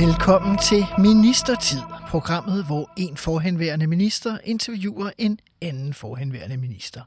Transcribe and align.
Velkommen 0.00 0.58
til 0.58 0.86
Ministertid, 0.98 1.80
programmet, 2.08 2.66
hvor 2.66 2.92
en 2.96 3.16
forhenværende 3.16 3.86
minister 3.86 4.38
interviewer 4.44 5.10
en 5.18 5.38
anden 5.62 5.94
forhenværende 5.94 6.56
minister. 6.56 7.00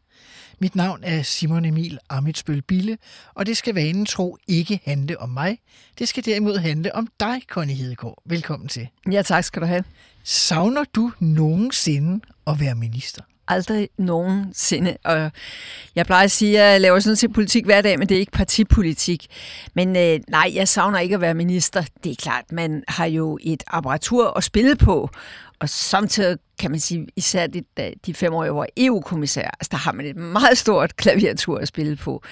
Mit 0.59 0.75
navn 0.75 0.99
er 1.03 1.21
Simon 1.21 1.65
Emil 1.65 1.97
Amitsbøl 2.09 2.61
Bille, 2.61 2.97
og 3.33 3.45
det 3.45 3.57
skal 3.57 3.75
vanen 3.75 4.05
tro 4.05 4.37
ikke 4.47 4.79
handle 4.85 5.19
om 5.19 5.29
mig. 5.29 5.57
Det 5.99 6.07
skal 6.07 6.25
derimod 6.25 6.57
handle 6.57 6.95
om 6.95 7.07
dig, 7.19 7.41
Connie 7.47 7.75
Hedegaard. 7.75 8.21
Velkommen 8.25 8.69
til. 8.69 8.87
Ja, 9.11 9.21
tak 9.21 9.43
skal 9.43 9.61
du 9.61 9.67
have. 9.67 9.83
Savner 10.23 10.83
du 10.95 11.11
nogensinde 11.19 12.25
at 12.47 12.59
være 12.59 12.75
minister? 12.75 13.21
Aldrig 13.47 13.89
nogensinde. 13.97 14.97
Og 15.03 15.31
jeg 15.95 16.05
plejer 16.05 16.23
at 16.23 16.31
sige, 16.31 16.61
at 16.61 16.71
jeg 16.71 16.81
laver 16.81 16.99
sådan 16.99 17.15
set 17.15 17.33
politik 17.33 17.65
hver 17.65 17.81
dag, 17.81 17.99
men 17.99 18.09
det 18.09 18.15
er 18.15 18.19
ikke 18.19 18.31
partipolitik. 18.31 19.27
Men 19.73 19.95
øh, 19.95 20.19
nej, 20.27 20.51
jeg 20.53 20.67
savner 20.67 20.99
ikke 20.99 21.15
at 21.15 21.21
være 21.21 21.33
minister. 21.33 21.83
Det 22.03 22.11
er 22.11 22.15
klart, 22.15 22.51
man 22.51 22.83
har 22.87 23.05
jo 23.05 23.39
et 23.41 23.63
apparatur 23.67 24.37
at 24.37 24.43
spille 24.43 24.75
på. 24.75 25.09
Og 25.59 25.69
samtidig 25.69 26.37
kan 26.59 26.71
man 26.71 26.79
sige, 26.79 27.07
især 27.15 27.47
de, 27.47 27.63
de 28.05 28.13
fem 28.13 28.33
år, 28.33 28.43
jeg 28.43 28.55
var 28.55 28.67
EU-kommissær, 28.77 29.49
altså 29.59 29.69
der 29.71 29.77
har 29.77 29.91
man 29.91 30.05
et 30.05 30.15
meget 30.15 30.57
stort 30.57 30.95
klaviatur 30.95 31.57
at 31.57 31.67
spille 31.67 31.95
på. 31.95 32.23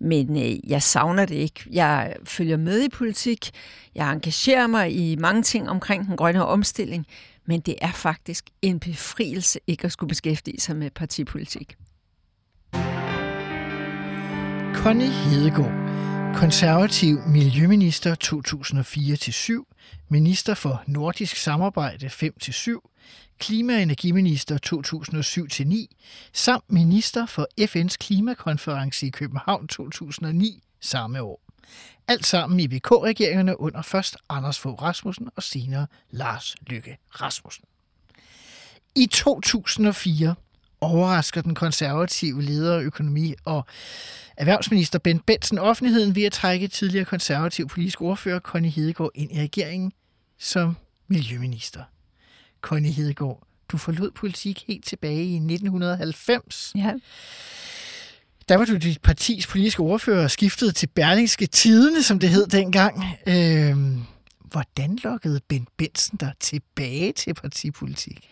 Men 0.00 0.36
øh, 0.36 0.70
jeg 0.70 0.82
savner 0.82 1.24
det 1.24 1.34
ikke. 1.34 1.64
Jeg 1.72 2.16
følger 2.24 2.56
med 2.56 2.82
i 2.82 2.88
politik. 2.88 3.50
Jeg 3.94 4.12
engagerer 4.12 4.66
mig 4.66 4.92
i 4.96 5.16
mange 5.16 5.42
ting 5.42 5.70
omkring 5.70 6.06
den 6.06 6.16
grønne 6.16 6.46
omstilling. 6.46 7.06
Men 7.50 7.60
det 7.60 7.74
er 7.80 7.92
faktisk 7.92 8.44
en 8.62 8.80
befrielse 8.80 9.60
ikke 9.66 9.84
at 9.84 9.92
skulle 9.92 10.08
beskæftige 10.08 10.60
sig 10.60 10.76
med 10.76 10.90
partipolitik. 10.90 11.76
Connie 14.74 15.10
Hedegaard, 15.10 15.74
konservativ 16.36 17.18
miljøminister 17.26 18.16
2004-7, 18.24 20.04
minister 20.08 20.54
for 20.54 20.82
nordisk 20.86 21.36
samarbejde 21.36 22.06
5-7, 22.06 23.36
klima- 23.38 23.74
og 23.76 23.82
energiminister 23.82 24.58
2007-9, 24.66 26.30
samt 26.32 26.72
minister 26.72 27.26
for 27.26 27.46
FN's 27.60 27.96
klimakonference 28.00 29.06
i 29.06 29.10
København 29.10 29.68
2009 29.68 30.62
samme 30.80 31.22
år. 31.22 31.49
Alt 32.08 32.26
sammen 32.26 32.60
i 32.60 32.66
VK-regeringerne 32.66 33.60
under 33.60 33.82
først 33.82 34.16
Anders 34.28 34.58
Fogh 34.58 34.82
Rasmussen 34.82 35.28
og 35.36 35.42
senere 35.42 35.86
Lars 36.10 36.56
Lykke 36.66 36.98
Rasmussen. 37.20 37.64
I 38.94 39.06
2004 39.06 40.34
overrasker 40.80 41.42
den 41.42 41.54
konservative 41.54 42.42
leder, 42.42 42.78
økonomi 42.78 43.34
og 43.44 43.66
erhvervsminister 44.36 44.98
Bent 44.98 45.26
Benson 45.26 45.58
offentligheden 45.58 46.14
ved 46.14 46.22
at 46.22 46.32
trække 46.32 46.68
tidligere 46.68 47.04
konservativ 47.04 47.68
politisk 47.68 48.00
ordfører 48.02 48.40
Connie 48.40 48.70
Hedegaard 48.70 49.10
ind 49.14 49.32
i 49.32 49.40
regeringen 49.40 49.92
som 50.38 50.76
miljøminister. 51.08 51.82
Connie 52.60 52.92
Hedegaard, 52.92 53.46
du 53.68 53.76
forlod 53.76 54.10
politik 54.10 54.64
helt 54.66 54.84
tilbage 54.84 55.24
i 55.24 55.34
1990. 55.34 56.72
Ja. 56.74 56.94
Der 58.50 58.56
var 58.56 58.64
du 58.64 58.76
dit 58.76 59.02
partis 59.02 59.46
politiske 59.46 59.80
ordfører 59.80 60.24
og 60.24 60.30
skiftede 60.30 60.72
til 60.72 60.86
Berlingske 60.86 61.46
Tidene, 61.46 62.02
som 62.02 62.18
det 62.18 62.28
hed 62.28 62.46
dengang. 62.46 63.04
Øhm, 63.26 64.02
hvordan 64.44 64.98
lukkede 65.04 65.40
Bent 65.48 65.68
Benson 65.76 66.16
dig 66.16 66.32
tilbage 66.40 67.12
til 67.12 67.34
partipolitik? 67.34 68.28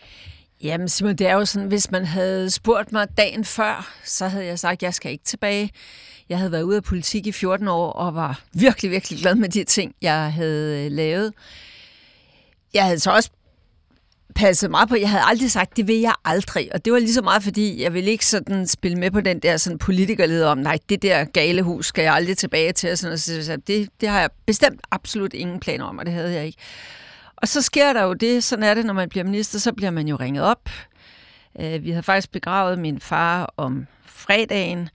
Jamen 0.63 0.89
Simon, 0.89 1.17
det 1.17 1.27
er 1.27 1.35
jo 1.35 1.45
sådan, 1.45 1.69
hvis 1.69 1.91
man 1.91 2.05
havde 2.05 2.51
spurgt 2.51 2.93
mig 2.93 3.09
dagen 3.17 3.45
før, 3.45 3.99
så 4.05 4.29
havde 4.29 4.45
jeg 4.45 4.59
sagt, 4.59 4.73
at 4.73 4.83
jeg 4.83 4.95
skal 4.95 5.13
ikke 5.13 5.25
tilbage. 5.25 5.71
Jeg 6.29 6.39
havde 6.39 6.53
været 6.53 6.63
ude 6.63 6.77
af 6.77 6.83
politik 6.83 7.27
i 7.27 7.33
14 7.33 7.69
år 7.69 7.93
og 7.93 8.15
var 8.15 8.41
virkelig, 8.53 8.91
virkelig 8.91 9.19
glad 9.21 9.35
med 9.35 9.49
de 9.49 9.65
ting, 9.65 9.95
jeg 10.03 10.33
havde 10.33 10.85
øh, 10.85 10.93
lavet. 10.93 11.33
Jeg 12.75 12.85
havde 12.85 12.99
så 12.99 13.11
også 13.11 13.31
passet 14.39 14.71
meget 14.71 14.89
på. 14.89 14.97
Jeg 14.97 15.11
havde 15.11 15.23
aldrig 15.27 15.51
sagt, 15.51 15.77
det 15.77 15.87
vil 15.87 16.01
jeg 16.01 16.15
aldrig. 16.25 16.75
Og 16.75 16.85
det 16.85 16.93
var 16.93 16.99
lige 16.99 17.13
så 17.13 17.23
meget, 17.23 17.43
fordi 17.43 17.83
jeg 17.83 17.95
ville 17.95 18.11
ikke 18.11 18.27
sådan 18.27 18.67
spille 18.67 18.99
med 18.99 19.11
på 19.11 19.21
den 19.21 19.39
der 19.39 19.57
sådan 19.57 19.79
politikerleder 19.79 20.49
om, 20.49 20.59
nej, 20.59 20.79
det 20.89 21.03
der 21.03 21.25
gale 21.25 21.63
hus 21.63 21.87
skal 21.87 22.03
jeg 22.03 22.15
aldrig 22.15 22.37
tilbage 22.37 22.73
til. 22.73 22.91
Og 22.91 22.99
sådan, 22.99 23.19
så 23.19 23.57
det, 23.67 23.89
det 24.01 24.09
har 24.09 24.21
jeg 24.21 24.31
bestemt 24.47 24.81
absolut 24.91 25.35
ingen 25.35 25.61
planer 25.61 25.85
om, 25.85 25.99
og 25.99 26.07
det 26.07 26.15
havde 26.15 26.33
jeg 26.33 26.47
ikke. 26.47 26.59
Og 27.37 27.49
så 27.49 27.63
sker 27.63 27.93
der 27.93 28.03
jo 28.03 28.15
det, 28.15 28.45
sådan 28.45 28.63
er 28.63 28.75
det, 28.75 28.87
når 28.87 28.95
man 28.95 29.09
bliver 29.09 29.25
minister, 29.25 29.59
så 29.59 29.73
bliver 29.73 29.91
man 29.91 30.09
jo 30.09 30.17
ringet 30.17 30.45
op. 30.45 30.71
Øh, 31.61 31.85
vi 31.85 31.91
havde 31.91 32.03
faktisk 32.03 32.33
begravet 32.33 32.79
min 32.79 33.01
far 33.01 33.55
om 33.57 33.87
fredagen. 34.07 34.89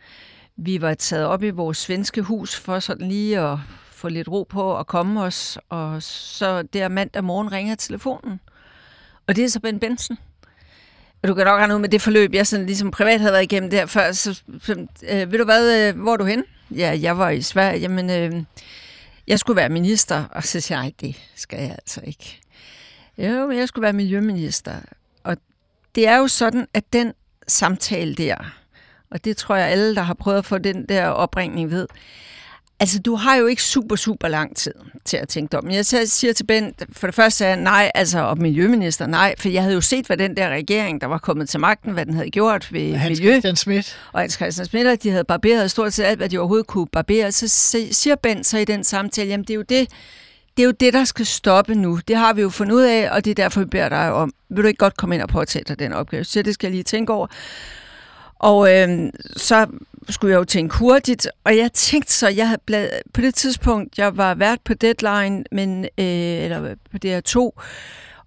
Vi 0.58 0.82
var 0.82 0.94
taget 0.94 1.26
op 1.26 1.44
i 1.44 1.50
vores 1.50 1.78
svenske 1.78 2.22
hus 2.22 2.56
for 2.56 2.80
sådan 2.80 3.08
lige 3.08 3.40
at 3.40 3.58
få 3.92 4.10
lidt 4.10 4.28
ro 4.28 4.44
på 4.44 4.64
og 4.64 4.88
komme 4.88 5.22
os. 5.22 5.58
Og 5.70 6.04
så 6.04 6.62
der 6.62 6.88
mandag 6.88 7.24
morgen 7.24 7.52
ringer 7.52 7.76
telefonen. 7.76 8.40
Og 9.28 9.36
det 9.36 9.44
er 9.44 9.50
så 9.50 9.60
Ben 9.60 9.80
Benson. 9.80 10.18
Og 11.22 11.30
du 11.30 11.34
kan 11.34 11.46
nok 11.46 11.60
have 11.60 11.68
noget 11.68 11.82
med 11.82 11.90
det 11.90 12.02
forløb, 12.02 12.34
jeg 12.34 12.48
sådan 12.48 12.66
ligesom 12.66 12.92
privat 12.92 13.20
havde 13.20 13.34
været 13.34 13.44
igennem 13.44 13.70
der 13.70 13.86
før. 13.86 14.12
Så, 14.12 14.42
øh, 15.10 15.32
ved 15.32 15.38
du 15.38 15.44
hvad, 15.46 15.90
øh, 15.90 16.02
hvor 16.02 16.14
er 16.14 16.18
du 16.18 16.26
hen? 16.26 16.44
Ja, 16.72 16.98
jeg 17.02 17.18
var 17.18 17.30
i 17.30 17.42
Sverige. 17.42 17.80
Jamen, 17.80 18.10
øh, 18.10 18.44
jeg 19.28 19.40
skulle 19.40 19.58
være 19.58 19.70
minister. 19.70 20.24
Og 20.32 20.44
så 20.44 20.60
siger 20.60 20.84
jeg, 20.84 20.94
det 21.02 21.16
skal 21.36 21.60
jeg 21.60 21.72
altså 21.72 22.02
ikke. 22.04 22.40
Jo, 23.18 23.48
men 23.48 23.58
jeg 23.58 23.68
skulle 23.68 23.84
være 23.84 23.94
miljøminister. 23.94 24.76
Og 25.24 25.38
det 25.96 26.08
er 26.08 26.18
jo 26.18 26.28
sådan, 26.28 26.68
at 26.74 26.94
den 26.94 27.14
samtale 27.48 28.16
der, 28.16 28.36
og 29.12 29.26
det 29.26 29.38
tror 29.38 29.56
jeg 29.56 29.68
alle, 29.68 29.96
der 29.96 30.02
har 30.02 30.14
prøvet 30.14 30.38
at 30.38 30.46
få 30.46 30.58
den 30.58 30.86
der 30.90 31.08
opringning 31.08 31.72
ved, 31.72 31.88
Altså, 32.84 33.00
du 33.00 33.16
har 33.16 33.36
jo 33.36 33.46
ikke 33.46 33.64
super, 33.64 33.96
super 33.96 34.28
lang 34.28 34.56
tid 34.56 34.74
til 35.06 35.18
at 35.18 35.28
tænke 35.30 35.58
om. 35.58 35.70
Jeg 35.72 35.86
siger 35.86 36.34
til 36.34 36.44
Ben, 36.44 36.74
for 36.92 37.08
det 37.08 37.16
første 37.16 37.38
sagde 37.38 37.64
nej, 37.64 37.92
altså, 37.96 38.20
og 38.20 38.38
miljøminister, 38.38 39.08
nej, 39.08 39.36
for 39.40 39.50
jeg 39.50 39.62
havde 39.62 39.76
jo 39.76 39.82
set, 39.82 40.08
hvad 40.08 40.18
den 40.18 40.38
der 40.38 40.50
regering, 40.50 41.02
der 41.02 41.08
var 41.08 41.18
kommet 41.18 41.50
til 41.50 41.60
magten, 41.60 41.94
hvad 41.94 42.06
den 42.06 42.14
havde 42.14 42.30
gjort 42.30 42.74
ved 42.74 42.96
Hans 42.96 43.20
miljø. 43.20 43.32
Christian 43.32 43.56
Schmidt. 43.56 44.00
Og 44.14 44.20
Hans 44.20 44.34
Christian 44.34 44.66
Schmidt, 44.66 45.04
de 45.04 45.10
havde 45.12 45.24
barberet 45.24 45.72
stort 45.72 45.94
set 45.94 46.04
alt, 46.04 46.18
hvad 46.18 46.30
de 46.30 46.38
overhovedet 46.38 46.68
kunne 46.68 46.88
barbere. 46.88 47.32
Så 47.32 47.48
siger 47.92 48.16
Ben 48.16 48.44
så 48.44 48.58
i 48.58 48.66
den 48.66 48.84
samtale, 48.84 49.30
jamen, 49.30 49.44
det 49.44 49.50
er 49.50 49.56
jo 49.56 49.62
det, 49.70 49.88
det 50.58 50.64
er 50.64 50.66
jo 50.66 50.72
det, 50.72 50.94
der 50.94 51.04
skal 51.04 51.26
stoppe 51.26 51.76
nu. 51.76 52.00
Det 52.08 52.16
har 52.16 52.34
vi 52.34 52.42
jo 52.42 52.50
fundet 52.50 52.76
ud 52.76 52.84
af, 52.84 53.10
og 53.12 53.26
det 53.26 53.32
er 53.32 53.36
derfor, 53.36 53.60
vi 53.60 53.66
beder 53.66 53.90
dig 53.90 54.14
om, 54.14 54.34
vil 54.50 54.64
du 54.64 54.68
ikke 54.68 54.78
godt 54.78 54.98
komme 54.98 55.16
ind 55.16 55.24
og 55.24 55.30
påtage 55.30 55.66
dig 55.68 55.80
den 55.80 55.94
opgave? 55.94 56.24
Så 56.24 56.42
det 56.42 56.54
skal 56.54 56.68
jeg 56.68 56.72
lige 56.72 56.84
tænke 56.84 57.14
over. 57.14 57.28
Og 58.40 58.76
øh, 58.76 59.10
så 59.38 59.68
skulle 60.10 60.32
jeg 60.32 60.40
jo 60.40 60.44
tænke 60.44 60.78
hurtigt, 60.78 61.28
og 61.44 61.58
jeg 61.58 61.74
tænkte 61.74 62.14
så, 62.14 62.28
jeg 62.28 62.48
havde 62.48 62.90
på 63.14 63.22
det 63.22 63.36
tidspunkt, 63.36 63.98
jeg 63.98 64.18
var 64.18 64.36
vært 64.36 64.60
på 64.66 64.74
Deadline, 64.74 65.44
men, 65.52 65.86
øh, 65.86 66.06
eller 66.06 66.76
på 66.92 66.98
DR2, 67.06 67.62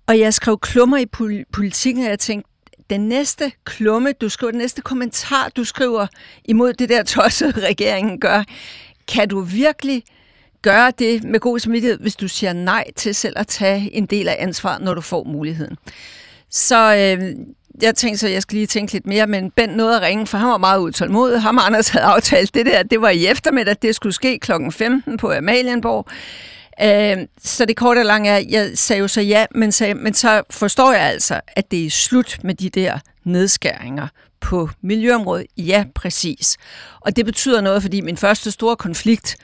og 0.06 0.18
jeg 0.18 0.34
skrev 0.34 0.58
klummer 0.58 0.96
i 0.96 1.06
politikken, 1.52 2.04
og 2.04 2.10
jeg 2.10 2.18
tænkte, 2.18 2.50
den 2.90 3.08
næste 3.08 3.52
klumme, 3.64 4.12
du 4.12 4.28
skriver, 4.28 4.50
den 4.50 4.58
næste 4.58 4.82
kommentar, 4.82 5.48
du 5.56 5.64
skriver 5.64 6.06
imod 6.44 6.72
det 6.72 6.88
der 6.88 7.02
tossede 7.02 7.60
regeringen 7.68 8.20
gør, 8.20 8.44
kan 9.08 9.28
du 9.28 9.40
virkelig 9.40 10.02
gøre 10.62 10.92
det 10.98 11.24
med 11.24 11.40
god 11.40 11.58
samvittighed, 11.58 11.98
hvis 11.98 12.16
du 12.16 12.28
siger 12.28 12.52
nej 12.52 12.90
til 12.96 13.14
selv 13.14 13.38
at 13.38 13.46
tage 13.46 13.94
en 13.94 14.06
del 14.06 14.28
af 14.28 14.36
ansvaret, 14.38 14.82
når 14.82 14.94
du 14.94 15.00
får 15.00 15.24
muligheden. 15.24 15.76
Så 16.50 16.96
øh, 16.96 17.36
jeg 17.82 17.94
tænkte 17.94 18.18
så, 18.18 18.26
at 18.26 18.32
jeg 18.32 18.42
skal 18.42 18.56
lige 18.56 18.66
tænke 18.66 18.92
lidt 18.92 19.06
mere, 19.06 19.26
men 19.26 19.50
Ben 19.50 19.68
nåede 19.68 19.96
at 19.96 20.02
ringe, 20.02 20.26
for 20.26 20.38
han 20.38 20.48
var 20.48 20.58
meget 20.58 20.80
utålmodig. 20.80 21.42
Ham 21.42 21.56
og 21.56 21.66
Anders 21.66 21.88
havde 21.88 22.04
aftalt 22.14 22.54
det 22.54 22.66
der, 22.66 22.82
det 22.82 23.00
var 23.00 23.10
i 23.10 23.26
eftermiddag, 23.26 23.76
det 23.82 23.94
skulle 23.94 24.12
ske 24.12 24.38
kl. 24.38 24.52
15 24.70 25.16
på 25.16 25.32
Amalienborg. 25.32 26.06
Øh, 26.82 27.26
så 27.42 27.64
det 27.64 27.76
korte 27.76 27.98
og 27.98 28.04
lange 28.04 28.30
er, 28.30 28.44
jeg 28.48 28.70
sagde 28.74 29.00
jo 29.00 29.08
så 29.08 29.20
ja, 29.20 29.46
men, 29.54 29.72
sagde, 29.72 29.94
men 29.94 30.14
så 30.14 30.42
forstår 30.50 30.92
jeg 30.92 31.02
altså, 31.02 31.40
at 31.46 31.70
det 31.70 31.86
er 31.86 31.90
slut 31.90 32.38
med 32.44 32.54
de 32.54 32.70
der 32.70 32.98
nedskæringer 33.24 34.08
på 34.40 34.70
miljøområdet. 34.82 35.46
Ja, 35.56 35.84
præcis. 35.94 36.56
Og 37.00 37.16
det 37.16 37.24
betyder 37.24 37.60
noget, 37.60 37.82
fordi 37.82 38.00
min 38.00 38.16
første 38.16 38.50
store 38.50 38.76
konflikt 38.76 39.36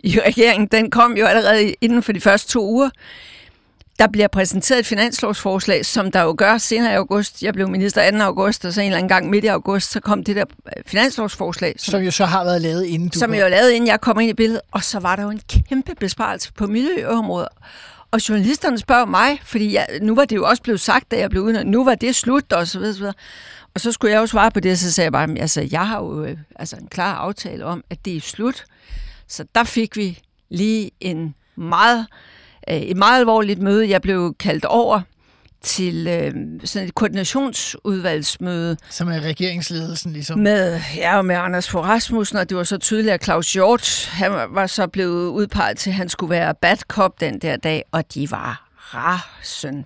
i 0.00 0.20
regeringen, 0.20 0.68
den 0.72 0.90
kom 0.90 1.16
jo 1.16 1.26
allerede 1.26 1.74
inden 1.80 2.02
for 2.02 2.12
de 2.12 2.20
første 2.20 2.52
to 2.52 2.64
uger. 2.64 2.90
Der 3.98 4.06
bliver 4.06 4.28
præsenteret 4.28 4.78
et 4.78 4.86
finanslovsforslag, 4.86 5.86
som 5.86 6.10
der 6.10 6.22
jo 6.22 6.34
gør 6.38 6.58
senere 6.58 6.92
i 6.92 6.94
august. 6.94 7.42
Jeg 7.42 7.54
blev 7.54 7.68
minister 7.68 8.10
2. 8.10 8.16
august, 8.16 8.64
og 8.64 8.72
så 8.72 8.80
en 8.80 8.86
eller 8.86 8.98
anden 8.98 9.08
gang 9.08 9.30
midt 9.30 9.44
i 9.44 9.48
august, 9.48 9.90
så 9.90 10.00
kom 10.00 10.24
det 10.24 10.36
der 10.36 10.44
finanslovsforslag. 10.86 11.74
Som, 11.78 11.92
som 11.92 12.00
jo 12.00 12.10
så 12.10 12.24
har 12.24 12.44
været 12.44 12.62
lavet 12.62 12.84
inden 12.84 13.08
du 13.08 13.18
Som 13.18 13.34
jo 13.34 13.48
lavet 13.48 13.70
inden 13.70 13.86
jeg 13.86 14.00
kom 14.00 14.20
ind 14.20 14.30
i 14.30 14.34
billedet. 14.34 14.60
Og 14.70 14.84
så 14.84 14.98
var 14.98 15.16
der 15.16 15.22
jo 15.22 15.30
en 15.30 15.40
kæmpe 15.68 15.94
besparelse 15.94 16.52
på 16.52 16.66
miljøområdet. 16.66 17.48
Og 18.10 18.28
journalisterne 18.28 18.78
spørger 18.78 19.04
mig, 19.04 19.40
fordi 19.44 19.74
jeg, 19.74 19.88
nu 20.02 20.14
var 20.14 20.24
det 20.24 20.36
jo 20.36 20.44
også 20.44 20.62
blevet 20.62 20.80
sagt, 20.80 21.10
da 21.10 21.18
jeg 21.18 21.30
blev 21.30 21.42
udnævnt, 21.42 21.70
nu 21.70 21.84
var 21.84 21.94
det 21.94 22.14
slut, 22.14 22.52
og 22.52 22.66
så 22.66 22.78
videre, 22.78 22.94
så 22.94 22.98
videre. 22.98 23.14
Og 23.74 23.80
så 23.80 23.92
skulle 23.92 24.12
jeg 24.12 24.20
jo 24.20 24.26
svare 24.26 24.50
på 24.50 24.60
det, 24.60 24.78
så 24.78 24.92
sagde 24.92 25.04
jeg 25.04 25.12
bare, 25.12 25.38
altså, 25.38 25.68
jeg 25.70 25.88
har 25.88 25.98
jo 25.98 26.24
øh, 26.24 26.36
altså, 26.56 26.76
en 26.76 26.88
klar 26.88 27.14
aftale 27.14 27.64
om, 27.64 27.84
at 27.90 28.04
det 28.04 28.16
er 28.16 28.20
slut. 28.20 28.64
Så 29.28 29.44
der 29.54 29.64
fik 29.64 29.96
vi 29.96 30.18
lige 30.48 30.90
en 31.00 31.34
meget, 31.56 32.00
øh, 32.00 32.27
et 32.70 32.96
meget 32.96 33.18
alvorligt 33.20 33.62
møde. 33.62 33.90
Jeg 33.90 34.02
blev 34.02 34.34
kaldt 34.38 34.64
over 34.64 35.00
til 35.62 36.06
øh, 36.06 36.32
sådan 36.64 36.88
et 36.88 36.94
koordinationsudvalgsmøde. 36.94 38.76
Som 38.90 39.08
er 39.08 39.20
regeringsledelsen 39.20 40.12
ligesom? 40.12 40.38
Med, 40.38 40.80
ja, 40.96 41.22
med 41.22 41.36
Anders 41.36 41.68
Fogh 41.68 41.88
Rasmussen, 41.88 42.38
og 42.38 42.48
det 42.48 42.56
var 42.56 42.64
så 42.64 42.78
tydeligt, 42.78 43.14
at 43.14 43.24
Claus 43.24 43.52
Hjort, 43.52 44.10
han 44.12 44.32
var 44.32 44.66
så 44.66 44.86
blevet 44.86 45.28
udpeget 45.28 45.76
til, 45.76 45.90
at 45.90 45.96
han 45.96 46.08
skulle 46.08 46.30
være 46.30 46.54
bad 46.54 46.76
cop 46.76 47.20
den 47.20 47.38
der 47.38 47.56
dag, 47.56 47.84
og 47.92 48.14
de 48.14 48.30
var 48.30 48.68
rasende. 48.78 49.84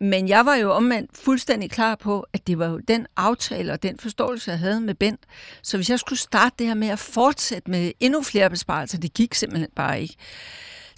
Men 0.00 0.28
jeg 0.28 0.46
var 0.46 0.54
jo 0.54 0.72
omvendt 0.72 1.10
fuldstændig 1.24 1.70
klar 1.70 1.94
på, 1.94 2.26
at 2.32 2.46
det 2.46 2.58
var 2.58 2.66
jo 2.66 2.78
den 2.88 3.06
aftale 3.16 3.72
og 3.72 3.82
den 3.82 3.98
forståelse, 3.98 4.50
jeg 4.50 4.58
havde 4.58 4.80
med 4.80 4.94
Bent. 4.94 5.20
Så 5.62 5.76
hvis 5.76 5.90
jeg 5.90 5.98
skulle 5.98 6.18
starte 6.18 6.54
det 6.58 6.66
her 6.66 6.74
med 6.74 6.88
at 6.88 6.98
fortsætte 6.98 7.70
med 7.70 7.92
endnu 8.00 8.22
flere 8.22 8.50
besparelser, 8.50 8.98
det 8.98 9.14
gik 9.14 9.34
simpelthen 9.34 9.70
bare 9.76 10.02
ikke. 10.02 10.16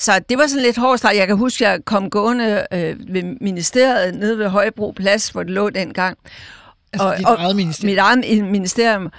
Så 0.00 0.19
det 0.29 0.38
var 0.38 0.47
sådan 0.47 0.62
lidt 0.62 0.76
hårdt 0.76 0.99
start. 0.99 1.17
Jeg 1.17 1.26
kan 1.26 1.37
huske, 1.37 1.67
at 1.67 1.73
jeg 1.73 1.85
kom 1.85 2.11
gående 2.11 2.67
øh, 2.73 3.14
ved 3.14 3.23
ministeriet 3.41 4.14
nede 4.14 4.38
ved 4.38 4.49
Højbro 4.49 4.93
Plads, 4.97 5.29
hvor 5.29 5.43
det 5.43 5.52
lå 5.52 5.70
dengang. 5.70 6.19
Altså 6.93 7.08
og, 7.08 7.19
dit 7.19 7.26
og, 7.26 7.35
eget 7.35 7.56
ministerium? 7.56 7.91
Mit 7.91 7.99
eget 7.99 8.44
ministerium. 8.44 9.11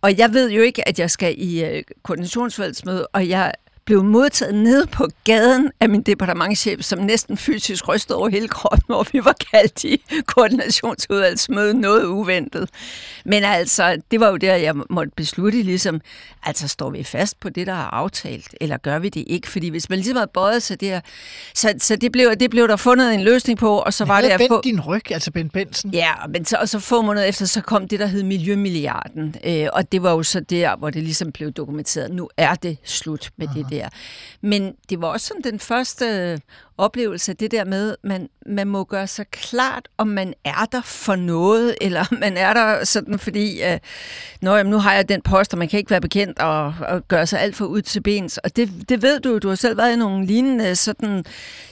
Og 0.00 0.18
jeg 0.18 0.32
ved 0.32 0.50
jo 0.50 0.62
ikke, 0.62 0.88
at 0.88 0.98
jeg 0.98 1.10
skal 1.10 1.34
i 1.38 1.64
øh, 1.64 1.82
koordinationsvalgsmøde, 2.02 3.06
og 3.06 3.28
jeg 3.28 3.52
blev 3.88 4.04
modtaget 4.04 4.54
ned 4.54 4.86
på 4.86 5.08
gaden 5.24 5.70
af 5.80 5.88
min 5.88 6.02
departementchef, 6.02 6.82
som 6.82 6.98
næsten 6.98 7.36
fysisk 7.36 7.88
rystede 7.88 8.18
over 8.18 8.28
hele 8.28 8.48
kroppen, 8.48 8.94
og 8.94 9.06
vi 9.12 9.24
var 9.24 9.34
kaldt 9.52 9.84
i 9.84 10.02
koordinationsudvalgsmøde 10.26 11.80
noget 11.80 12.04
uventet. 12.04 12.68
Men 13.24 13.44
altså, 13.44 13.96
det 14.10 14.20
var 14.20 14.28
jo 14.28 14.36
der, 14.36 14.54
jeg 14.54 14.74
måtte 14.90 15.12
beslutte 15.16 15.62
ligesom, 15.62 16.00
altså 16.44 16.68
står 16.68 16.90
vi 16.90 17.04
fast 17.04 17.40
på 17.40 17.48
det, 17.48 17.66
der 17.66 17.72
er 17.72 17.94
aftalt, 17.94 18.54
eller 18.60 18.76
gør 18.76 18.98
vi 18.98 19.08
det 19.08 19.24
ikke? 19.26 19.48
Fordi 19.48 19.68
hvis 19.68 19.88
man 19.88 19.98
ligesom 19.98 20.16
havde 20.16 20.30
bøjet 20.34 20.62
sig 20.62 20.80
der, 20.80 21.00
så, 21.54 21.74
så 21.78 21.96
det, 21.96 22.12
blev, 22.12 22.36
det 22.40 22.50
blev 22.50 22.68
der 22.68 22.76
fundet 22.76 23.14
en 23.14 23.22
løsning 23.22 23.58
på, 23.58 23.78
og 23.78 23.94
så 23.94 24.04
var 24.04 24.20
det 24.20 24.28
at 24.28 24.40
få... 24.48 24.60
din 24.64 24.80
ryg, 24.80 25.12
altså 25.12 25.30
Ben 25.30 25.48
Benson? 25.48 25.90
Ja, 25.90 26.12
men 26.28 26.44
så, 26.44 26.56
og 26.56 26.68
så 26.68 26.78
få 26.78 27.02
måneder 27.02 27.26
efter, 27.26 27.46
så 27.46 27.60
kom 27.60 27.88
det, 27.88 28.00
der 28.00 28.06
hed 28.06 28.22
Miljømilliarden, 28.22 29.34
øh, 29.44 29.66
og 29.72 29.92
det 29.92 30.02
var 30.02 30.10
jo 30.10 30.22
så 30.22 30.40
der, 30.40 30.76
hvor 30.76 30.90
det 30.90 31.02
ligesom 31.02 31.32
blev 31.32 31.52
dokumenteret. 31.52 32.10
Nu 32.10 32.28
er 32.36 32.54
det 32.54 32.78
slut 32.84 33.30
med 33.36 33.48
Aha. 33.48 33.58
det 33.58 33.66
der. 33.70 33.77
Men 34.40 34.74
det 34.90 35.00
var 35.00 35.08
også 35.08 35.26
sådan 35.26 35.52
den 35.52 35.60
første 35.60 36.38
oplevelse, 36.78 37.32
det 37.32 37.50
der 37.50 37.64
med, 37.64 37.96
man, 38.04 38.28
man 38.46 38.66
må 38.66 38.84
gøre 38.84 39.06
sig 39.06 39.26
klart, 39.30 39.88
om 39.98 40.06
man 40.06 40.34
er 40.44 40.64
der 40.72 40.82
for 40.82 41.16
noget, 41.16 41.74
eller 41.80 42.04
man 42.20 42.36
er 42.36 42.54
der 42.54 42.84
sådan, 42.84 43.18
fordi 43.18 43.62
øh, 43.62 43.78
Nå, 44.40 44.56
jamen, 44.56 44.70
nu 44.70 44.78
har 44.78 44.94
jeg 44.94 45.08
den 45.08 45.22
post, 45.22 45.52
og 45.52 45.58
man 45.58 45.68
kan 45.68 45.78
ikke 45.78 45.90
være 45.90 46.00
bekendt 46.00 46.38
og, 46.38 46.74
og 46.80 47.08
gøre 47.08 47.26
sig 47.26 47.40
alt 47.40 47.56
for 47.56 47.64
ud 47.64 47.82
til 47.82 48.00
bens. 48.00 48.38
Og 48.38 48.56
det, 48.56 48.88
det 48.88 49.02
ved 49.02 49.20
du, 49.20 49.38
du 49.38 49.48
har 49.48 49.54
selv 49.54 49.76
været 49.76 49.92
i 49.92 49.96
nogle 49.96 50.26
lignende 50.26 50.76
sådan 50.76 51.24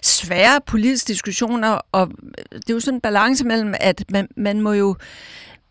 svære 0.03 0.61
politiske 0.67 1.09
diskussioner, 1.09 1.81
og 1.93 2.11
det 2.53 2.71
er 2.71 2.75
jo 2.75 2.81
sådan 2.81 2.97
en 2.97 3.01
balance 3.01 3.45
mellem, 3.45 3.75
at 3.81 4.05
man, 4.11 4.29
man 4.37 4.61
må 4.61 4.73
jo 4.73 4.97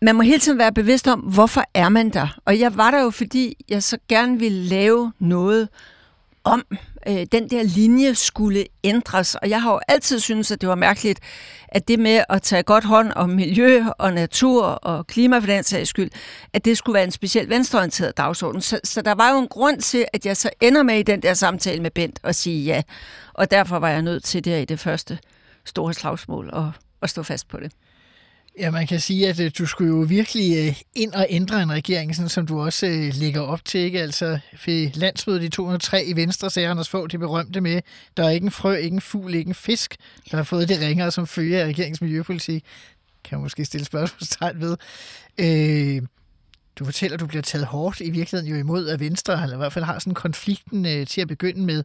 man 0.02 0.16
må 0.16 0.22
hele 0.22 0.40
tiden 0.40 0.58
være 0.58 0.74
bevidst 0.74 1.08
om, 1.08 1.20
hvorfor 1.20 1.64
er 1.74 1.90
man 1.90 2.10
der? 2.10 2.38
Og 2.46 2.60
jeg 2.60 2.78
var 2.78 2.92
der 2.92 3.02
jo, 3.02 3.10
fordi 3.10 3.66
jeg 3.70 3.84
så 3.84 3.98
gerne 4.10 4.40
ville 4.40 4.64
lave 4.64 5.12
noget, 5.20 5.70
om 6.46 6.66
øh, 7.08 7.26
den 7.32 7.50
der 7.50 7.64
linje 7.64 8.16
skulle 8.16 8.66
ændres. 8.84 9.36
Og 9.36 9.50
jeg 9.50 9.62
har 9.62 9.72
jo 9.72 9.80
altid 9.88 10.20
syntes, 10.20 10.52
at 10.52 10.62
det 10.62 10.70
var 10.70 10.76
mærkeligt, 10.76 11.20
at 11.68 11.88
det 11.88 12.00
med 12.00 12.24
at 12.30 12.42
tage 12.42 12.64
godt 12.64 12.84
hånd 12.84 13.12
om 13.16 13.30
miljø 13.30 13.86
og 13.98 14.14
natur 14.14 14.64
og 14.64 15.08
klima 15.08 15.38
for 15.38 15.48
den 15.48 15.64
sags 15.64 15.90
skyld, 15.90 16.12
at 16.54 16.66
det 16.66 16.78
skulle 16.78 16.94
være 16.94 17.04
en 17.04 17.12
specielt 17.12 17.50
venstreorienteret 17.50 18.18
dagsorden. 18.18 18.62
Så, 18.62 18.80
så 18.84 19.02
der 19.02 19.16
var 19.16 19.32
jo 19.32 19.38
en 19.38 19.48
grund 19.48 19.82
til, 19.82 20.06
at 20.14 20.26
jeg 20.26 20.38
så 20.38 20.50
ender 20.62 20.84
med 20.84 21.00
i 21.00 21.04
den 21.04 21.22
der 21.22 21.34
samtale 21.34 21.82
med 21.82 21.92
Bent 21.92 22.20
og 22.24 22.36
sige 22.36 22.64
ja. 22.64 22.82
Og 23.34 23.52
derfor 23.52 23.80
var 23.80 23.90
jeg 23.90 24.02
nødt 24.02 24.24
til 24.24 24.46
der 24.46 24.58
i 24.58 24.66
det 24.66 24.80
første 24.80 25.20
store 25.66 25.94
slagsmål 25.94 26.50
og, 26.54 26.72
at 27.02 27.10
stå 27.10 27.24
fast 27.24 27.48
på 27.48 27.58
det. 27.60 27.72
Ja, 28.60 28.72
man 28.72 28.88
kan 28.88 29.00
sige, 29.00 29.30
at 29.30 29.40
øh, 29.40 29.52
du 29.58 29.66
skulle 29.66 29.90
jo 29.90 29.96
virkelig 29.96 30.68
øh, 30.68 30.82
ind 30.96 31.14
og 31.14 31.28
ændre 31.30 31.64
en 31.64 31.72
regering, 31.72 32.16
sådan 32.16 32.30
som 32.30 32.48
du 32.48 32.62
også 32.62 32.88
øh, 32.88 33.14
lægger 33.14 33.42
op 33.42 33.66
til, 33.66 33.80
ikke? 33.80 34.02
Altså, 34.02 34.40
ved 34.66 34.92
landsmødet 34.94 35.44
i 35.44 35.50
203 35.50 36.04
i 36.06 36.16
Venstre 36.16 36.50
sagde 36.50 36.70
Anders 36.70 36.90
få 36.90 37.08
det 37.08 37.20
berømte 37.20 37.62
med, 37.62 37.82
der 38.18 38.26
er 38.26 38.30
ikke 38.30 38.46
en 38.46 38.52
frø, 38.52 38.76
ikke 38.76 38.94
en 38.94 39.02
fugl, 39.02 39.36
ikke 39.36 39.50
en 39.50 39.56
fisk, 39.56 39.96
der 40.32 40.38
har 40.38 40.44
fået 40.44 40.70
det 40.70 40.80
ringere 40.80 41.12
som 41.12 41.28
følge 41.28 41.62
af 41.62 41.66
regeringens 41.66 42.02
miljøpolitik. 42.02 42.64
Kan 43.24 43.38
jeg 43.38 43.44
måske 43.44 43.66
stille 43.66 43.86
spørgsmålstegn 43.86 44.62
ved. 44.62 44.78
Øh, 45.38 46.02
du 46.80 46.86
fortæller, 46.86 47.14
at 47.14 47.20
du 47.20 47.28
bliver 47.28 47.42
taget 47.42 47.66
hårdt 47.66 48.00
i 48.02 48.10
virkeligheden 48.10 48.54
jo 48.54 48.60
imod 48.60 48.86
af 48.86 49.00
Venstre, 49.00 49.44
eller 49.44 49.56
i 49.56 49.58
hvert 49.58 49.74
fald 49.74 49.86
har 49.86 50.00
sådan 50.00 50.14
konflikten 50.14 50.86
øh, 50.86 51.08
til 51.08 51.22
at 51.22 51.28
begynde 51.28 51.62
med 51.62 51.84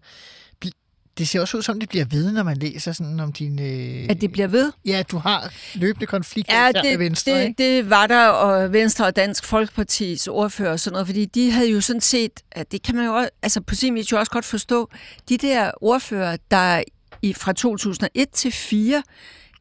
det 1.19 1.29
ser 1.29 1.41
også 1.41 1.57
ud 1.57 1.63
som, 1.63 1.81
det 1.81 1.89
bliver 1.89 2.05
ved, 2.05 2.33
når 2.33 2.43
man 2.43 2.57
læser 2.57 2.93
sådan 2.93 3.21
om 3.21 3.33
din... 3.33 3.59
Øh... 3.59 4.07
At 4.11 4.21
det 4.21 4.33
bliver 4.33 4.49
ved? 4.49 4.73
Ja, 4.87 5.03
du 5.11 5.19
har 5.19 5.53
løbende 5.75 6.07
konflikter 6.07 6.65
ja, 6.65 6.73
det, 6.73 6.85
med 6.85 6.99
Venstre, 6.99 7.33
det, 7.33 7.45
ikke? 7.49 7.63
det 7.63 7.91
var 7.91 8.07
der, 8.07 8.27
og 8.27 8.73
Venstre 8.73 9.07
og 9.07 9.17
Dansk 9.17 9.45
Folkepartis 9.45 10.29
ordfører 10.29 10.73
og 10.73 10.81
sådan 10.81 10.93
noget, 10.93 11.07
fordi 11.07 11.25
de 11.25 11.51
havde 11.51 11.71
jo 11.71 11.81
sådan 11.81 12.01
set, 12.01 12.41
at 12.53 12.73
det 12.73 12.83
kan 12.83 12.97
man 12.97 13.05
jo 13.05 13.15
også, 13.15 13.31
altså 13.43 13.61
på 13.61 13.75
sin 13.75 13.95
vis 13.95 14.13
jo 14.13 14.19
også 14.19 14.33
godt 14.33 14.45
forstå, 14.45 14.91
de 15.29 15.39
der 15.39 15.71
ordfører, 15.81 16.37
der 16.51 16.83
i, 17.23 17.33
fra 17.33 17.53
2001 17.53 18.29
til 18.31 18.53
4 18.53 19.03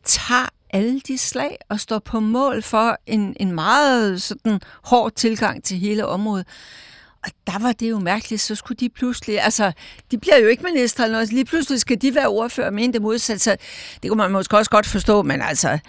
tager 0.04 0.50
alle 0.70 1.00
de 1.00 1.18
slag 1.18 1.58
og 1.70 1.80
står 1.80 2.00
på 2.00 2.20
mål 2.20 2.62
for 2.62 2.98
en, 3.06 3.36
en 3.40 3.52
meget 3.52 4.22
sådan 4.22 4.60
hård 4.84 5.12
tilgang 5.16 5.64
til 5.64 5.78
hele 5.78 6.06
området. 6.06 6.48
Og 7.26 7.32
der 7.48 7.60
var 7.60 7.72
det 7.72 7.90
jo 7.90 8.00
mærkeligt, 8.00 8.42
så 8.42 8.56
skulle 8.56 8.78
de 8.78 8.90
pludselig, 8.90 9.42
altså, 9.42 9.72
de 10.12 10.18
bliver 10.18 10.38
jo 10.38 10.48
ikke 10.48 10.64
minister 10.64 11.04
eller 11.04 11.18
noget, 11.18 11.34
lige 11.34 11.46
pludselig 11.46 11.80
skal 11.80 12.02
de 12.02 12.16
være 12.16 12.28
ordfører 12.28 12.70
med 12.70 12.76
mene 12.76 12.94
det 12.94 13.02
modsatte, 13.02 13.44
så 13.44 13.58
det 14.04 14.10
kunne 14.10 14.18
man 14.18 14.32
måske 14.32 14.58
også 14.58 14.72
godt 14.72 14.86
forstå, 14.86 15.22
men 15.22 15.42
altså, 15.42 15.80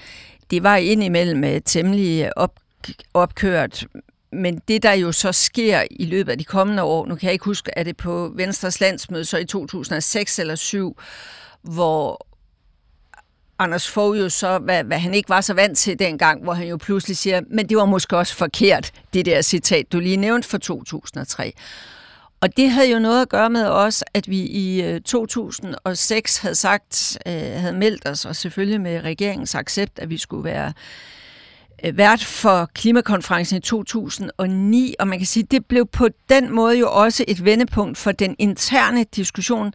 det 0.51 0.63
var 0.63 0.77
indimellem 0.77 1.45
øh, 1.45 1.61
temmelig 1.65 2.39
op, 2.39 2.55
opkørt, 3.15 3.87
men 4.33 4.61
det, 4.69 4.83
der 4.83 4.93
jo 4.93 5.13
så 5.13 5.33
sker 5.33 5.83
i 5.91 6.05
løbet 6.05 6.33
af 6.33 6.39
de 6.39 6.45
kommende 6.45 6.83
år, 6.83 7.07
nu 7.07 7.15
kan 7.15 7.27
jeg 7.27 7.33
ikke 7.33 7.45
huske, 7.45 7.71
er 7.77 7.83
det 7.83 7.97
på 7.97 8.33
Venstres 8.35 8.81
landsmøde, 8.81 9.25
så 9.25 9.39
i 9.39 9.45
2006 9.45 10.39
eller 10.39 10.55
7, 10.55 10.97
hvor 11.63 12.27
Anders 13.61 13.89
Fogh 13.89 14.19
jo 14.19 14.29
så, 14.29 14.59
hvad, 14.59 14.85
hvad 14.85 14.99
han 14.99 15.15
ikke 15.15 15.29
var 15.29 15.41
så 15.41 15.55
vant 15.55 15.79
til 15.79 15.99
dengang, 15.99 16.43
hvor 16.43 16.53
han 16.53 16.69
jo 16.69 16.77
pludselig 16.77 17.17
siger, 17.17 17.41
men 17.51 17.69
det 17.69 17.77
var 17.77 17.85
måske 17.85 18.17
også 18.17 18.35
forkert, 18.35 18.93
det 19.15 19.27
der 19.27 19.43
citat, 19.43 19.93
du 19.93 20.01
lige 20.01 20.17
nævnte 20.17 20.49
fra 20.49 20.59
2003. 20.59 21.53
Og 22.41 22.57
det 22.57 22.71
havde 22.71 22.91
jo 22.91 22.99
noget 22.99 23.23
at 23.23 23.29
gøre 23.29 23.51
med 23.51 23.67
os, 23.67 24.05
at 24.15 24.29
vi 24.29 24.39
i 24.39 24.83
øh, 24.83 25.01
2006 25.01 26.39
havde 26.39 26.55
sagt, 26.55 27.19
øh, 27.27 27.33
havde 27.33 27.73
meldt 27.73 28.09
os, 28.09 28.25
og 28.25 28.37
selvfølgelig 28.37 28.81
med 28.81 29.01
regeringens 29.01 29.55
accept, 29.55 29.99
at 29.99 30.11
vi 30.11 30.17
skulle 30.17 30.45
være 30.45 30.73
øh, 31.85 31.97
vært 31.97 32.25
for 32.25 32.71
klimakonferencen 32.75 33.59
i 33.59 33.61
2009, 33.61 34.95
og 34.99 35.09
man 35.09 35.19
kan 35.19 35.27
sige, 35.27 35.47
det 35.51 35.67
blev 35.67 35.87
på 35.87 36.09
den 36.29 36.55
måde 36.55 36.79
jo 36.79 36.93
også 36.93 37.25
et 37.29 37.45
vendepunkt 37.45 37.99
for 37.99 38.13
den 38.13 38.37
interne 38.39 39.05
diskussion 39.05 39.73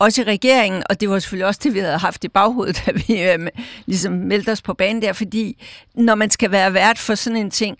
også 0.00 0.22
i 0.22 0.24
regeringen, 0.24 0.82
og 0.90 1.00
det 1.00 1.10
var 1.10 1.18
selvfølgelig 1.18 1.46
også 1.46 1.60
det, 1.64 1.74
vi 1.74 1.78
havde 1.78 1.98
haft 1.98 2.24
i 2.24 2.28
baghovedet, 2.28 2.82
da 2.86 2.92
vi 2.92 3.22
øh, 3.22 3.38
ligesom 3.86 4.12
meldte 4.12 4.52
os 4.52 4.62
på 4.62 4.74
banen 4.74 5.02
der, 5.02 5.12
fordi 5.12 5.62
når 5.94 6.14
man 6.14 6.30
skal 6.30 6.50
være 6.50 6.74
vært 6.74 6.98
for 6.98 7.14
sådan 7.14 7.36
en 7.36 7.50
ting, 7.50 7.76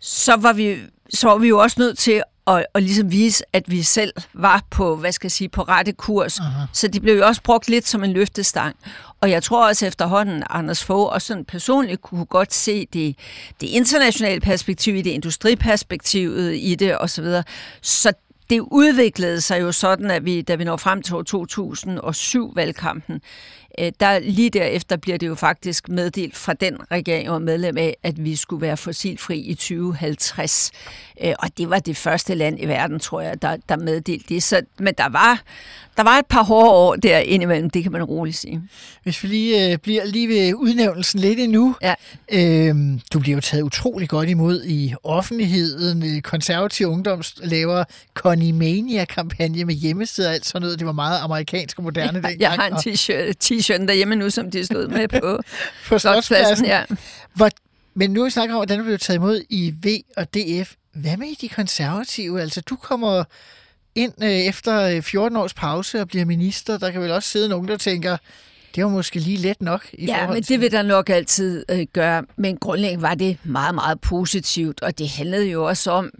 så 0.00 0.36
var 0.36 0.52
vi, 0.52 0.78
så 1.14 1.28
var 1.28 1.38
vi 1.38 1.48
jo 1.48 1.58
også 1.58 1.80
nødt 1.80 1.98
til 1.98 2.22
at, 2.46 2.66
at 2.74 2.82
ligesom 2.82 3.12
vise, 3.12 3.44
at 3.52 3.70
vi 3.70 3.82
selv 3.82 4.12
var 4.34 4.64
på, 4.70 4.96
hvad 4.96 5.12
skal 5.12 5.26
jeg 5.26 5.32
sige, 5.32 5.48
på 5.48 5.62
rette 5.62 5.92
kurs. 5.92 6.40
Aha. 6.40 6.66
Så 6.72 6.88
det 6.88 7.02
blev 7.02 7.16
jo 7.16 7.26
også 7.26 7.42
brugt 7.42 7.68
lidt 7.68 7.88
som 7.88 8.04
en 8.04 8.12
løftestang. 8.12 8.76
Og 9.20 9.30
jeg 9.30 9.42
tror 9.42 9.68
også 9.68 9.86
efterhånden, 9.86 10.42
Anders 10.50 10.84
Fogh 10.84 11.12
også 11.12 11.26
sådan 11.26 11.44
personligt 11.44 12.02
kunne 12.02 12.24
godt 12.24 12.54
se 12.54 12.86
det, 12.92 13.16
det 13.60 13.66
internationale 13.66 14.40
perspektiv 14.40 14.94
i 14.96 15.02
det, 15.02 15.10
industriperspektivet 15.10 16.56
i 16.56 16.74
det 16.74 16.98
osv. 16.98 17.24
Så, 17.24 17.42
så 17.82 18.12
det 18.50 18.60
udviklede 18.60 19.40
sig 19.40 19.60
jo 19.60 19.72
sådan, 19.72 20.10
at 20.10 20.24
vi, 20.24 20.42
da 20.42 20.54
vi 20.54 20.64
når 20.64 20.76
frem 20.76 21.02
til 21.02 21.14
2007-valgkampen, 21.14 23.20
der 23.78 24.18
lige 24.18 24.50
derefter 24.50 24.96
bliver 24.96 25.18
det 25.18 25.26
jo 25.26 25.34
faktisk 25.34 25.88
meddelt 25.88 26.36
fra 26.36 26.52
den 26.52 26.76
regering 26.90 27.30
og 27.30 27.42
medlem 27.42 27.76
af, 27.76 27.96
at 28.02 28.24
vi 28.24 28.36
skulle 28.36 28.62
være 28.62 28.76
fossilfri 28.76 29.38
i 29.38 29.54
2050. 29.54 30.70
Øh, 31.24 31.34
og 31.38 31.48
det 31.58 31.70
var 31.70 31.78
det 31.78 31.96
første 31.96 32.34
land 32.34 32.60
i 32.60 32.66
verden, 32.66 33.00
tror 33.00 33.20
jeg, 33.20 33.42
der, 33.42 33.56
der 33.68 33.76
meddelte 33.76 34.34
det. 34.34 34.42
Så, 34.42 34.62
men 34.78 34.94
der 34.98 35.08
var, 35.08 35.42
der 35.96 36.02
var 36.02 36.18
et 36.18 36.26
par 36.26 36.42
hårde 36.42 36.70
år 36.70 36.96
der 36.96 37.18
indimellem, 37.18 37.70
det 37.70 37.82
kan 37.82 37.92
man 37.92 38.04
roligt 38.04 38.36
sige. 38.36 38.62
Hvis 39.02 39.22
vi 39.22 39.28
lige 39.28 39.72
øh, 39.72 39.78
bliver 39.78 40.04
lige 40.04 40.28
ved 40.28 40.54
udnævnelsen 40.54 41.20
lidt 41.20 41.38
endnu. 41.38 41.76
Ja. 41.82 41.94
Øhm, 42.32 43.00
du 43.12 43.18
bliver 43.18 43.36
jo 43.36 43.40
taget 43.40 43.62
utrolig 43.62 44.08
godt 44.08 44.28
imod 44.28 44.64
i 44.64 44.94
offentligheden. 45.04 46.22
Konservativ 46.22 46.86
ungdomslæver 46.86 47.84
Connie 48.14 48.52
Money-kampagne 48.52 49.64
med 49.64 49.74
hjemmesider 49.74 50.28
og 50.28 50.34
alt 50.34 50.46
sådan 50.46 50.62
noget. 50.62 50.78
Det 50.78 50.86
var 50.86 50.92
meget 50.92 51.20
amerikansk 51.20 51.78
og 51.78 51.84
moderne 51.84 52.12
dengang. 52.12 52.40
Jeg 52.40 52.50
har 52.50 52.66
en 52.66 52.74
t-shirt, 52.74 53.32
t-shirt 53.60 53.86
derhjemme 53.86 54.16
nu, 54.16 54.30
som 54.30 54.50
de 54.50 54.64
stod 54.64 54.88
med 54.88 55.08
på 55.08 55.40
på 55.88 55.98
Slotspladsen. 55.98 56.66
Ja. 56.66 56.84
Hvor, 57.34 57.50
men 57.94 58.10
nu 58.10 58.30
snakker 58.30 58.54
vi 58.54 58.54
om, 58.54 58.58
hvordan 58.58 58.78
du 58.78 58.84
blev 58.84 58.98
taget 58.98 59.16
imod 59.16 59.42
i 59.48 59.74
V 59.82 59.86
og 60.16 60.34
DF. 60.34 60.74
Hvad 60.94 61.16
med 61.16 61.36
de 61.40 61.48
konservative? 61.48 62.40
Altså, 62.40 62.60
du 62.60 62.76
kommer 62.76 63.24
ind 63.94 64.12
øh, 64.22 64.30
efter 64.30 64.82
øh, 64.82 65.02
14 65.02 65.36
års 65.36 65.54
pause 65.54 66.00
og 66.00 66.08
bliver 66.08 66.24
minister. 66.24 66.78
Der 66.78 66.90
kan 66.90 67.00
vel 67.00 67.10
også 67.10 67.28
sidde 67.28 67.48
nogen, 67.48 67.68
der 67.68 67.76
tænker, 67.76 68.16
det 68.74 68.84
var 68.84 68.90
måske 68.90 69.18
lige 69.18 69.36
let 69.36 69.62
nok 69.62 69.86
i 69.92 70.06
Ja, 70.06 70.26
men 70.26 70.42
det 70.42 70.60
vil 70.60 70.72
der 70.72 70.82
nok 70.82 71.10
altid 71.10 71.64
øh, 71.68 71.86
gøre. 71.92 72.24
Men 72.36 72.56
grundlæggende 72.56 73.02
var 73.02 73.14
det 73.14 73.38
meget, 73.44 73.74
meget 73.74 74.00
positivt, 74.00 74.82
og 74.82 74.98
det 74.98 75.08
handlede 75.08 75.46
jo 75.46 75.68
også 75.68 75.90
om, 75.90 76.10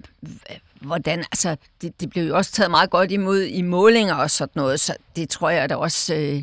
hvordan, 0.81 1.19
altså, 1.19 1.57
det, 1.83 2.01
det 2.01 2.11
blev 2.11 2.25
jo 2.25 2.37
også 2.37 2.53
taget 2.53 2.71
meget 2.71 2.91
godt 2.91 3.13
imod 3.13 3.43
i 3.43 3.63
målinger 3.63 4.15
og 4.15 4.31
sådan 4.31 4.53
noget, 4.55 4.81
så 4.81 4.95
det 5.17 5.29
tror 5.29 5.51
jeg, 5.51 5.69
der 5.69 5.77
også, 5.77 6.15
øh, 6.15 6.43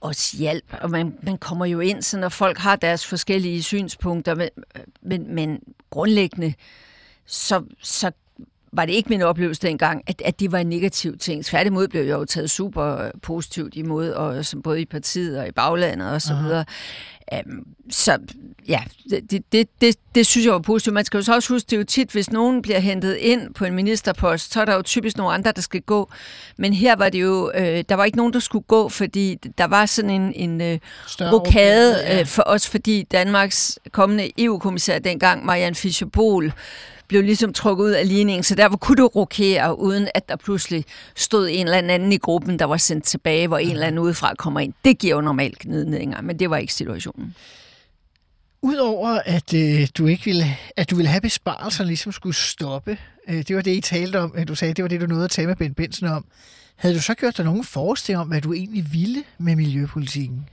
også 0.00 0.36
hjælp. 0.36 0.74
Og 0.80 0.90
man, 0.90 1.14
man 1.22 1.38
kommer 1.38 1.66
jo 1.66 1.80
ind, 1.80 2.02
så 2.02 2.18
når 2.18 2.28
folk 2.28 2.58
har 2.58 2.76
deres 2.76 3.06
forskellige 3.06 3.62
synspunkter, 3.62 4.34
men, 4.34 4.48
men, 5.02 5.34
men 5.34 5.60
grundlæggende, 5.90 6.54
så, 7.26 7.64
så 7.82 8.10
var 8.72 8.86
det 8.86 8.92
ikke 8.92 9.08
min 9.08 9.22
oplevelse 9.22 9.62
dengang, 9.62 10.02
at, 10.06 10.22
at 10.24 10.40
det 10.40 10.52
var 10.52 10.58
en 10.58 10.66
negativ 10.66 11.18
ting. 11.18 11.44
Tværtimod 11.44 11.88
blev 11.88 12.02
jeg 12.02 12.18
jo 12.18 12.24
taget 12.24 12.50
super 12.50 13.10
positivt 13.22 13.74
imod, 13.76 14.10
og 14.10 14.44
som 14.44 14.62
både 14.62 14.80
i 14.80 14.84
partiet 14.84 15.38
og 15.38 15.48
i 15.48 15.52
baglandet 15.52 16.10
og 16.10 16.22
så 16.22 16.34
videre. 16.34 16.64
Um, 17.32 17.66
så 17.90 18.18
ja, 18.68 18.82
det, 19.10 19.52
det, 19.52 19.68
det, 19.80 19.96
det, 20.14 20.26
synes 20.26 20.44
jeg 20.44 20.52
var 20.52 20.58
positivt. 20.58 20.94
Man 20.94 21.04
skal 21.04 21.18
jo 21.18 21.22
så 21.22 21.34
også 21.34 21.52
huske, 21.52 21.66
det 21.66 21.72
er 21.72 21.80
jo 21.80 21.84
tit, 21.84 22.10
hvis 22.10 22.30
nogen 22.30 22.62
bliver 22.62 22.78
hentet 22.78 23.16
ind 23.16 23.54
på 23.54 23.64
en 23.64 23.74
ministerpost, 23.74 24.52
så 24.52 24.60
er 24.60 24.64
der 24.64 24.74
jo 24.74 24.82
typisk 24.82 25.16
nogle 25.16 25.32
andre, 25.32 25.52
der 25.52 25.60
skal 25.60 25.80
gå. 25.80 26.10
Men 26.56 26.72
her 26.72 26.96
var 26.96 27.08
det 27.08 27.22
jo, 27.22 27.50
øh, 27.54 27.84
der 27.88 27.94
var 27.94 28.04
ikke 28.04 28.18
nogen, 28.18 28.32
der 28.32 28.38
skulle 28.38 28.64
gå, 28.64 28.88
fordi 28.88 29.34
der 29.58 29.66
var 29.66 29.86
sådan 29.86 30.10
en, 30.10 30.32
en 30.34 30.60
øh, 30.60 30.78
rokade 31.20 31.32
rokade, 31.32 31.96
ja. 31.98 32.20
øh, 32.20 32.26
for 32.26 32.42
os, 32.46 32.68
fordi 32.68 33.02
Danmarks 33.02 33.78
kommende 33.92 34.30
EU-kommissær 34.38 34.98
dengang, 34.98 35.44
Marianne 35.44 35.76
Fischer-Bohl, 35.76 36.52
blev 37.08 37.22
ligesom 37.22 37.52
trukket 37.52 37.84
ud 37.84 37.90
af 37.90 38.08
ligningen, 38.08 38.42
så 38.42 38.54
derfor 38.54 38.76
kunne 38.76 38.96
du 38.96 39.06
rokere, 39.06 39.78
uden 39.78 40.08
at 40.14 40.28
der 40.28 40.36
pludselig 40.36 40.84
stod 41.16 41.48
en 41.50 41.66
eller 41.66 41.94
anden 41.94 42.12
i 42.12 42.16
gruppen, 42.16 42.58
der 42.58 42.64
var 42.64 42.76
sendt 42.76 43.04
tilbage, 43.04 43.48
hvor 43.48 43.58
en 43.58 43.70
eller 43.70 43.86
anden 43.86 43.98
udefra 43.98 44.34
kommer 44.34 44.60
ind. 44.60 44.72
Det 44.84 44.98
giver 44.98 45.14
jo 45.14 45.20
normalt 45.20 45.58
gnidninger, 45.58 46.22
men 46.22 46.38
det 46.38 46.50
var 46.50 46.56
ikke 46.56 46.74
situationen. 46.74 47.17
Udover 48.62 49.20
at 49.24 49.54
øh, 49.54 49.88
du 49.98 50.06
ikke 50.06 50.24
ville, 50.24 50.56
at 50.76 50.90
du 50.90 50.96
ville 50.96 51.08
have 51.08 51.20
besparelser 51.20 51.84
ligesom 51.84 52.12
skulle 52.12 52.36
stoppe, 52.36 52.98
øh, 53.28 53.42
det 53.48 53.56
var 53.56 53.62
det, 53.62 53.76
I 53.76 53.80
talte 53.80 54.20
om. 54.20 54.46
Du 54.48 54.54
sagde, 54.54 54.74
det 54.74 54.82
var 54.82 54.88
det, 54.88 55.00
du 55.00 55.06
nåede 55.06 55.24
at 55.24 55.30
tale 55.30 55.46
med 55.46 55.56
Ben 55.56 55.74
Benson 55.74 56.08
om. 56.08 56.24
Havde 56.76 56.94
du 56.94 57.00
så 57.00 57.14
gjort 57.14 57.36
dig 57.36 57.44
nogen 57.44 57.64
forestilling 57.64 58.20
om, 58.20 58.28
hvad 58.28 58.40
du 58.40 58.52
egentlig 58.52 58.92
ville 58.92 59.24
med 59.38 59.56
miljøpolitikken? 59.56 60.48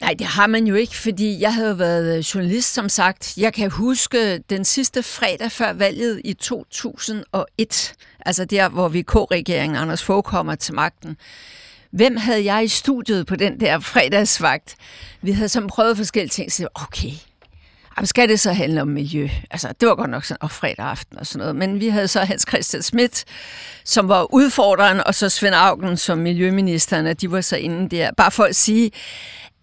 Nej, 0.00 0.14
det 0.18 0.26
har 0.26 0.46
man 0.46 0.66
jo 0.66 0.74
ikke, 0.74 0.96
fordi 0.96 1.40
jeg 1.40 1.54
havde 1.54 1.78
været 1.78 2.16
øh, 2.16 2.18
journalist, 2.18 2.74
som 2.74 2.88
sagt. 2.88 3.36
Jeg 3.36 3.54
kan 3.54 3.70
huske 3.70 4.38
den 4.38 4.64
sidste 4.64 5.02
fredag 5.02 5.52
før 5.52 5.72
valget 5.72 6.20
i 6.24 6.32
2001, 6.32 7.94
altså 8.26 8.44
der, 8.44 8.68
hvor 8.68 8.88
VK-regeringen, 8.88 9.76
Anders 9.76 10.02
Fogh, 10.02 10.22
kommer 10.22 10.54
til 10.54 10.74
magten. 10.74 11.16
Hvem 11.92 12.16
havde 12.16 12.44
jeg 12.44 12.64
i 12.64 12.68
studiet 12.68 13.26
på 13.26 13.36
den 13.36 13.60
der 13.60 13.80
fredagsvagt? 13.80 14.76
Vi 15.22 15.32
havde 15.32 15.48
så 15.48 15.66
prøvet 15.68 15.96
forskellige 15.96 16.30
ting, 16.30 16.52
så 16.52 16.68
okay, 16.74 17.12
Jamen, 17.96 18.06
skal 18.06 18.28
det 18.28 18.40
så 18.40 18.52
handle 18.52 18.82
om 18.82 18.88
miljø? 18.88 19.28
Altså, 19.50 19.68
det 19.80 19.88
var 19.88 19.94
godt 19.94 20.10
nok 20.10 20.24
sådan, 20.24 20.42
og 20.42 20.50
fredag 20.50 20.86
aften 20.86 21.18
og 21.18 21.26
sådan 21.26 21.38
noget. 21.38 21.56
Men 21.56 21.80
vi 21.80 21.88
havde 21.88 22.08
så 22.08 22.20
Hans 22.20 22.44
Christian 22.48 22.82
Schmidt, 22.82 23.24
som 23.84 24.08
var 24.08 24.34
udfordreren, 24.34 25.00
og 25.06 25.14
så 25.14 25.28
Svend 25.28 25.54
Augen 25.54 25.96
som 25.96 26.18
miljøministeren, 26.18 27.06
og 27.06 27.20
de 27.20 27.30
var 27.30 27.40
så 27.40 27.56
inde 27.56 27.96
der. 27.96 28.10
Bare 28.16 28.30
for 28.30 28.44
at 28.44 28.56
sige, 28.56 28.90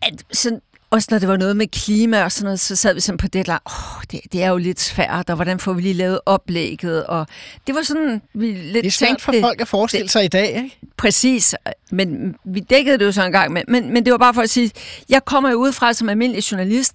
at 0.01 0.23
sådan, 0.33 0.61
også 0.91 1.07
når 1.11 1.19
det 1.19 1.27
var 1.27 1.37
noget 1.37 1.57
med 1.57 1.67
klima 1.67 2.23
og 2.23 2.31
sådan 2.31 2.45
noget, 2.45 2.59
så 2.59 2.75
sad 2.75 2.93
vi 2.93 2.99
sådan 2.99 3.17
på 3.17 3.27
det, 3.27 3.49
åh, 3.49 4.03
det, 4.11 4.21
det 4.31 4.43
er 4.43 4.49
jo 4.49 4.57
lidt 4.57 4.79
svært, 4.79 5.29
og 5.29 5.35
hvordan 5.35 5.59
får 5.59 5.73
vi 5.73 5.81
lige 5.81 5.93
lavet 5.93 6.19
oplægget, 6.25 7.05
og 7.05 7.27
det 7.67 7.75
var 7.75 7.81
sådan, 7.81 8.21
vi 8.33 8.45
lidt 8.51 8.83
Det 8.83 8.85
er 8.85 8.91
svært 8.91 9.21
for 9.21 9.33
folk 9.41 9.61
at 9.61 9.67
forestille 9.67 10.09
sig 10.09 10.25
i 10.25 10.27
dag, 10.27 10.47
ikke? 10.55 10.77
Præcis, 10.97 11.55
men 11.91 12.35
vi 12.45 12.59
dækkede 12.59 12.97
det 12.97 13.05
jo 13.05 13.11
så 13.11 13.25
en 13.25 13.31
gang 13.31 13.51
med. 13.51 13.61
Men, 13.67 13.93
men 13.93 14.05
det 14.05 14.11
var 14.11 14.17
bare 14.17 14.33
for 14.33 14.41
at 14.41 14.49
sige, 14.49 14.71
jeg 15.09 15.25
kommer 15.25 15.49
jo 15.49 15.55
udefra 15.55 15.93
som 15.93 16.09
almindelig 16.09 16.51
journalist. 16.51 16.93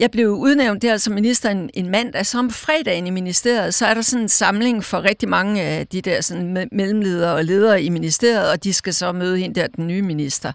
Jeg 0.00 0.10
blev 0.10 0.28
udnævnt 0.28 0.82
der 0.82 0.88
som 0.88 0.92
altså 0.92 1.10
minister 1.10 1.50
en, 1.50 1.70
en 1.74 1.90
mandag, 1.90 2.26
så 2.26 2.38
om 2.38 2.50
fredagen 2.50 3.06
i 3.06 3.10
ministeriet, 3.10 3.74
så 3.74 3.86
er 3.86 3.94
der 3.94 4.02
sådan 4.02 4.22
en 4.22 4.28
samling 4.28 4.84
for 4.84 5.04
rigtig 5.04 5.28
mange 5.28 5.62
af 5.62 5.86
de 5.86 6.02
der 6.02 6.20
sådan 6.20 6.68
mellemledere 6.72 7.34
og 7.34 7.44
ledere 7.44 7.82
i 7.82 7.88
ministeriet, 7.88 8.50
og 8.50 8.64
de 8.64 8.74
skal 8.74 8.94
så 8.94 9.12
møde 9.12 9.38
hende 9.38 9.60
der, 9.60 9.66
den 9.66 9.86
nye 9.86 10.02
minister. 10.02 10.52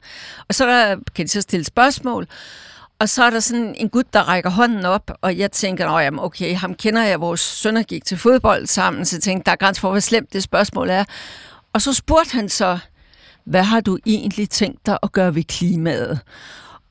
Og 0.47 0.55
så 0.55 0.67
der, 0.67 0.95
kan 1.15 1.25
de 1.25 1.31
så 1.31 1.41
stille 1.41 1.63
spørgsmål, 1.63 2.27
og 2.99 3.09
så 3.09 3.23
er 3.23 3.29
der 3.29 3.39
sådan 3.39 3.75
en 3.77 3.89
gut, 3.89 4.13
der 4.13 4.19
rækker 4.19 4.49
hånden 4.49 4.85
op, 4.85 5.11
og 5.21 5.37
jeg 5.37 5.51
tænker, 5.51 5.85
Nå, 5.87 5.99
jamen, 5.99 6.19
okay, 6.19 6.55
ham 6.55 6.73
kender 6.73 7.03
jeg, 7.03 7.21
vores 7.21 7.41
sønner 7.41 7.83
gik 7.83 8.05
til 8.05 8.17
fodbold 8.17 8.67
sammen, 8.67 9.05
så 9.05 9.15
jeg 9.15 9.21
tænkte, 9.21 9.45
der 9.45 9.51
er 9.51 9.55
grænser 9.55 9.81
for, 9.81 9.89
hvor 9.89 9.99
slemt 9.99 10.33
det 10.33 10.43
spørgsmål 10.43 10.89
er. 10.89 11.03
Og 11.73 11.81
så 11.81 11.93
spurgte 11.93 12.33
han 12.33 12.49
så, 12.49 12.77
hvad 13.45 13.63
har 13.63 13.81
du 13.81 13.97
egentlig 14.05 14.49
tænkt 14.49 14.85
dig 14.85 14.97
at 15.03 15.11
gøre 15.11 15.35
ved 15.35 15.43
klimaet? 15.43 16.19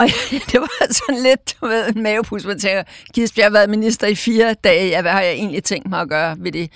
Og 0.02 0.08
det 0.52 0.60
var 0.60 0.92
sådan 0.92 1.22
lidt, 1.22 1.56
du 1.60 1.66
ved, 1.66 1.88
en 1.96 2.02
mavepus, 2.02 2.44
man 2.44 2.58
tænker, 2.58 2.82
Kisp, 3.14 3.38
jeg 3.38 3.44
har 3.44 3.50
været 3.50 3.70
minister 3.70 4.06
i 4.06 4.14
fire 4.14 4.54
dage, 4.64 4.88
ja, 4.88 5.00
hvad 5.00 5.12
har 5.12 5.20
jeg 5.20 5.32
egentlig 5.32 5.64
tænkt 5.64 5.90
mig 5.90 6.00
at 6.00 6.08
gøre 6.08 6.36
ved 6.38 6.52
det? 6.52 6.70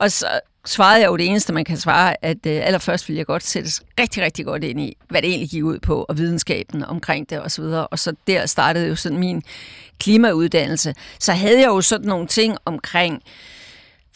Og 0.00 0.12
så 0.12 0.40
svarede 0.66 1.00
jeg 1.00 1.08
jo 1.08 1.16
det 1.16 1.26
eneste, 1.26 1.52
man 1.52 1.64
kan 1.64 1.76
svare, 1.76 2.24
at 2.24 2.46
øh, 2.46 2.66
allerførst 2.66 3.08
ville 3.08 3.18
jeg 3.18 3.26
godt 3.26 3.42
sættes 3.42 3.82
rigtig, 4.00 4.22
rigtig 4.22 4.44
godt 4.44 4.64
ind 4.64 4.80
i, 4.80 4.96
hvad 5.08 5.22
det 5.22 5.30
egentlig 5.30 5.50
gik 5.50 5.64
ud 5.64 5.78
på, 5.78 6.06
og 6.08 6.18
videnskaben 6.18 6.84
omkring 6.84 7.30
det 7.30 7.42
osv. 7.42 7.62
Og, 7.62 7.88
og 7.90 7.98
så 7.98 8.12
der 8.26 8.46
startede 8.46 8.88
jo 8.88 8.96
sådan 8.96 9.18
min 9.18 9.42
klimauddannelse. 10.00 10.94
Så 11.20 11.32
havde 11.32 11.60
jeg 11.60 11.66
jo 11.66 11.80
sådan 11.80 12.06
nogle 12.06 12.26
ting 12.26 12.56
omkring, 12.64 13.22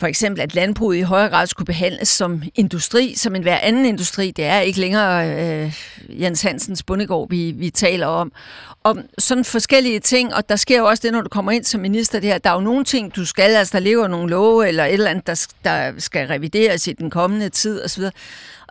for 0.00 0.06
eksempel, 0.06 0.42
at 0.42 0.54
landbruget 0.54 0.96
i 0.96 1.00
højere 1.00 1.28
grad 1.28 1.46
skulle 1.46 1.66
behandles 1.66 2.08
som 2.08 2.42
industri, 2.54 3.14
som 3.16 3.34
en 3.34 3.42
hver 3.42 3.58
anden 3.58 3.86
industri. 3.86 4.30
Det 4.30 4.44
er 4.44 4.60
ikke 4.60 4.80
længere 4.80 5.28
øh, 5.28 5.72
Jens 6.08 6.42
Hansens 6.42 6.82
bundegård, 6.82 7.30
vi, 7.30 7.50
vi 7.50 7.70
taler 7.70 8.06
om. 8.06 8.32
Om 8.84 9.00
sådan 9.18 9.44
forskellige 9.44 10.00
ting, 10.00 10.34
og 10.34 10.48
der 10.48 10.56
sker 10.56 10.78
jo 10.78 10.86
også 10.86 11.00
det, 11.04 11.12
når 11.12 11.20
du 11.20 11.28
kommer 11.28 11.52
ind 11.52 11.64
som 11.64 11.80
minister, 11.80 12.20
det 12.20 12.30
her, 12.30 12.38
der 12.38 12.50
er 12.50 12.54
jo 12.54 12.60
nogle 12.60 12.84
ting, 12.84 13.16
du 13.16 13.24
skal, 13.24 13.56
altså 13.56 13.72
der 13.72 13.78
ligger 13.78 14.08
nogle 14.08 14.30
love, 14.30 14.68
eller 14.68 14.84
et 14.84 14.92
eller 14.92 15.10
andet, 15.10 15.26
der, 15.26 15.46
der 15.64 15.92
skal 15.98 16.26
revideres 16.26 16.86
i 16.86 16.92
den 16.92 17.10
kommende 17.10 17.48
tid 17.48 17.84
osv., 17.84 18.04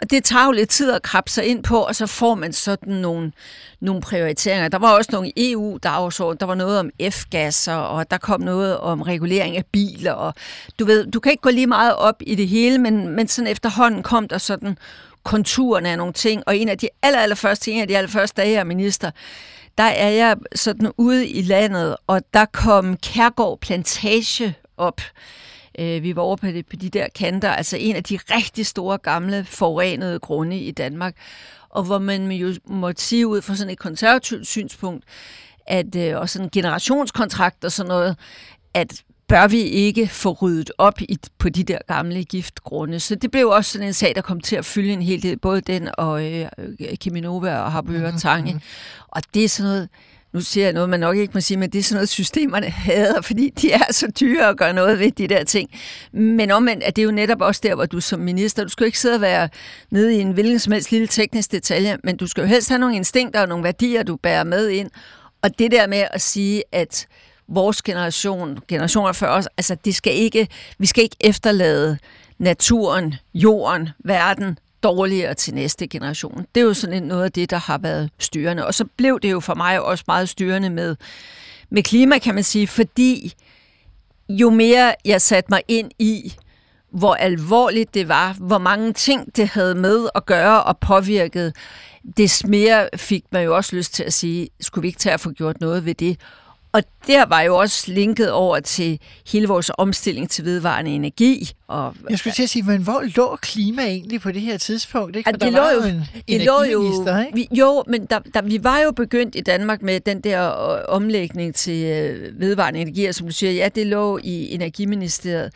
og 0.01 0.11
det 0.11 0.23
tager 0.23 0.45
jo 0.45 0.51
lidt 0.51 0.69
tid 0.69 0.91
at 0.91 1.01
krabbe 1.01 1.31
sig 1.31 1.45
ind 1.45 1.63
på, 1.63 1.77
og 1.77 1.95
så 1.95 2.07
får 2.07 2.35
man 2.35 2.53
sådan 2.53 2.93
nogle, 2.93 3.31
nogle 3.79 4.01
prioriteringer. 4.01 4.67
Der 4.67 4.77
var 4.77 4.97
også 4.97 5.09
nogle 5.13 5.31
EU-dagsorden, 5.37 6.39
der 6.39 6.45
var 6.45 6.55
noget 6.55 6.79
om 6.79 6.89
F-gasser, 7.11 7.75
og 7.75 8.11
der 8.11 8.17
kom 8.17 8.41
noget 8.41 8.77
om 8.77 9.01
regulering 9.01 9.57
af 9.57 9.65
biler. 9.65 10.11
Og 10.11 10.33
du 10.79 10.85
ved, 10.85 11.11
du 11.11 11.19
kan 11.19 11.31
ikke 11.31 11.41
gå 11.41 11.49
lige 11.49 11.67
meget 11.67 11.95
op 11.95 12.15
i 12.21 12.35
det 12.35 12.47
hele, 12.47 12.77
men, 12.77 13.09
men 13.09 13.27
sådan 13.27 13.51
efterhånden 13.51 14.03
kom 14.03 14.27
der 14.27 14.37
sådan 14.37 14.77
konturerne 15.23 15.89
af 15.89 15.97
nogle 15.97 16.13
ting. 16.13 16.43
Og 16.45 16.57
en 16.57 16.69
af 16.69 16.77
de 16.77 16.87
aller, 17.01 17.19
aller 17.19 17.35
første, 17.35 17.71
en 17.71 17.81
af 17.81 17.87
de 17.87 17.97
allerførste 17.97 18.41
dage, 18.41 18.51
jeg 18.51 18.59
er 18.59 18.63
minister, 18.63 19.11
der 19.77 19.83
er 19.83 20.09
jeg 20.09 20.37
sådan 20.55 20.91
ude 20.97 21.27
i 21.27 21.41
landet, 21.41 21.95
og 22.07 22.21
der 22.33 22.45
kom 22.45 22.97
Kærgård 22.97 23.59
Plantage 23.59 24.55
op. 24.77 25.01
Øh, 25.79 26.03
vi 26.03 26.15
var 26.15 26.21
over 26.21 26.35
på 26.35 26.47
de, 26.47 26.63
på 26.63 26.75
de 26.75 26.89
der 26.89 27.07
kanter, 27.15 27.49
altså 27.49 27.77
en 27.77 27.95
af 27.95 28.03
de 28.03 28.19
rigtig 28.31 28.65
store, 28.65 28.97
gamle, 28.97 29.45
forurenede 29.45 30.19
grunde 30.19 30.59
i 30.59 30.71
Danmark, 30.71 31.15
og 31.69 31.83
hvor 31.83 31.97
man 31.97 32.31
jo 32.31 32.53
måtte 32.65 33.01
sige 33.01 33.27
ud 33.27 33.41
fra 33.41 33.55
sådan 33.55 33.73
et 33.73 33.79
konservativt 33.79 34.47
synspunkt, 34.47 35.03
at, 35.67 35.95
øh, 35.95 36.17
og 36.17 36.29
sådan 36.29 36.45
en 36.45 36.49
generationskontrakt 36.49 37.65
og 37.65 37.71
sådan 37.71 37.87
noget, 37.87 38.17
at 38.73 39.03
bør 39.27 39.47
vi 39.47 39.61
ikke 39.61 40.07
få 40.07 40.31
ryddet 40.41 40.71
op 40.77 41.01
i, 41.01 41.17
på 41.37 41.49
de 41.49 41.63
der 41.63 41.77
gamle 41.87 42.23
giftgrunde. 42.23 42.99
Så 42.99 43.15
det 43.15 43.31
blev 43.31 43.47
også 43.47 43.71
sådan 43.71 43.87
en 43.87 43.93
sag, 43.93 44.15
der 44.15 44.21
kom 44.21 44.41
til 44.41 44.55
at 44.55 44.65
fylde 44.65 44.93
en 44.93 45.01
hel 45.01 45.23
del, 45.23 45.37
både 45.39 45.61
den 45.61 45.89
og 45.97 46.33
øh, 46.33 46.47
Cheminova 47.01 47.57
og 47.57 47.71
Harboøre 47.71 48.17
Tange. 48.17 48.51
Mm-hmm. 48.51 49.07
Og 49.07 49.21
det 49.33 49.43
er 49.43 49.49
sådan 49.49 49.71
noget, 49.71 49.89
nu 50.33 50.41
siger 50.41 50.65
jeg 50.65 50.73
noget, 50.73 50.89
man 50.89 50.99
nok 50.99 51.17
ikke 51.17 51.31
må 51.33 51.39
sige, 51.39 51.57
men 51.57 51.69
det 51.69 51.79
er 51.79 51.83
sådan 51.83 51.95
noget, 51.95 52.09
systemerne 52.09 52.69
hader, 52.85 53.21
fordi 53.21 53.49
de 53.49 53.71
er 53.71 53.91
så 53.91 54.11
dyre 54.19 54.49
at 54.49 54.57
gøre 54.57 54.73
noget 54.73 54.99
ved 54.99 55.11
de 55.11 55.27
der 55.27 55.43
ting. 55.43 55.69
Men 56.11 56.51
omvendt 56.51 56.83
er 56.85 56.91
det 56.91 57.03
jo 57.03 57.11
netop 57.11 57.41
også 57.41 57.61
der, 57.63 57.75
hvor 57.75 57.85
du 57.85 57.99
som 57.99 58.19
minister, 58.19 58.63
du 58.63 58.69
skal 58.69 58.83
jo 58.83 58.85
ikke 58.85 58.99
sidde 58.99 59.15
og 59.15 59.21
være 59.21 59.49
nede 59.91 60.15
i 60.15 60.19
en 60.19 60.31
hvilken 60.31 60.59
som 60.59 60.73
helst 60.73 60.91
lille 60.91 61.07
teknisk 61.07 61.51
detalje, 61.51 61.97
men 62.03 62.17
du 62.17 62.27
skal 62.27 62.41
jo 62.41 62.47
helst 62.47 62.69
have 62.69 62.79
nogle 62.79 62.95
instinkter 62.95 63.41
og 63.41 63.47
nogle 63.47 63.63
værdier, 63.63 64.03
du 64.03 64.15
bærer 64.15 64.43
med 64.43 64.69
ind. 64.69 64.89
Og 65.41 65.59
det 65.59 65.71
der 65.71 65.87
med 65.87 66.03
at 66.11 66.21
sige, 66.21 66.63
at 66.71 67.07
vores 67.47 67.81
generation, 67.81 68.59
generationer 68.67 69.11
før 69.11 69.29
os, 69.29 69.47
altså 69.57 69.75
det 69.85 69.95
skal 69.95 70.13
ikke, 70.13 70.47
vi 70.77 70.85
skal 70.85 71.03
ikke 71.03 71.15
efterlade 71.19 71.97
naturen, 72.39 73.15
jorden, 73.33 73.89
verden 74.05 74.57
dårligere 74.83 75.33
til 75.33 75.53
næste 75.53 75.87
generation. 75.87 76.45
Det 76.55 76.61
er 76.61 76.65
jo 76.65 76.73
sådan 76.73 77.03
noget 77.03 77.23
af 77.23 77.31
det, 77.31 77.49
der 77.49 77.57
har 77.57 77.77
været 77.77 78.09
styrende. 78.19 78.65
Og 78.65 78.73
så 78.73 78.85
blev 78.97 79.19
det 79.19 79.31
jo 79.31 79.39
for 79.39 79.55
mig 79.55 79.81
også 79.81 80.03
meget 80.07 80.29
styrende 80.29 80.69
med, 80.69 80.95
med 81.69 81.83
klima, 81.83 82.17
kan 82.17 82.35
man 82.35 82.43
sige, 82.43 82.67
fordi 82.67 83.33
jo 84.29 84.49
mere 84.49 84.95
jeg 85.05 85.21
satte 85.21 85.51
mig 85.51 85.61
ind 85.67 85.91
i, 85.99 86.33
hvor 86.91 87.15
alvorligt 87.15 87.93
det 87.93 88.07
var, 88.07 88.33
hvor 88.33 88.57
mange 88.57 88.93
ting 88.93 89.35
det 89.35 89.47
havde 89.47 89.75
med 89.75 90.09
at 90.15 90.25
gøre 90.25 90.63
og 90.63 90.77
påvirket, 90.77 91.55
des 92.17 92.45
mere 92.45 92.89
fik 92.95 93.23
man 93.31 93.43
jo 93.43 93.55
også 93.55 93.75
lyst 93.75 93.93
til 93.93 94.03
at 94.03 94.13
sige, 94.13 94.49
skulle 94.61 94.81
vi 94.81 94.87
ikke 94.87 94.99
tage 94.99 95.13
at 95.13 95.19
få 95.19 95.31
gjort 95.31 95.61
noget 95.61 95.85
ved 95.85 95.95
det? 95.95 96.19
Og 96.71 96.83
der 97.07 97.25
var 97.25 97.41
jo 97.41 97.55
også 97.57 97.91
linket 97.91 98.31
over 98.31 98.59
til 98.59 98.99
hele 99.31 99.47
vores 99.47 99.71
omstilling 99.77 100.29
til 100.29 100.45
vedvarende 100.45 100.91
energi. 100.91 101.51
Og, 101.67 101.95
Jeg 102.09 102.19
skulle 102.19 102.33
til 102.33 102.43
at 102.43 102.49
sige, 102.49 102.63
men 102.63 102.81
hvor 102.81 103.03
lå 103.15 103.35
klima 103.35 103.81
egentlig 103.85 104.21
på 104.21 104.31
det 104.31 104.41
her 104.41 104.57
tidspunkt? 104.57 105.15
Ikke? 105.15 105.27
For 105.27 105.31
det 105.31 105.41
der 105.53 105.61
var 105.61 105.71
lå 105.73 105.81
jo- 105.81 105.87
en 106.27 106.39
det 106.39 106.45
lå 106.45 106.63
jo, 106.71 107.19
ikke? 107.19 107.33
vi, 107.33 107.47
jo, 107.51 107.83
men 107.87 108.05
der, 108.05 108.19
der, 108.33 108.41
vi 108.41 108.63
var 108.63 108.79
jo 108.79 108.91
begyndt 108.91 109.35
i 109.35 109.41
Danmark 109.41 109.81
med 109.81 109.99
den 109.99 110.21
der 110.21 110.71
øh, 110.73 110.81
omlægning 110.87 111.55
til 111.55 111.85
øh, 111.85 112.39
vedvarende 112.39 112.79
energi, 112.79 113.05
og 113.05 113.15
som 113.15 113.27
du 113.27 113.33
siger, 113.33 113.51
ja, 113.51 113.69
det 113.75 113.87
lå 113.87 114.19
i 114.23 114.53
Energiministeriet. 114.53 115.53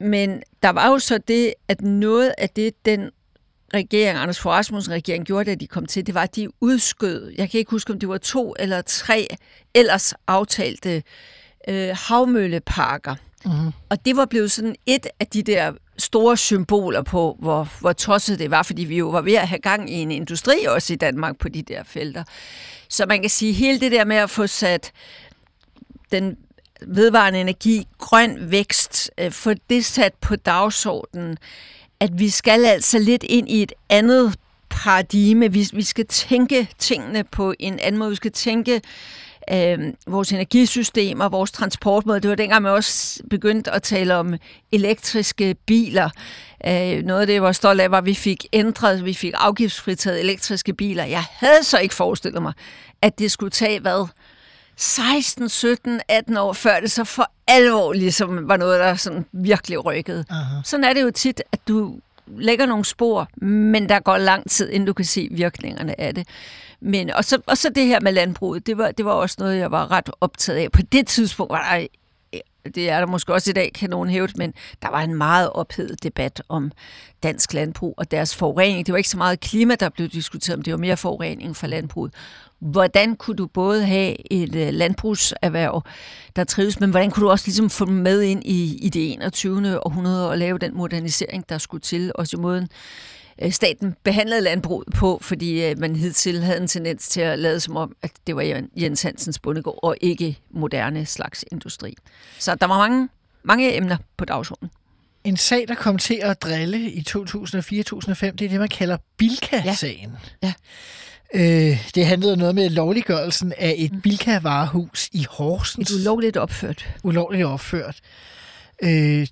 Men 0.00 0.42
der 0.62 0.70
var 0.70 0.88
jo 0.90 0.98
så 0.98 1.18
det, 1.28 1.54
at 1.68 1.82
noget 1.82 2.34
af 2.38 2.48
det, 2.50 2.72
den 2.84 3.10
regering, 3.74 4.18
Anders 4.18 4.40
Fogh 4.40 4.54
Rasmussen 4.54 4.92
regering 4.92 5.26
gjorde, 5.26 5.50
da 5.50 5.54
de 5.54 5.66
kom 5.66 5.86
til, 5.86 6.06
det 6.06 6.14
var, 6.14 6.22
at 6.22 6.36
de 6.36 6.48
udskød, 6.60 7.32
jeg 7.38 7.50
kan 7.50 7.58
ikke 7.58 7.70
huske, 7.70 7.92
om 7.92 7.98
det 7.98 8.08
var 8.08 8.18
to 8.18 8.54
eller 8.58 8.82
tre 8.82 9.26
ellers 9.74 10.14
aftalte 10.26 11.02
øh, 11.68 11.96
havmølleparker. 12.08 13.14
Mm-hmm. 13.44 13.72
Og 13.88 14.04
det 14.04 14.16
var 14.16 14.24
blevet 14.24 14.52
sådan 14.52 14.76
et 14.86 15.06
af 15.20 15.26
de 15.26 15.42
der 15.42 15.72
store 15.98 16.36
symboler 16.36 17.02
på, 17.02 17.36
hvor, 17.40 17.68
hvor 17.80 17.92
tosset 17.92 18.38
det 18.38 18.50
var, 18.50 18.62
fordi 18.62 18.84
vi 18.84 18.96
jo 18.96 19.08
var 19.08 19.20
ved 19.20 19.34
at 19.34 19.48
have 19.48 19.58
gang 19.58 19.90
i 19.90 19.94
en 19.94 20.10
industri 20.10 20.64
også 20.68 20.92
i 20.92 20.96
Danmark 20.96 21.38
på 21.38 21.48
de 21.48 21.62
der 21.62 21.82
felter. 21.84 22.24
Så 22.88 23.06
man 23.06 23.20
kan 23.20 23.30
sige, 23.30 23.52
hele 23.52 23.80
det 23.80 23.92
der 23.92 24.04
med 24.04 24.16
at 24.16 24.30
få 24.30 24.46
sat 24.46 24.92
den 26.12 26.36
vedvarende 26.86 27.40
energi, 27.40 27.86
grøn 27.98 28.50
vækst, 28.50 29.10
øh, 29.18 29.30
få 29.30 29.50
det 29.70 29.84
sat 29.84 30.14
på 30.14 30.36
dagsordenen, 30.36 31.36
at 32.04 32.18
vi 32.18 32.30
skal 32.30 32.64
altså 32.64 32.98
lidt 32.98 33.22
ind 33.22 33.48
i 33.48 33.62
et 33.62 33.72
andet 33.88 34.34
paradigme. 34.70 35.52
Vi, 35.52 35.68
vi 35.72 35.82
skal 35.82 36.06
tænke 36.06 36.68
tingene 36.78 37.24
på 37.24 37.54
en 37.58 37.78
anden 37.78 37.98
måde. 37.98 38.10
Vi 38.10 38.16
skal 38.16 38.32
tænke 38.32 38.80
øh, 39.52 39.78
vores 40.06 40.32
energisystemer, 40.32 41.28
vores 41.28 41.52
transportmåde. 41.52 42.20
Det 42.20 42.30
var 42.30 42.36
dengang, 42.36 42.62
man 42.62 42.72
også 42.72 43.22
begyndte 43.30 43.70
at 43.70 43.82
tale 43.82 44.14
om 44.14 44.34
elektriske 44.72 45.56
biler. 45.66 46.10
Øh, 46.66 47.02
noget 47.02 47.20
af 47.20 47.26
det, 47.26 47.34
jeg 47.34 47.42
var 47.42 47.52
stolt 47.52 47.80
af, 47.80 47.90
var, 47.90 47.98
at 47.98 48.06
vi 48.06 48.14
fik 48.14 48.46
ændret, 48.52 49.04
vi 49.04 49.14
fik 49.14 49.32
afgiftsfritaget 49.36 50.20
elektriske 50.20 50.72
biler. 50.72 51.04
Jeg 51.04 51.24
havde 51.30 51.62
så 51.64 51.78
ikke 51.78 51.94
forestillet 51.94 52.42
mig, 52.42 52.52
at 53.02 53.18
det 53.18 53.32
skulle 53.32 53.50
tage, 53.50 53.80
hvad, 53.80 54.08
16, 54.76 55.48
17, 55.48 56.00
18 56.08 56.36
år, 56.36 56.52
før 56.52 56.80
det 56.80 56.90
så 56.90 57.04
for 57.04 57.30
alvor 57.46 57.92
ligesom 57.92 58.48
var 58.48 58.56
noget, 58.56 58.80
der 58.80 58.94
sådan 58.94 59.26
virkelig 59.32 59.84
rykkede. 59.84 60.24
Aha. 60.30 60.56
Sådan 60.64 60.84
er 60.84 60.92
det 60.92 61.02
jo 61.02 61.10
tit, 61.10 61.42
at 61.52 61.68
du 61.68 61.98
lægger 62.26 62.66
nogle 62.66 62.84
spor, 62.84 63.28
men 63.44 63.88
der 63.88 64.00
går 64.00 64.18
lang 64.18 64.50
tid, 64.50 64.70
inden 64.70 64.86
du 64.86 64.92
kan 64.92 65.04
se 65.04 65.28
virkningerne 65.30 66.00
af 66.00 66.14
det. 66.14 66.28
Men, 66.80 67.10
og, 67.10 67.24
så, 67.24 67.38
og 67.46 67.58
så 67.58 67.68
det 67.74 67.86
her 67.86 68.00
med 68.00 68.12
landbruget, 68.12 68.66
det 68.66 68.78
var, 68.78 68.90
det 68.90 69.04
var 69.04 69.12
også 69.12 69.36
noget, 69.38 69.58
jeg 69.58 69.70
var 69.70 69.90
ret 69.90 70.10
optaget 70.20 70.58
af. 70.58 70.72
På 70.72 70.82
det 70.82 71.06
tidspunkt 71.06 71.52
var 71.52 71.76
der, 71.76 71.86
det 72.74 72.90
er 72.90 72.98
der 72.98 73.06
måske 73.06 73.32
også 73.34 73.50
i 73.50 73.52
dag, 73.52 73.72
kan 73.74 73.90
nogen 73.90 74.08
hæve 74.08 74.28
men 74.36 74.54
der 74.82 74.90
var 74.90 75.00
en 75.00 75.14
meget 75.14 75.50
ophedet 75.50 76.02
debat 76.02 76.42
om 76.48 76.72
dansk 77.22 77.54
landbrug 77.54 77.94
og 77.96 78.10
deres 78.10 78.36
forurening. 78.36 78.86
Det 78.86 78.92
var 78.92 78.96
ikke 78.96 79.08
så 79.08 79.16
meget 79.18 79.40
klima, 79.40 79.74
der 79.74 79.88
blev 79.88 80.08
diskuteret, 80.08 80.58
men 80.58 80.64
det 80.64 80.72
var 80.72 80.78
mere 80.78 80.96
forurening 80.96 81.56
fra 81.56 81.66
landbruget. 81.66 82.14
Hvordan 82.64 83.16
kunne 83.16 83.36
du 83.36 83.46
både 83.46 83.86
have 83.86 84.32
et 84.32 84.54
øh, 84.54 84.72
landbrugserhverv, 84.72 85.82
der 86.36 86.44
trives, 86.44 86.80
men 86.80 86.90
hvordan 86.90 87.10
kunne 87.10 87.24
du 87.24 87.30
også 87.30 87.46
ligesom 87.46 87.70
få 87.70 87.84
dem 87.84 87.94
med 87.94 88.22
ind 88.22 88.42
i, 88.44 88.78
i 88.82 88.88
det 88.88 89.12
21. 89.12 89.86
århundrede 89.86 90.30
og 90.30 90.38
lave 90.38 90.58
den 90.58 90.76
modernisering, 90.76 91.48
der 91.48 91.58
skulle 91.58 91.80
til, 91.80 92.12
også 92.14 92.36
i 92.36 92.40
måden 92.40 92.68
øh, 93.42 93.52
staten 93.52 93.96
behandlede 94.02 94.40
landbruget 94.40 94.88
på, 94.94 95.18
fordi 95.22 95.64
øh, 95.64 95.78
man 95.78 95.96
hidtil 95.96 96.42
havde 96.42 96.60
en 96.60 96.66
tendens 96.66 97.08
til 97.08 97.20
at 97.20 97.38
lade 97.38 97.60
som 97.60 97.76
om, 97.76 97.96
at 98.02 98.10
det 98.26 98.36
var 98.36 98.66
Jens 98.76 99.02
Hansens 99.02 99.38
bondegård 99.38 99.78
og 99.82 99.96
ikke 100.00 100.38
moderne 100.50 101.06
slags 101.06 101.44
industri. 101.52 101.94
Så 102.38 102.54
der 102.54 102.66
var 102.66 102.78
mange, 102.78 103.08
mange 103.42 103.76
emner 103.76 103.96
på 104.16 104.24
dagsordenen. 104.24 104.70
En 105.24 105.36
sag, 105.36 105.64
der 105.68 105.74
kom 105.74 105.98
til 105.98 106.20
at 106.22 106.42
drille 106.42 106.90
i 106.90 107.04
2004-2005, 107.08 107.10
det 107.10 108.24
er 108.24 108.30
det, 108.30 108.60
man 108.60 108.68
kalder 108.68 108.96
Bilka-sagen. 109.16 110.12
Ja. 110.42 110.52
Øh, 111.34 111.90
det 111.94 112.06
handlede 112.06 112.36
noget 112.36 112.54
med 112.54 112.70
lovliggørelsen 112.70 113.52
af 113.58 113.74
et 113.78 114.02
Bilka-varehus 114.02 115.08
i 115.12 115.26
Horsens. 115.30 115.90
Et 115.90 116.00
ulovligt 116.00 116.36
opført. 116.36 116.94
ulovligt 117.04 117.44
opført. 117.44 118.00
Øh, 118.82 119.26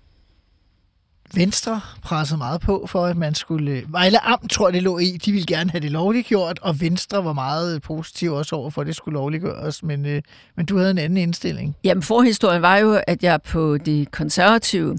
Venstre 1.35 1.81
pressede 2.03 2.39
meget 2.39 2.61
på 2.61 2.87
for, 2.89 3.07
at 3.07 3.17
man 3.17 3.35
skulle... 3.35 3.85
Vejle 3.89 4.27
Amt, 4.27 4.51
tror 4.51 4.69
jeg, 4.69 4.73
det 4.75 4.83
lå 4.83 4.99
i. 4.99 5.19
De 5.25 5.33
ville 5.33 5.47
gerne 5.47 5.71
have 5.71 5.81
det 5.81 5.91
lovliggjort, 5.91 6.59
og 6.63 6.81
Venstre 6.81 7.25
var 7.25 7.33
meget 7.33 7.83
positiv 7.83 8.33
også 8.33 8.57
over 8.57 8.71
for, 8.71 8.81
at 8.81 8.87
det 8.87 8.97
skulle 8.97 9.13
lovliggøres. 9.13 9.83
Men, 9.83 10.07
øh, 10.07 10.23
men 10.57 10.67
du 10.67 10.79
havde 10.79 10.91
en 10.91 10.99
anden 10.99 11.17
indstilling. 11.17 11.77
Jamen, 11.85 12.03
forhistorien 12.03 12.63
var 12.63 12.77
jo, 12.77 13.01
at 13.07 13.23
jeg 13.23 13.43
på 13.43 13.79
det 13.79 14.11
konservative 14.11 14.99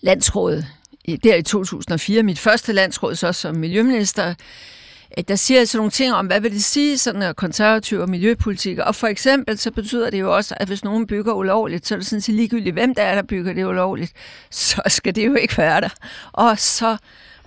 landsråd, 0.00 0.64
der 1.24 1.34
i 1.34 1.42
2004, 1.42 2.22
mit 2.22 2.38
første 2.38 2.72
landsråd 2.72 3.14
så 3.14 3.32
som 3.32 3.56
miljøminister, 3.56 4.28
øh, 4.28 4.34
Øh, 5.18 5.24
der 5.28 5.36
siger 5.36 5.64
sådan 5.64 5.78
nogle 5.78 5.90
ting 5.90 6.14
om, 6.14 6.26
hvad 6.26 6.40
vil 6.40 6.52
det 6.52 6.64
sige, 6.64 6.98
sådan 6.98 7.22
at 7.22 7.36
konservativ 7.36 7.98
og 7.98 8.10
miljøpolitik. 8.10 8.78
Og 8.78 8.94
for 8.94 9.06
eksempel, 9.06 9.58
så 9.58 9.70
betyder 9.70 10.10
det 10.10 10.20
jo 10.20 10.36
også, 10.36 10.54
at 10.56 10.68
hvis 10.68 10.84
nogen 10.84 11.06
bygger 11.06 11.32
ulovligt, 11.32 11.86
så 11.86 11.94
er 11.94 11.98
det 11.98 12.06
sådan 12.06 12.20
set 12.20 12.34
ligegyldigt, 12.34 12.74
hvem 12.74 12.94
der 12.94 13.02
er, 13.02 13.14
der 13.14 13.22
bygger 13.22 13.52
det 13.52 13.64
ulovligt, 13.64 14.12
så 14.50 14.82
skal 14.86 15.14
det 15.14 15.26
jo 15.26 15.34
ikke 15.34 15.58
være 15.58 15.80
der. 15.80 15.94
Og 16.32 16.58
så 16.58 16.96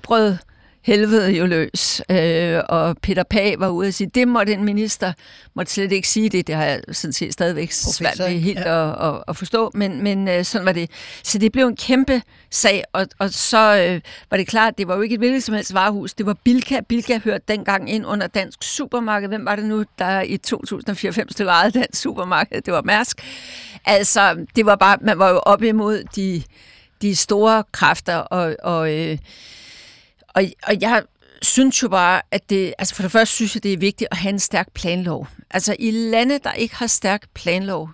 brød 0.02 0.38
helvede 0.84 1.32
jo 1.32 1.46
løs. 1.46 2.02
Øh, 2.10 2.62
og 2.70 2.98
Peter 3.02 3.24
Pag 3.24 3.60
var 3.60 3.68
ude 3.68 3.88
og 3.88 3.94
sige, 3.94 4.12
det 4.16 4.28
måtte 4.28 4.54
en 4.54 4.64
minister, 4.64 5.14
måtte 5.56 5.72
slet 5.72 5.92
ikke 5.92 6.08
sige 6.08 6.30
det. 6.30 6.48
Det 6.48 6.56
har 6.56 6.66
jeg 6.66 6.82
sådan 6.92 7.14
set 7.14 7.34
stadigvæk 7.34 7.72
svært 7.72 8.20
ved 8.20 8.28
helt 8.28 8.60
Ja. 8.60 8.90
at, 8.90 9.14
at, 9.16 9.24
at 9.28 9.38
forstå, 9.38 9.72
men, 9.74 10.04
men 10.04 10.28
øh, 10.28 10.46
sådan 10.46 10.66
var 10.66 10.72
det. 10.72 10.92
Så 11.24 11.38
det 11.38 11.52
blev 11.52 11.68
en 11.68 11.76
kæmpe 11.76 12.22
sag, 12.52 12.84
og, 12.94 13.08
og 13.20 13.30
så 13.30 13.78
øh, 13.78 14.02
var 14.32 14.38
det 14.38 14.48
klart, 14.48 14.78
det 14.78 14.88
var 14.88 14.96
jo 14.96 15.02
ikke 15.02 15.14
et 15.14 15.20
hvilket 15.20 15.44
som 15.44 15.56
helst 15.56 15.74
varehus. 15.74 16.14
Det 16.14 16.26
var 16.26 16.36
Bilka. 16.44 16.82
Bilka 16.90 17.20
hørte 17.24 17.44
dengang 17.48 17.90
ind 17.90 18.06
under 18.06 18.28
Dansk 18.28 18.64
Supermarked. 18.64 19.30
Hvem 19.30 19.46
var 19.46 19.56
det 19.56 19.66
nu, 19.66 19.86
der 20.00 20.22
i 20.22 20.38
2004 20.38 21.14
stykker 21.32 21.54
ejede 21.54 21.80
Dansk 21.80 22.02
Supermarked? 22.02 22.62
Det 22.62 22.74
var 22.74 22.82
Mærsk. 22.82 23.22
Altså, 23.86 24.46
det 24.56 24.66
var 24.66 24.76
bare, 24.76 24.98
man 25.02 25.20
var 25.20 25.30
jo 25.30 25.38
op 25.40 25.64
imod 25.64 26.04
de, 26.16 26.44
de 27.02 27.16
store 27.16 27.64
kræfter, 27.72 28.16
og, 28.16 28.56
og 28.64 28.94
øh, 28.94 29.18
og, 30.34 30.44
og 30.64 30.82
jeg 30.82 31.04
synes 31.42 31.84
jo 31.84 31.90
bare, 31.90 32.22
at 32.32 32.50
det, 32.50 32.74
altså 32.78 32.96
for 32.96 33.04
det 33.04 33.12
første 33.12 33.36
synes 33.36 33.56
jeg, 33.56 33.64
det 33.64 33.74
er 33.74 33.78
vigtigt 33.78 34.08
at 34.12 34.18
have 34.18 34.30
en 34.30 34.40
stærk 34.40 34.72
planlov. 34.74 35.28
Altså 35.52 35.76
i 35.80 35.92
lande, 35.92 36.40
der 36.44 36.54
ikke 36.54 36.76
har 36.76 36.88
stærk 36.88 37.30
planlov, 37.34 37.90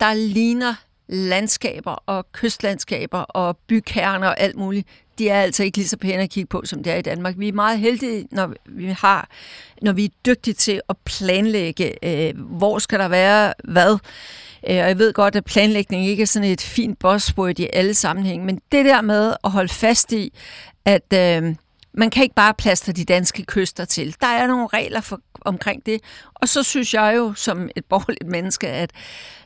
der 0.00 0.14
ligner 0.14 0.74
landskaber 1.08 2.02
og 2.06 2.32
kystlandskaber 2.32 3.18
og 3.18 3.56
bykerner 3.56 4.28
og 4.28 4.40
alt 4.40 4.56
muligt, 4.56 4.88
de 5.18 5.28
er 5.28 5.42
altså 5.42 5.64
ikke 5.64 5.78
lige 5.78 5.88
så 5.88 5.96
pæne 5.96 6.22
at 6.22 6.30
kigge 6.30 6.46
på, 6.46 6.62
som 6.64 6.82
det 6.82 6.92
er 6.92 6.96
i 6.96 7.02
Danmark. 7.02 7.34
Vi 7.38 7.48
er 7.48 7.52
meget 7.52 7.78
heldige, 7.78 8.28
når 8.30 8.52
vi 8.66 8.86
har, 8.86 9.28
når 9.82 9.92
vi 9.92 10.04
er 10.04 10.08
dygtige 10.26 10.54
til 10.54 10.80
at 10.88 10.96
planlægge, 11.04 12.04
øh, 12.04 12.38
hvor 12.38 12.78
skal 12.78 12.98
der 12.98 13.08
være 13.08 13.54
hvad. 13.64 13.98
Øh, 14.68 14.76
og 14.76 14.88
jeg 14.88 14.98
ved 14.98 15.12
godt, 15.12 15.36
at 15.36 15.44
planlægning 15.44 16.06
ikke 16.06 16.22
er 16.22 16.26
sådan 16.26 16.48
et 16.48 16.60
fint 16.60 16.98
buzzword 16.98 17.58
i 17.58 17.68
alle 17.72 17.94
sammenhænge, 17.94 18.46
men 18.46 18.60
det 18.72 18.84
der 18.84 19.00
med 19.00 19.34
at 19.44 19.50
holde 19.50 19.68
fast 19.68 20.12
i, 20.12 20.32
at 20.84 21.12
øh, 21.14 21.54
man 21.92 22.10
kan 22.10 22.22
ikke 22.22 22.34
bare 22.34 22.54
plaster 22.54 22.92
de 22.92 23.04
danske 23.04 23.44
kyster 23.44 23.84
til. 23.84 24.16
Der 24.20 24.26
er 24.26 24.46
nogle 24.46 24.66
regler 24.66 25.00
for, 25.00 25.20
omkring 25.40 25.86
det. 25.86 26.00
Og 26.34 26.48
så 26.48 26.62
synes 26.62 26.94
jeg 26.94 27.14
jo, 27.16 27.34
som 27.34 27.68
et 27.76 27.84
borgerligt 27.84 28.26
menneske, 28.26 28.68
at 28.68 28.90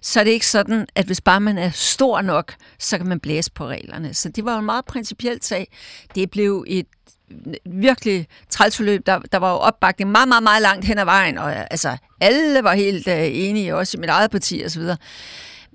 så 0.00 0.20
er 0.20 0.24
det 0.24 0.30
ikke 0.30 0.46
sådan, 0.46 0.86
at 0.94 1.06
hvis 1.06 1.20
bare 1.20 1.40
man 1.40 1.58
er 1.58 1.70
stor 1.70 2.20
nok, 2.20 2.54
så 2.78 2.98
kan 2.98 3.06
man 3.06 3.20
blæse 3.20 3.52
på 3.52 3.66
reglerne. 3.66 4.14
Så 4.14 4.28
det 4.28 4.44
var 4.44 4.52
jo 4.52 4.58
en 4.58 4.64
meget 4.64 4.84
principiel 4.84 5.38
sag. 5.42 5.68
Det 6.14 6.30
blev 6.30 6.64
et 6.66 6.86
virkelig 7.66 8.26
trælsforløb. 8.50 9.06
Der, 9.06 9.18
der 9.18 9.38
var 9.38 9.50
jo 9.50 9.56
opbakning 9.56 10.10
meget, 10.10 10.28
meget, 10.28 10.42
meget 10.42 10.62
langt 10.62 10.84
hen 10.84 10.98
ad 10.98 11.04
vejen, 11.04 11.38
og 11.38 11.72
altså, 11.72 11.96
alle 12.20 12.64
var 12.64 12.74
helt 12.74 13.06
uh, 13.06 13.14
enige, 13.18 13.76
også 13.76 13.98
i 13.98 14.00
mit 14.00 14.10
eget 14.10 14.30
parti 14.30 14.62
og 14.64 14.70
så 14.70 14.80
videre. 14.80 14.96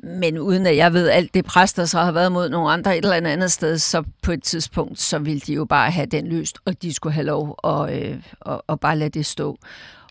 Men 0.03 0.37
uden 0.37 0.65
at 0.65 0.75
jeg 0.75 0.93
ved 0.93 1.09
alt 1.09 1.33
det 1.33 1.45
pres, 1.45 1.73
der 1.73 1.85
så 1.85 1.99
har 1.99 2.11
været 2.11 2.31
mod 2.31 2.49
nogle 2.49 2.71
andre 2.71 2.97
et 2.97 3.05
eller 3.05 3.31
andet 3.31 3.51
sted, 3.51 3.77
så 3.77 4.03
på 4.21 4.31
et 4.31 4.43
tidspunkt, 4.43 4.99
så 4.99 5.19
ville 5.19 5.39
de 5.39 5.53
jo 5.53 5.65
bare 5.65 5.91
have 5.91 6.05
den 6.05 6.27
løst, 6.27 6.57
og 6.65 6.81
de 6.81 6.93
skulle 6.93 7.13
have 7.13 7.25
lov 7.25 7.57
at, 7.63 8.03
øh, 8.03 8.23
og, 8.39 8.63
og 8.67 8.79
bare 8.79 8.97
lade 8.97 9.09
det 9.09 9.25
stå. 9.25 9.57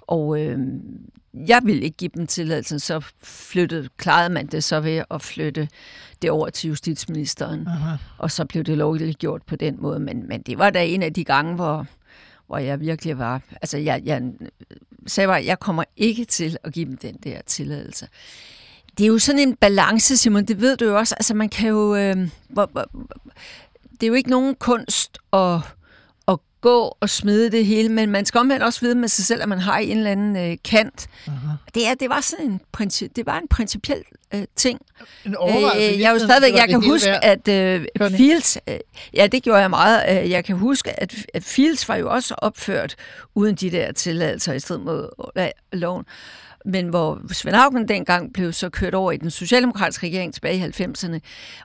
Og 0.01 0.41
øh, 0.41 0.59
jeg 1.35 1.61
ville 1.65 1.83
ikke 1.83 1.97
give 1.97 2.11
dem 2.15 2.27
tilladelsen, 2.27 2.81
så 2.81 3.01
flyttede, 3.23 3.89
klarede 3.97 4.31
man 4.31 4.47
det 4.47 4.65
så 4.65 4.81
ved 4.81 5.03
at 5.11 5.23
flytte 5.23 5.69
det 6.23 6.31
over 6.31 6.51
til 6.51 6.69
justitsministeren. 6.69 7.67
Aha. 7.67 7.97
Og 8.19 8.31
så 8.31 8.45
blev 8.45 8.65
det 8.65 8.79
lovligt 8.79 9.19
gjort 9.19 9.43
på 9.43 9.57
den 9.57 9.77
måde. 9.79 10.01
Men, 10.01 10.29
men 10.29 10.43
det 10.43 10.59
var 10.59 10.71
da 10.71 10.87
en 10.87 11.03
af 11.03 11.13
de 11.13 11.25
gange, 11.25 11.55
hvor, 11.55 11.87
hvor 12.47 12.59
jeg 12.59 12.81
virkelig 12.81 13.19
var... 13.19 13.41
Altså, 13.51 13.79
jeg, 13.79 14.03
jeg 14.05 14.23
sagde 15.07 15.29
bare, 15.29 15.45
jeg 15.45 15.59
kommer 15.59 15.85
ikke 15.97 16.25
til 16.25 16.57
at 16.65 16.73
give 16.73 16.87
dem 16.87 16.97
den 16.97 17.15
der 17.15 17.41
tilladelse. 17.47 18.09
Det 18.99 19.05
er 19.05 19.09
jo 19.09 19.19
sådan 19.19 19.39
en 19.39 19.57
balance, 19.57 20.17
Simon, 20.17 20.45
det 20.45 20.61
ved 20.61 20.77
du 20.77 20.85
jo 20.85 20.99
også. 20.99 21.15
Altså, 21.15 21.35
man 21.35 21.49
kan 21.49 21.69
jo... 21.69 21.95
Øh, 21.95 22.17
det 23.91 24.03
er 24.03 24.07
jo 24.07 24.15
ikke 24.15 24.31
nogen 24.31 24.55
kunst 24.55 25.19
at, 25.33 25.55
at 26.29 26.39
gå 26.61 26.97
og 27.01 27.09
smide 27.09 27.51
det 27.51 27.67
hele, 27.67 27.89
men 27.89 28.11
man 28.11 28.27
skal 28.27 28.39
omvendt 28.39 28.63
også 28.63 28.81
vide 28.81 28.95
med 28.95 29.09
sig 29.09 29.25
selv, 29.25 29.43
at 29.43 29.49
man 29.49 29.59
har 29.59 29.79
en 29.79 29.97
eller 29.97 30.11
anden 30.11 30.37
øh, 30.37 30.57
kant. 30.65 31.09
Uh-huh. 31.27 31.33
Det, 31.75 31.89
er, 31.89 31.95
det 31.95 32.09
var 32.09 32.21
sådan 32.21 32.47
en, 32.47 32.61
princi- 32.77 33.09
det 33.17 33.27
var 33.27 33.39
en 33.39 33.49
principiel 33.49 34.03
øh, 34.35 34.45
ting. 34.57 34.81
En 35.25 35.37
Øh, 35.77 36.01
jeg 36.01 36.09
er 36.09 36.11
jo 36.11 36.19
stadigvæk, 36.19 36.55
jeg 36.55 36.69
kan 36.69 36.85
huske, 36.85 37.25
at 37.25 37.49
øh? 37.49 37.87
Fields, 38.17 38.59
øh, 38.69 38.79
ja, 39.15 39.27
det 39.27 39.43
gjorde 39.43 39.61
jeg 39.61 39.71
meget. 39.71 40.23
Øh, 40.23 40.31
jeg 40.31 40.45
kan 40.45 40.57
huske, 40.57 41.01
at, 41.01 41.15
at 41.35 41.45
Fields 41.45 41.89
var 41.89 41.97
jo 41.97 42.11
også 42.11 42.35
opført 42.39 42.97
uden 43.35 43.55
de 43.55 43.71
der 43.71 43.93
tilladelser 43.93 44.53
i 44.53 44.61
strid 44.61 44.79
mod 44.79 45.31
øh, 45.37 45.49
loven. 45.73 46.05
Men 46.65 46.89
hvor 46.89 47.21
Svend 47.33 47.57
Auken 47.57 47.89
dengang 47.89 48.33
blev 48.33 48.53
så 48.53 48.69
kørt 48.69 48.95
over 48.95 49.13
i 49.13 49.17
den 49.17 49.31
socialdemokratiske 49.31 50.07
regering 50.07 50.35
tilbage 50.35 50.57
i 50.57 50.83
90'erne. 50.83 51.19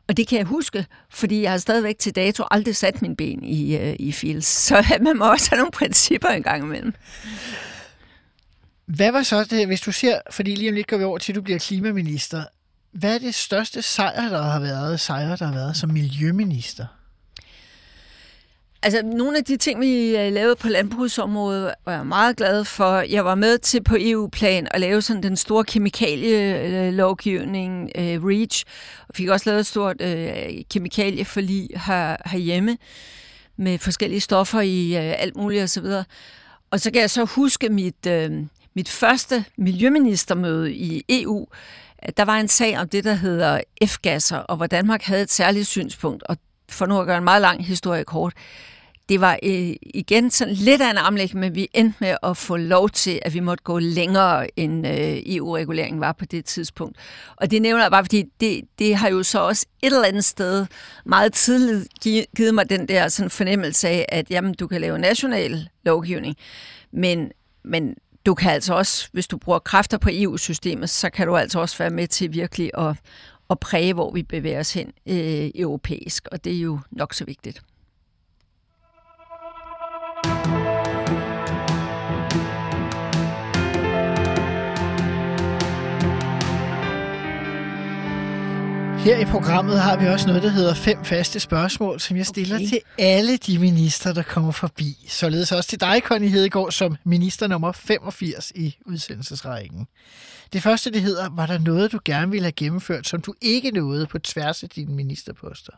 Og 0.08 0.18
det 0.18 0.28
kan 0.28 0.38
jeg 0.38 0.46
huske, 0.46 0.86
fordi 1.10 1.42
jeg 1.42 1.52
har 1.52 1.58
stadigvæk 1.58 2.00
til 2.00 2.16
dato 2.16 2.44
aldrig 2.52 2.76
sat 2.76 3.02
min 3.02 3.16
ben 3.16 3.44
i, 3.44 3.78
øh, 3.78 3.96
i 4.00 4.12
Fields. 4.12 4.46
Så 4.68 4.98
man 5.02 5.18
må 5.18 5.32
også 5.32 5.50
have 5.50 5.58
nogle 5.58 5.72
principper 5.72 6.28
en 6.28 6.44
gang 6.44 6.64
imellem. 6.64 6.94
Hvad 8.86 9.12
var 9.12 9.24
så 9.24 9.44
det, 9.44 9.68
hvis 9.68 9.82
du 9.82 9.92
ser, 9.92 10.20
fordi 10.32 10.56
lige 10.56 10.70
om 10.70 10.76
lidt 10.76 10.88
går 10.88 10.98
vi 10.98 11.04
over 11.04 11.18
til, 11.18 11.32
at 11.32 11.36
du 11.36 11.42
bliver 11.42 11.60
klimaminister. 11.60 12.44
Hvad 12.92 13.16
er 13.16 13.20
det 13.20 13.36
største 13.36 13.82
sejr, 13.82 14.30
der 14.30 14.42
har 14.42 14.60
været, 14.60 15.00
sejr, 15.00 15.36
der 15.36 15.46
har 15.46 15.54
været 15.54 15.78
som 15.78 15.90
miljøminister? 15.90 16.86
Altså, 18.86 19.02
nogle 19.02 19.38
af 19.38 19.44
de 19.44 19.58
ting, 19.58 19.82
vi 19.82 20.18
øh, 20.18 20.34
lavede 20.34 20.56
på 20.56 20.68
landbrugsområdet, 20.68 21.74
var 21.86 21.94
jeg 21.94 22.06
meget 22.06 22.38
glad 22.38 22.66
for. 22.66 23.00
Jeg 23.00 23.26
var 23.26 23.36
med 23.36 23.58
til 23.58 23.84
på 23.84 23.96
EU-plan 24.00 24.68
at 24.72 24.82
lave 24.82 25.02
sådan 25.02 25.24
den 25.24 25.38
store 25.38 25.64
kemikalielovgivning, 25.64 27.92
øh, 27.96 28.26
REACH, 28.26 28.64
og 29.10 29.16
fik 29.16 29.30
også 29.30 29.50
lavet 29.50 29.60
et 29.60 29.66
stort 29.66 30.02
øh, 30.02 30.44
kemikalieforlig 30.70 31.70
her, 31.86 32.18
herhjemme 32.26 32.78
med 33.58 33.78
forskellige 33.78 34.20
stoffer 34.20 34.62
i 34.62 34.96
øh, 34.96 35.14
alt 35.20 35.36
muligt 35.36 35.64
osv. 35.64 35.86
Og 36.72 36.80
så 36.80 36.92
kan 36.92 37.02
jeg 37.02 37.10
så 37.10 37.24
huske 37.24 37.70
mit, 37.70 38.06
øh, 38.08 38.32
mit 38.76 38.90
første 38.90 39.46
miljøministermøde 39.58 40.74
i 40.74 41.04
EU. 41.10 41.48
Der 42.18 42.26
var 42.26 42.38
en 42.38 42.48
sag 42.48 42.80
om 42.80 42.90
det, 42.90 43.04
der 43.04 43.14
hedder 43.14 43.62
F-gasser, 43.86 44.38
og 44.38 44.58
hvor 44.58 44.68
Danmark 44.68 45.04
havde 45.04 45.22
et 45.22 45.32
særligt 45.32 45.68
synspunkt. 45.68 46.24
Og 46.24 46.38
for 46.70 46.86
nu 46.86 47.00
at 47.00 47.08
gøre 47.08 47.18
en 47.18 47.24
meget 47.24 47.42
lang 47.42 47.66
historie 47.66 48.04
kort, 48.04 48.34
det 49.10 49.22
var 49.22 49.40
øh, 49.44 49.74
igen 49.82 50.32
sådan 50.32 50.54
lidt 50.54 50.82
af 50.82 50.92
en 50.92 50.98
armlæg, 50.98 51.36
men 51.36 51.56
vi 51.56 51.68
endte 51.74 51.98
med 52.00 52.16
at 52.24 52.38
få 52.38 52.58
lov 52.58 52.90
til, 52.90 53.20
at 53.22 53.34
vi 53.34 53.40
måtte 53.40 53.64
gå 53.64 53.80
længere, 53.80 54.60
end 54.60 54.88
øh, 54.88 55.18
EU-reguleringen 55.26 56.02
var 56.02 56.12
på 56.12 56.26
det 56.26 56.46
tidspunkt. 56.46 56.98
Og 57.36 57.52
det 57.52 57.62
nævner 57.62 57.84
jeg 57.84 57.92
bare, 57.92 58.04
fordi 58.04 58.24
det, 58.40 58.62
det 58.80 58.96
har 58.96 59.10
jo 59.10 59.24
så 59.24 59.40
også 59.40 59.66
et 59.82 59.94
eller 59.94 60.08
andet 60.08 60.26
sted 60.26 60.66
meget 61.06 61.34
tidligt 61.34 61.88
givet 62.36 62.54
mig 62.54 62.70
den 62.70 62.88
der 62.88 63.08
sådan 63.08 63.30
fornemmelse 63.30 63.88
af, 63.88 64.06
at 64.10 64.30
jamen, 64.30 64.54
du 64.54 64.68
kan 64.68 64.82
lave 64.82 65.00
national 65.00 65.70
lovgivning, 65.86 66.36
men, 66.92 67.32
men 67.64 67.96
du 68.26 68.34
kan 68.34 68.52
altså 68.52 68.74
også, 68.74 69.10
hvis 69.12 69.28
du 69.28 69.38
bruger 69.38 69.60
kræfter 69.60 69.98
på 69.98 70.10
EU-systemet, 70.12 70.90
så 70.90 71.10
kan 71.10 71.28
du 71.28 71.36
altså 71.36 71.60
også 71.60 71.78
være 71.78 71.90
med 71.90 72.08
til 72.08 72.34
virkelig 72.34 72.72
at, 72.78 72.96
at 73.50 73.60
præge, 73.60 73.94
hvor 73.94 74.12
vi 74.12 74.24
bevæger 74.24 74.60
os 74.60 74.74
hen 74.74 74.88
øh, 74.88 75.52
europæisk, 75.56 76.28
og 76.32 76.44
det 76.44 76.54
er 76.54 76.60
jo 76.60 76.80
nok 76.92 77.14
så 77.14 77.26
vigtigt. 77.26 77.62
Her 89.04 89.18
i 89.18 89.26
programmet 89.26 89.80
har 89.80 89.98
vi 89.98 90.08
også 90.08 90.28
noget, 90.28 90.44
der 90.44 90.50
hedder 90.50 90.74
fem 90.74 91.06
faste 91.06 91.40
spørgsmål, 91.40 92.00
som 92.00 92.18
jeg 92.18 92.26
stiller 92.26 92.56
okay. 92.56 92.68
til 92.68 92.80
alle 92.98 93.38
de 93.38 93.60
minister, 93.60 94.14
der 94.14 94.24
kommer 94.24 94.52
forbi. 94.52 95.06
Således 95.08 95.52
også 95.52 95.70
til 95.70 95.80
dig, 95.80 96.02
Connie 96.06 96.30
Hedegaard, 96.30 96.72
som 96.72 96.96
minister 97.04 97.48
nummer 97.48 97.72
85 97.72 98.52
i 98.56 98.78
udsendelsesrækken. 98.86 99.88
Det 100.54 100.64
første, 100.64 100.92
det 100.92 101.02
hedder, 101.02 101.30
var 101.30 101.46
der 101.46 101.58
noget, 101.58 101.92
du 101.92 102.00
gerne 102.06 102.32
ville 102.32 102.44
have 102.44 102.52
gennemført, 102.52 103.08
som 103.08 103.22
du 103.22 103.34
ikke 103.42 103.72
nåede 103.72 104.08
på 104.08 104.20
tværs 104.20 104.64
af 104.64 104.70
dine 104.70 104.94
ministerposter? 104.94 105.74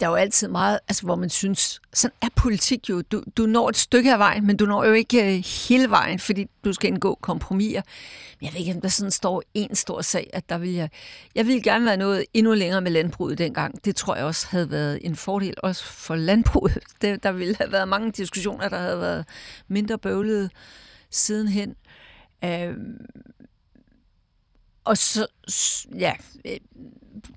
Der 0.00 0.06
er 0.06 0.10
jo 0.10 0.16
altid 0.16 0.48
meget, 0.48 0.78
altså, 0.88 1.04
hvor 1.04 1.16
man 1.16 1.30
synes, 1.30 1.80
sådan 1.92 2.14
er 2.22 2.28
politik 2.36 2.88
jo. 2.88 3.02
Du, 3.02 3.22
du 3.36 3.46
når 3.46 3.68
et 3.68 3.76
stykke 3.76 4.12
af 4.12 4.18
vejen, 4.18 4.46
men 4.46 4.56
du 4.56 4.66
når 4.66 4.84
jo 4.84 4.92
ikke 4.92 5.36
øh, 5.36 5.44
hele 5.68 5.90
vejen, 5.90 6.18
fordi 6.18 6.46
du 6.64 6.72
skal 6.72 6.88
indgå 6.88 7.18
kompromiser. 7.20 7.82
Men 8.40 8.46
jeg 8.46 8.52
ved 8.52 8.60
ikke, 8.60 8.74
om 8.74 8.80
der 8.80 8.88
sådan 8.88 9.10
står 9.10 9.42
en 9.54 9.74
stor 9.74 10.02
sag, 10.02 10.30
at 10.32 10.48
der 10.48 10.58
vil 10.58 10.72
jeg... 10.72 10.90
Jeg 11.34 11.46
ville 11.46 11.62
gerne 11.62 11.84
være 11.84 11.96
noget 11.96 12.24
endnu 12.34 12.54
længere 12.54 12.80
med 12.80 12.90
landbruget 12.90 13.38
dengang. 13.38 13.84
Det 13.84 13.96
tror 13.96 14.16
jeg 14.16 14.24
også 14.24 14.46
havde 14.50 14.70
været 14.70 14.98
en 15.02 15.16
fordel, 15.16 15.54
også 15.62 15.84
for 15.84 16.16
landbruget. 16.16 16.78
Det, 17.02 17.22
der 17.22 17.32
ville 17.32 17.56
have 17.56 17.72
været 17.72 17.88
mange 17.88 18.12
diskussioner, 18.12 18.68
der 18.68 18.78
havde 18.78 19.00
været 19.00 19.24
mindre 19.68 19.98
bøvlede 19.98 20.50
sidenhen. 21.10 21.74
Øh, 22.44 22.74
og 24.90 24.98
så, 24.98 25.26
ja, 25.98 26.12
øh, 26.44 26.56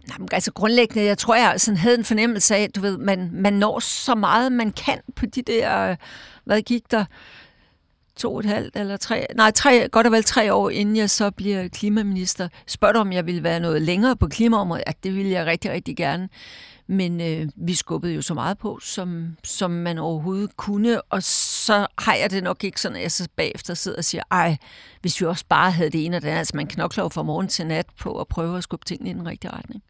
nej, 0.07 0.17
men 0.19 0.29
altså 0.31 0.51
grundlæggende, 0.51 1.03
jeg 1.03 1.17
tror, 1.17 1.35
jeg 1.35 1.61
sådan 1.61 1.77
havde 1.77 1.97
en 1.97 2.03
fornemmelse 2.03 2.55
af, 2.55 2.71
du 2.71 2.81
ved, 2.81 2.97
man, 2.97 3.29
man 3.33 3.53
når 3.53 3.79
så 3.79 4.15
meget, 4.15 4.51
man 4.51 4.71
kan 4.71 4.99
på 5.15 5.25
de 5.25 5.41
der, 5.41 5.95
hvad 6.43 6.61
gik 6.61 6.91
der, 6.91 7.05
to 8.15 8.33
og 8.33 8.39
et 8.39 8.45
halvt 8.45 8.75
eller 8.75 8.97
tre, 8.97 9.25
nej, 9.35 9.51
tre, 9.51 9.87
godt 9.91 10.05
og 10.05 10.11
vel 10.11 10.23
tre 10.23 10.53
år, 10.53 10.69
inden 10.69 10.95
jeg 10.95 11.09
så 11.09 11.31
bliver 11.31 11.67
klimaminister. 11.67 12.47
Spørger 12.67 12.99
om 12.99 13.13
jeg 13.13 13.25
ville 13.25 13.43
være 13.43 13.59
noget 13.59 13.81
længere 13.81 14.15
på 14.15 14.27
klimaområdet? 14.27 14.83
Ja, 14.87 14.91
det 15.03 15.15
ville 15.15 15.31
jeg 15.31 15.45
rigtig, 15.45 15.71
rigtig 15.71 15.97
gerne. 15.97 16.29
Men 16.87 17.21
øh, 17.21 17.49
vi 17.55 17.73
skubbede 17.73 18.13
jo 18.13 18.21
så 18.21 18.33
meget 18.33 18.57
på, 18.57 18.79
som, 18.79 19.37
som 19.43 19.71
man 19.71 19.97
overhovedet 19.97 20.57
kunne, 20.57 21.01
og 21.01 21.23
så 21.23 21.87
har 21.97 22.15
jeg 22.15 22.31
det 22.31 22.43
nok 22.43 22.63
ikke 22.63 22.81
sådan, 22.81 22.95
at 22.95 23.01
jeg 23.01 23.11
så 23.11 23.27
bagefter 23.35 23.73
sidder 23.73 23.97
og 23.97 24.05
siger, 24.05 24.23
ej, 24.31 24.57
hvis 25.01 25.21
vi 25.21 25.25
også 25.25 25.45
bare 25.49 25.71
havde 25.71 25.89
det 25.89 26.05
ene 26.05 26.17
og 26.17 26.21
det 26.21 26.27
andet, 26.27 26.39
altså 26.39 26.55
man 26.57 26.67
knokler 26.67 27.03
jo 27.03 27.09
fra 27.09 27.23
morgen 27.23 27.47
til 27.47 27.67
nat 27.67 27.85
på 27.99 28.19
at 28.19 28.27
prøve 28.27 28.57
at 28.57 28.63
skubbe 28.63 28.85
tingene 28.85 29.09
i 29.09 29.13
den 29.13 29.27
rigtige 29.27 29.51
retning. 29.51 29.83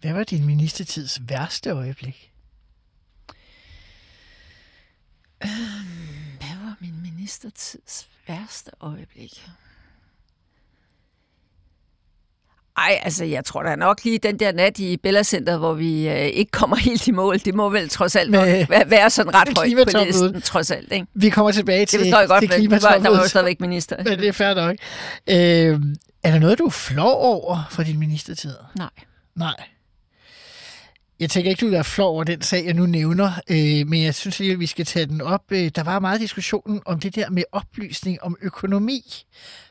Hvad 0.00 0.12
var 0.12 0.24
din 0.24 0.46
ministertids 0.46 1.20
værste 1.28 1.70
øjeblik? 1.70 2.32
Hvad 5.38 6.56
var 6.62 6.76
min 6.80 7.02
ministertids 7.02 8.08
værste 8.26 8.70
øjeblik? 8.80 9.48
Ej, 12.78 13.00
altså, 13.02 13.24
jeg 13.24 13.44
tror 13.44 13.62
da 13.62 13.74
nok 13.76 14.04
lige 14.04 14.18
den 14.18 14.38
der 14.38 14.52
nat 14.52 14.78
i 14.78 14.96
Bella 14.96 15.22
Center, 15.22 15.56
hvor 15.58 15.72
vi 15.74 16.08
øh, 16.08 16.14
ikke 16.16 16.50
kommer 16.50 16.76
helt 16.88 17.06
i 17.06 17.10
mål, 17.10 17.38
det 17.38 17.54
må 17.54 17.68
vel 17.68 17.88
trods 17.88 18.16
alt 18.16 18.30
Med- 18.30 18.66
være, 18.68 18.90
være 18.90 19.10
sådan 19.10 19.34
ret 19.34 19.48
højt 19.48 19.56
på 19.56 19.62
klimatopmødet. 19.62 20.06
listen, 20.06 20.40
trods 20.42 20.70
alt, 20.70 20.92
ikke? 20.92 21.06
Vi 21.14 21.30
kommer 21.30 21.52
tilbage 21.52 21.86
til, 21.86 21.98
Det 21.98 22.06
forstår 22.06 22.18
jeg 22.18 22.28
godt, 22.28 22.40
til 22.40 22.50
men 22.50 22.70
det 22.70 22.70
var, 22.70 22.78
der 22.78 22.86
var 22.88 22.94
jo 22.94 23.00
klimatopmødet. 23.00 23.30
stadigvæk 23.30 23.60
minister. 23.60 23.96
Men 24.04 24.18
det 24.18 24.28
er 24.28 24.32
fair 24.32 24.54
nok. 24.54 24.76
Øh, 25.30 25.80
er 26.24 26.30
der 26.32 26.38
noget, 26.38 26.58
du 26.58 26.64
er 26.66 26.70
flov 26.70 27.14
over 27.22 27.66
for 27.70 27.82
din 27.82 27.98
ministertid? 27.98 28.54
Nej. 28.78 28.88
Nej. 29.36 29.54
Jeg 31.20 31.30
tænker 31.30 31.50
ikke, 31.50 31.60
du 31.60 31.66
vil 31.66 31.72
være 31.72 31.84
flov 31.84 32.14
over 32.14 32.24
den 32.24 32.42
sag, 32.42 32.64
jeg 32.64 32.74
nu 32.74 32.86
nævner, 32.86 33.32
øh, 33.50 33.88
men 33.88 34.02
jeg 34.02 34.14
synes 34.14 34.38
lige, 34.38 34.52
at 34.52 34.60
vi 34.60 34.66
skal 34.66 34.84
tage 34.84 35.06
den 35.06 35.20
op. 35.20 35.42
Øh, 35.50 35.68
der 35.68 35.82
var 35.82 35.98
meget 35.98 36.20
diskussion 36.20 36.82
om 36.86 37.00
det 37.00 37.14
der 37.14 37.30
med 37.30 37.42
oplysning 37.52 38.22
om 38.22 38.36
økonomi. 38.42 39.24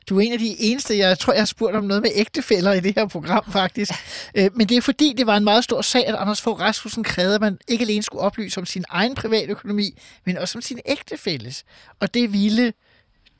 Du 0.09 0.17
er 0.17 0.21
en 0.21 0.33
af 0.33 0.39
de 0.39 0.55
eneste, 0.59 0.97
jeg 0.97 1.19
tror, 1.19 1.33
jeg 1.33 1.41
har 1.41 1.45
spurgt 1.45 1.75
om 1.75 1.83
noget 1.83 2.03
med 2.03 2.11
ægtefælder 2.15 2.73
i 2.73 2.79
det 2.79 2.95
her 2.95 3.07
program, 3.07 3.51
faktisk. 3.51 3.91
Øh, 4.35 4.49
men 4.55 4.69
det 4.69 4.77
er 4.77 4.81
fordi, 4.81 5.13
det 5.17 5.27
var 5.27 5.37
en 5.37 5.43
meget 5.43 5.63
stor 5.63 5.81
sag, 5.81 6.07
at 6.07 6.15
Anders 6.15 6.41
Fogh 6.41 6.59
Rasmussen 6.59 7.03
krævede, 7.03 7.35
at 7.35 7.41
man 7.41 7.57
ikke 7.67 7.81
alene 7.83 8.03
skulle 8.03 8.21
oplyse 8.21 8.59
om 8.59 8.65
sin 8.65 8.85
egen 8.89 9.15
privatøkonomi, 9.15 9.99
men 10.25 10.37
også 10.37 10.57
om 10.57 10.61
sin 10.61 10.79
ægtefælles. 10.85 11.63
Og 11.99 12.13
det 12.13 12.33
ville 12.33 12.73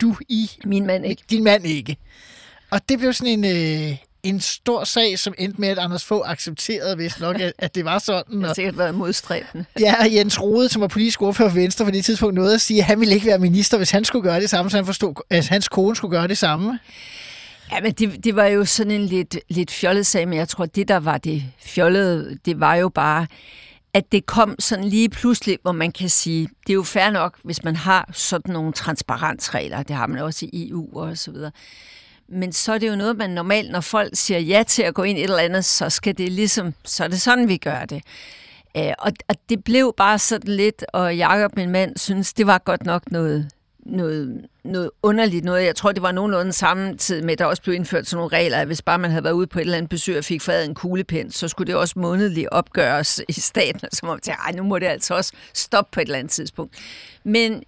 du 0.00 0.16
i 0.28 0.50
Min 0.64 0.86
mand 0.86 1.06
ikke. 1.06 1.22
din 1.30 1.44
mand 1.44 1.66
ikke. 1.66 1.96
Og 2.70 2.88
det 2.88 2.98
blev 2.98 3.12
sådan 3.12 3.44
en, 3.44 3.90
øh, 3.90 3.96
en 4.28 4.40
stor 4.40 4.84
sag, 4.84 5.18
som 5.18 5.34
endte 5.38 5.60
med, 5.60 5.68
at 5.68 5.78
Anders 5.78 6.04
Fogh 6.04 6.30
accepterede 6.30 6.96
vist 6.96 7.20
nok, 7.20 7.40
at, 7.40 7.52
at 7.58 7.74
det 7.74 7.84
var 7.84 7.98
sådan. 7.98 8.36
Det 8.36 8.42
Og, 8.42 8.46
har 8.48 8.54
sikkert 8.54 8.78
været 8.78 8.94
modstræbende. 8.94 9.64
ja, 9.80 9.94
og 10.00 10.14
Jens 10.14 10.42
Rode, 10.42 10.68
som 10.68 10.82
var 10.82 10.88
politisk 10.88 11.22
ordfører 11.22 11.48
for 11.50 11.54
Venstre 11.58 11.84
på 11.84 11.90
det 11.90 12.04
tidspunkt, 12.04 12.34
nåede 12.34 12.54
at 12.54 12.60
sige, 12.60 12.80
at 12.80 12.84
han 12.86 13.00
ville 13.00 13.14
ikke 13.14 13.26
være 13.26 13.38
minister, 13.38 13.76
hvis 13.76 13.90
han 13.90 14.04
skulle 14.04 14.22
gøre 14.22 14.40
det 14.40 14.50
samme, 14.50 14.70
så 14.70 14.76
han 14.76 14.86
forstod, 14.86 15.14
at 15.30 15.48
hans 15.48 15.68
kone 15.68 15.96
skulle 15.96 16.16
gøre 16.16 16.28
det 16.28 16.38
samme. 16.38 16.78
Ja, 17.72 17.80
men 17.80 17.92
det, 17.92 18.24
det 18.24 18.36
var 18.36 18.44
jo 18.46 18.64
sådan 18.64 18.90
en 18.90 19.06
lidt, 19.06 19.38
lidt 19.48 19.70
fjollet 19.70 20.06
sag, 20.06 20.28
men 20.28 20.38
jeg 20.38 20.48
tror, 20.48 20.66
det 20.66 20.88
der 20.88 20.96
var 21.00 21.18
det 21.18 21.44
fjollede, 21.60 22.38
det 22.44 22.60
var 22.60 22.74
jo 22.74 22.88
bare, 22.88 23.26
at 23.94 24.12
det 24.12 24.26
kom 24.26 24.54
sådan 24.58 24.84
lige 24.84 25.08
pludselig, 25.08 25.58
hvor 25.62 25.72
man 25.72 25.92
kan 25.92 26.08
sige, 26.08 26.48
det 26.66 26.72
er 26.72 26.74
jo 26.74 26.82
fair 26.82 27.10
nok, 27.10 27.38
hvis 27.44 27.64
man 27.64 27.76
har 27.76 28.08
sådan 28.12 28.52
nogle 28.52 28.72
transparensregler, 28.72 29.82
det 29.82 29.96
har 29.96 30.06
man 30.06 30.18
også 30.18 30.46
i 30.52 30.68
EU 30.70 30.98
og 31.00 31.18
så 31.18 31.30
videre. 31.30 31.50
Men 32.28 32.52
så 32.52 32.72
er 32.72 32.78
det 32.78 32.88
jo 32.88 32.96
noget, 32.96 33.16
man 33.16 33.30
normalt, 33.30 33.70
når 33.70 33.80
folk 33.80 34.10
siger 34.14 34.40
ja 34.40 34.62
til 34.68 34.82
at 34.82 34.94
gå 34.94 35.02
ind 35.02 35.18
i 35.18 35.20
et 35.20 35.30
eller 35.30 35.42
andet, 35.42 35.64
så 35.64 35.90
skal 35.90 36.18
det 36.18 36.32
ligesom, 36.32 36.74
så 36.84 37.04
er 37.04 37.08
det 37.08 37.20
sådan, 37.20 37.48
vi 37.48 37.56
gør 37.56 37.84
det. 37.84 38.02
Øh, 38.76 38.92
og, 38.98 39.12
og 39.28 39.34
det 39.48 39.64
blev 39.64 39.94
bare 39.96 40.18
sådan 40.18 40.54
lidt, 40.54 40.84
og 40.92 41.16
Jacob, 41.16 41.56
min 41.56 41.70
mand, 41.70 41.96
synes, 41.96 42.32
det 42.32 42.46
var 42.46 42.58
godt 42.58 42.86
nok 42.86 43.10
noget, 43.10 43.50
noget, 43.86 44.44
noget 44.64 44.90
underligt 45.02 45.44
noget. 45.44 45.64
Jeg 45.64 45.76
tror, 45.76 45.92
det 45.92 46.02
var 46.02 46.12
nogenlunde 46.12 46.52
samtidig 46.52 47.24
med, 47.24 47.32
at 47.32 47.38
der 47.38 47.44
også 47.44 47.62
blev 47.62 47.74
indført 47.74 48.06
sådan 48.06 48.16
nogle 48.16 48.36
regler, 48.36 48.58
at 48.58 48.66
hvis 48.66 48.82
bare 48.82 48.98
man 48.98 49.10
havde 49.10 49.24
været 49.24 49.34
ude 49.34 49.46
på 49.46 49.58
et 49.58 49.64
eller 49.64 49.76
andet 49.76 49.90
besøg 49.90 50.18
og 50.18 50.24
fik 50.24 50.42
fadet 50.42 50.68
en 50.68 50.74
kuglepind, 50.74 51.30
så 51.30 51.48
skulle 51.48 51.66
det 51.66 51.80
også 51.80 51.98
månedligt 51.98 52.48
opgøres 52.48 53.20
i 53.28 53.32
staten, 53.32 53.88
som 53.92 54.08
om, 54.08 54.18
til, 54.18 54.34
nu 54.56 54.62
må 54.62 54.78
det 54.78 54.86
altså 54.86 55.14
også 55.14 55.32
stoppe 55.54 55.88
på 55.92 56.00
et 56.00 56.04
eller 56.04 56.18
andet 56.18 56.32
tidspunkt. 56.32 56.74
Men 57.24 57.62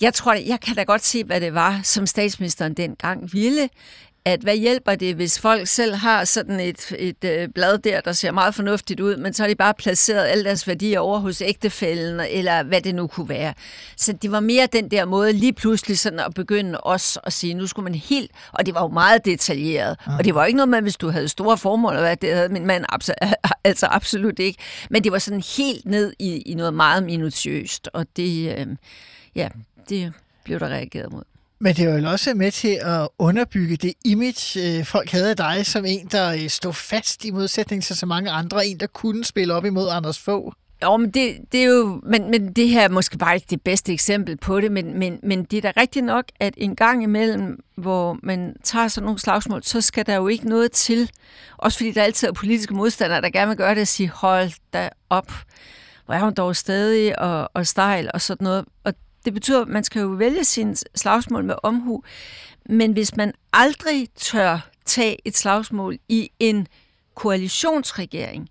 jeg 0.00 0.14
tror, 0.14 0.32
jeg 0.32 0.60
kan 0.60 0.76
da 0.76 0.82
godt 0.82 1.04
se, 1.04 1.24
hvad 1.24 1.40
det 1.40 1.54
var, 1.54 1.80
som 1.82 2.06
statsministeren 2.06 2.74
dengang 2.74 3.32
ville 3.32 3.68
at 4.24 4.40
hvad 4.40 4.56
hjælper 4.56 4.94
det, 4.94 5.14
hvis 5.14 5.40
folk 5.40 5.68
selv 5.68 5.94
har 5.94 6.24
sådan 6.24 6.60
et, 6.60 6.92
et 6.98 7.24
øh, 7.24 7.48
blad 7.54 7.78
der, 7.78 8.00
der 8.00 8.12
ser 8.12 8.30
meget 8.30 8.54
fornuftigt 8.54 9.00
ud, 9.00 9.16
men 9.16 9.32
så 9.32 9.42
har 9.42 9.48
de 9.48 9.54
bare 9.54 9.74
placeret 9.74 10.26
alle 10.26 10.44
deres 10.44 10.66
værdier 10.66 11.00
over 11.00 11.18
hos 11.18 11.42
ægtefælden, 11.42 12.20
eller 12.30 12.62
hvad 12.62 12.80
det 12.80 12.94
nu 12.94 13.06
kunne 13.06 13.28
være. 13.28 13.54
Så 13.96 14.12
det 14.12 14.32
var 14.32 14.40
mere 14.40 14.68
den 14.72 14.90
der 14.90 15.04
måde 15.04 15.32
lige 15.32 15.52
pludselig 15.52 15.98
sådan 15.98 16.20
at 16.20 16.34
begynde 16.34 16.80
også 16.80 17.20
at 17.24 17.32
sige, 17.32 17.54
nu 17.54 17.66
skulle 17.66 17.84
man 17.84 17.94
helt, 17.94 18.30
og 18.52 18.66
det 18.66 18.74
var 18.74 18.82
jo 18.82 18.88
meget 18.88 19.24
detaljeret, 19.24 19.96
ja. 20.06 20.16
og 20.18 20.24
det 20.24 20.34
var 20.34 20.44
ikke 20.44 20.56
noget 20.56 20.68
med, 20.68 20.82
hvis 20.82 20.96
du 20.96 21.10
havde 21.10 21.28
store 21.28 21.58
formål, 21.58 21.92
eller 21.92 22.02
hvad 22.02 22.16
det 22.16 22.34
havde 22.34 22.48
min 22.48 22.66
mand 22.66 22.84
altså 23.64 23.86
absolut 23.86 24.38
ikke, 24.38 24.62
men 24.90 25.04
det 25.04 25.12
var 25.12 25.18
sådan 25.18 25.42
helt 25.56 25.86
ned 25.86 26.12
i, 26.18 26.38
i 26.38 26.54
noget 26.54 26.74
meget 26.74 27.02
minutiøst, 27.02 27.88
og 27.92 28.06
det, 28.16 28.58
øh, 28.58 28.66
ja, 29.34 29.48
det 29.90 30.12
blev 30.44 30.60
der 30.60 30.66
reageret 30.66 31.12
mod. 31.12 31.22
Men 31.62 31.74
det 31.74 31.88
var 31.88 31.98
jo 31.98 32.10
også 32.10 32.34
med 32.34 32.50
til 32.50 32.78
at 32.82 33.08
underbygge 33.18 33.76
det 33.76 33.92
image, 34.04 34.78
øh, 34.78 34.84
folk 34.84 35.10
havde 35.10 35.30
af 35.30 35.36
dig 35.36 35.66
som 35.66 35.84
en, 35.84 36.06
der 36.06 36.32
øh, 36.32 36.48
stod 36.48 36.72
fast 36.72 37.24
i 37.24 37.30
modsætning 37.30 37.82
til 37.82 37.96
så 37.96 38.06
mange 38.06 38.30
andre. 38.30 38.66
En, 38.66 38.80
der 38.80 38.86
kunne 38.86 39.24
spille 39.24 39.54
op 39.54 39.64
imod 39.64 39.88
Anders 39.88 40.18
få. 40.18 40.54
Jo, 40.82 40.96
men 40.96 41.10
det, 41.10 41.36
det 41.52 41.60
er 41.60 41.66
jo, 41.66 42.00
men, 42.02 42.30
men 42.30 42.52
det 42.52 42.68
her 42.68 42.80
er 42.80 42.88
måske 42.88 43.18
bare 43.18 43.34
ikke 43.34 43.46
det 43.50 43.62
bedste 43.62 43.92
eksempel 43.92 44.36
på 44.36 44.60
det, 44.60 44.72
men, 44.72 44.98
men, 44.98 45.18
men 45.22 45.44
det 45.44 45.56
er 45.64 45.72
da 45.72 45.80
rigtigt 45.80 46.04
nok, 46.04 46.24
at 46.40 46.54
en 46.56 46.76
gang 46.76 47.02
imellem, 47.02 47.58
hvor 47.76 48.18
man 48.22 48.56
tager 48.64 48.88
sådan 48.88 49.04
nogle 49.04 49.18
slagsmål, 49.18 49.62
så 49.62 49.80
skal 49.80 50.06
der 50.06 50.14
jo 50.16 50.28
ikke 50.28 50.48
noget 50.48 50.72
til, 50.72 51.10
også 51.58 51.78
fordi 51.78 51.92
der 51.92 52.02
altid 52.02 52.28
er 52.28 52.32
politiske 52.32 52.74
modstandere, 52.74 53.20
der 53.20 53.30
gerne 53.30 53.48
vil 53.48 53.56
gøre 53.56 53.74
det, 53.74 53.80
og 53.80 53.88
sige, 53.88 54.08
hold 54.08 54.50
da 54.72 54.88
op, 55.10 55.32
hvor 56.06 56.14
er 56.14 56.20
hun 56.20 56.34
dog 56.34 56.56
stadig 56.56 57.18
og, 57.18 57.50
og 57.54 57.66
stejl 57.66 58.10
og 58.14 58.20
sådan 58.20 58.44
noget. 58.44 58.64
Og 58.84 58.94
det 59.24 59.34
betyder, 59.34 59.62
at 59.62 59.68
man 59.68 59.84
skal 59.84 60.00
jo 60.00 60.08
vælge 60.08 60.44
sin 60.44 60.76
slagsmål 60.94 61.44
med 61.44 61.54
omhu, 61.62 62.02
men 62.66 62.92
hvis 62.92 63.16
man 63.16 63.32
aldrig 63.52 64.08
tør 64.16 64.70
tage 64.84 65.16
et 65.24 65.36
slagsmål 65.36 65.98
i 66.08 66.30
en 66.38 66.66
koalitionsregering, 67.14 68.48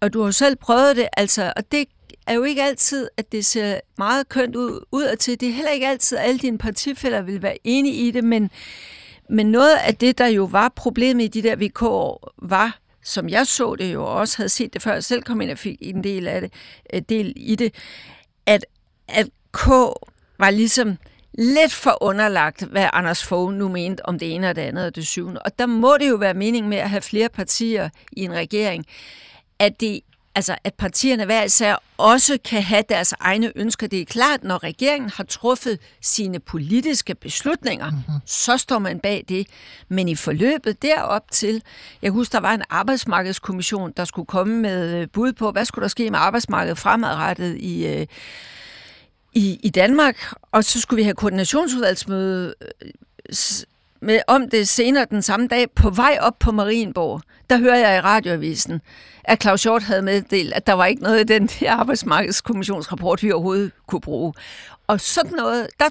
og 0.00 0.12
du 0.12 0.20
har 0.20 0.26
jo 0.26 0.32
selv 0.32 0.56
prøvet 0.56 0.96
det, 0.96 1.08
altså, 1.16 1.52
og 1.56 1.72
det 1.72 1.88
er 2.26 2.34
jo 2.34 2.42
ikke 2.42 2.62
altid, 2.62 3.08
at 3.16 3.32
det 3.32 3.46
ser 3.46 3.80
meget 3.98 4.28
kønt 4.28 4.56
ud, 4.56 4.84
ud 4.92 5.02
og 5.02 5.18
til. 5.18 5.40
Det 5.40 5.48
er 5.48 5.52
heller 5.52 5.70
ikke 5.70 5.88
altid, 5.88 6.18
at 6.18 6.24
alle 6.24 6.38
dine 6.38 6.58
partifælder 6.58 7.22
vil 7.22 7.42
være 7.42 7.56
enige 7.64 7.94
i 7.94 8.10
det, 8.10 8.24
men, 8.24 8.50
men 9.30 9.50
noget 9.50 9.76
af 9.76 9.96
det, 9.96 10.18
der 10.18 10.26
jo 10.26 10.44
var 10.44 10.72
problemet 10.76 11.24
i 11.24 11.28
de 11.28 11.42
der 11.42 11.56
vk 11.56 11.82
var, 12.48 12.78
som 13.04 13.28
jeg 13.28 13.46
så 13.46 13.74
det 13.74 13.92
jo, 13.92 14.04
også 14.04 14.36
havde 14.36 14.48
set 14.48 14.74
det 14.74 14.82
før 14.82 14.92
jeg 14.92 15.04
selv 15.04 15.22
kom 15.22 15.40
ind 15.40 15.50
og 15.50 15.58
fik 15.58 15.78
en 15.80 16.04
del 16.04 16.28
af 16.28 16.40
det, 16.40 16.52
øh, 16.94 17.02
del 17.08 17.32
i 17.36 17.54
det, 17.54 17.74
at, 18.46 18.64
at 19.08 19.28
K 19.52 19.66
var 20.38 20.50
ligesom 20.50 20.96
lidt 21.38 21.72
for 21.72 21.98
underlagt, 22.00 22.62
hvad 22.62 22.88
Anders 22.92 23.24
Fogh 23.24 23.54
nu 23.54 23.68
mente 23.68 24.06
om 24.06 24.18
det 24.18 24.34
ene 24.34 24.48
og 24.48 24.56
det 24.56 24.62
andet 24.62 24.86
og 24.86 24.94
det 24.94 25.06
syvende. 25.06 25.42
Og 25.42 25.58
der 25.58 25.66
må 25.66 25.96
det 26.00 26.08
jo 26.08 26.14
være 26.16 26.34
mening 26.34 26.68
med 26.68 26.78
at 26.78 26.90
have 26.90 27.02
flere 27.02 27.28
partier 27.28 27.88
i 28.12 28.20
en 28.20 28.32
regering, 28.32 28.86
at 29.58 29.80
det 29.80 30.00
altså 30.34 30.56
at 30.64 30.74
partierne 30.74 31.24
hver 31.24 31.42
især 31.42 31.76
også 31.98 32.38
kan 32.44 32.62
have 32.62 32.82
deres 32.88 33.14
egne 33.20 33.52
ønsker. 33.54 33.86
Det 33.86 34.00
er 34.00 34.04
klart, 34.04 34.44
når 34.44 34.62
regeringen 34.62 35.10
har 35.10 35.24
truffet 35.24 35.78
sine 36.00 36.40
politiske 36.40 37.14
beslutninger, 37.14 37.90
mm-hmm. 37.90 38.20
så 38.26 38.56
står 38.56 38.78
man 38.78 39.00
bag 39.00 39.24
det. 39.28 39.46
Men 39.88 40.08
i 40.08 40.14
forløbet 40.14 40.82
derop 40.82 41.30
til, 41.30 41.62
jeg 42.02 42.10
husker, 42.10 42.38
der 42.38 42.48
var 42.48 42.54
en 42.54 42.62
arbejdsmarkedskommission, 42.70 43.92
der 43.96 44.04
skulle 44.04 44.26
komme 44.26 44.56
med 44.56 45.06
bud 45.06 45.32
på, 45.32 45.50
hvad 45.50 45.64
skulle 45.64 45.82
der 45.82 45.88
ske 45.88 46.10
med 46.10 46.18
arbejdsmarkedet 46.18 46.78
fremadrettet 46.78 47.56
i, 47.56 47.86
øh, 47.86 48.06
i, 49.32 49.60
i 49.62 49.70
Danmark, 49.70 50.34
og 50.52 50.64
så 50.64 50.80
skulle 50.80 50.98
vi 50.98 51.02
have 51.02 51.14
koordinationsudvalgsmøde 51.14 52.54
øh, 52.82 52.90
med, 54.00 54.20
om 54.26 54.50
det 54.50 54.68
senere 54.68 55.06
den 55.10 55.22
samme 55.22 55.46
dag 55.46 55.70
på 55.70 55.90
vej 55.90 56.18
op 56.20 56.38
på 56.38 56.52
Marienborg. 56.52 57.20
Der 57.50 57.58
hører 57.58 57.78
jeg 57.78 57.96
i 57.96 58.00
radioavisen, 58.00 58.80
at 59.24 59.42
Claus 59.42 59.62
Hjort 59.62 59.82
havde 59.82 60.02
meddelt, 60.02 60.52
at 60.52 60.66
der 60.66 60.72
var 60.72 60.86
ikke 60.86 61.02
noget 61.02 61.20
i 61.20 61.24
den 61.24 61.46
der 61.46 61.72
arbejdsmarkedskommissionsrapport, 61.72 63.22
vi 63.22 63.32
overhovedet 63.32 63.72
kunne 63.86 64.00
bruge. 64.00 64.34
Og 64.86 65.00
sådan 65.00 65.32
noget, 65.32 65.68
der, 65.80 65.88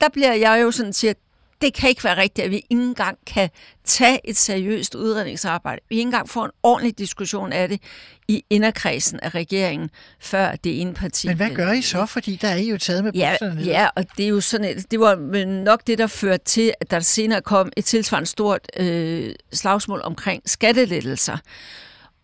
der 0.00 0.08
bliver 0.12 0.32
jeg 0.32 0.62
jo 0.62 0.70
sådan 0.70 0.92
siger, 0.92 1.12
det 1.62 1.74
kan 1.74 1.88
ikke 1.88 2.04
være 2.04 2.16
rigtigt, 2.16 2.44
at 2.44 2.50
vi 2.50 2.56
ikke 2.56 2.66
engang 2.70 3.18
kan 3.26 3.50
tage 3.84 4.28
et 4.28 4.36
seriøst 4.36 4.94
udredningsarbejde. 4.94 5.80
Vi 5.88 5.94
ikke 5.94 6.06
engang 6.06 6.28
får 6.28 6.44
en 6.44 6.50
ordentlig 6.62 6.98
diskussion 6.98 7.52
af 7.52 7.68
det 7.68 7.80
i 8.28 8.44
inderkredsen 8.50 9.20
af 9.20 9.34
regeringen, 9.34 9.90
før 10.20 10.54
det 10.54 10.80
ene 10.80 10.94
parti... 10.94 11.26
Men 11.26 11.36
hvad 11.36 11.50
gør 11.50 11.72
I 11.72 11.82
så? 11.82 12.06
Fordi 12.06 12.36
der 12.36 12.48
er 12.48 12.56
I 12.56 12.68
jo 12.68 12.78
taget 12.78 13.04
med 13.04 13.12
ja, 13.12 13.36
ja, 13.64 13.88
og 13.96 14.04
det 14.16 14.24
er 14.24 14.28
jo 14.28 14.40
sådan 14.40 14.66
et, 14.66 14.90
det 14.90 15.00
var 15.00 15.14
nok 15.64 15.86
det, 15.86 15.98
der 15.98 16.06
førte 16.06 16.44
til, 16.44 16.72
at 16.80 16.90
der 16.90 17.00
senere 17.00 17.40
kom 17.40 17.72
et 17.76 17.84
tilsvarende 17.84 18.28
stort 18.28 18.60
øh, 18.76 19.34
slagsmål 19.52 20.00
omkring 20.04 20.42
skattelettelser, 20.46 21.36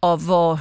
og 0.01 0.17
hvor 0.17 0.61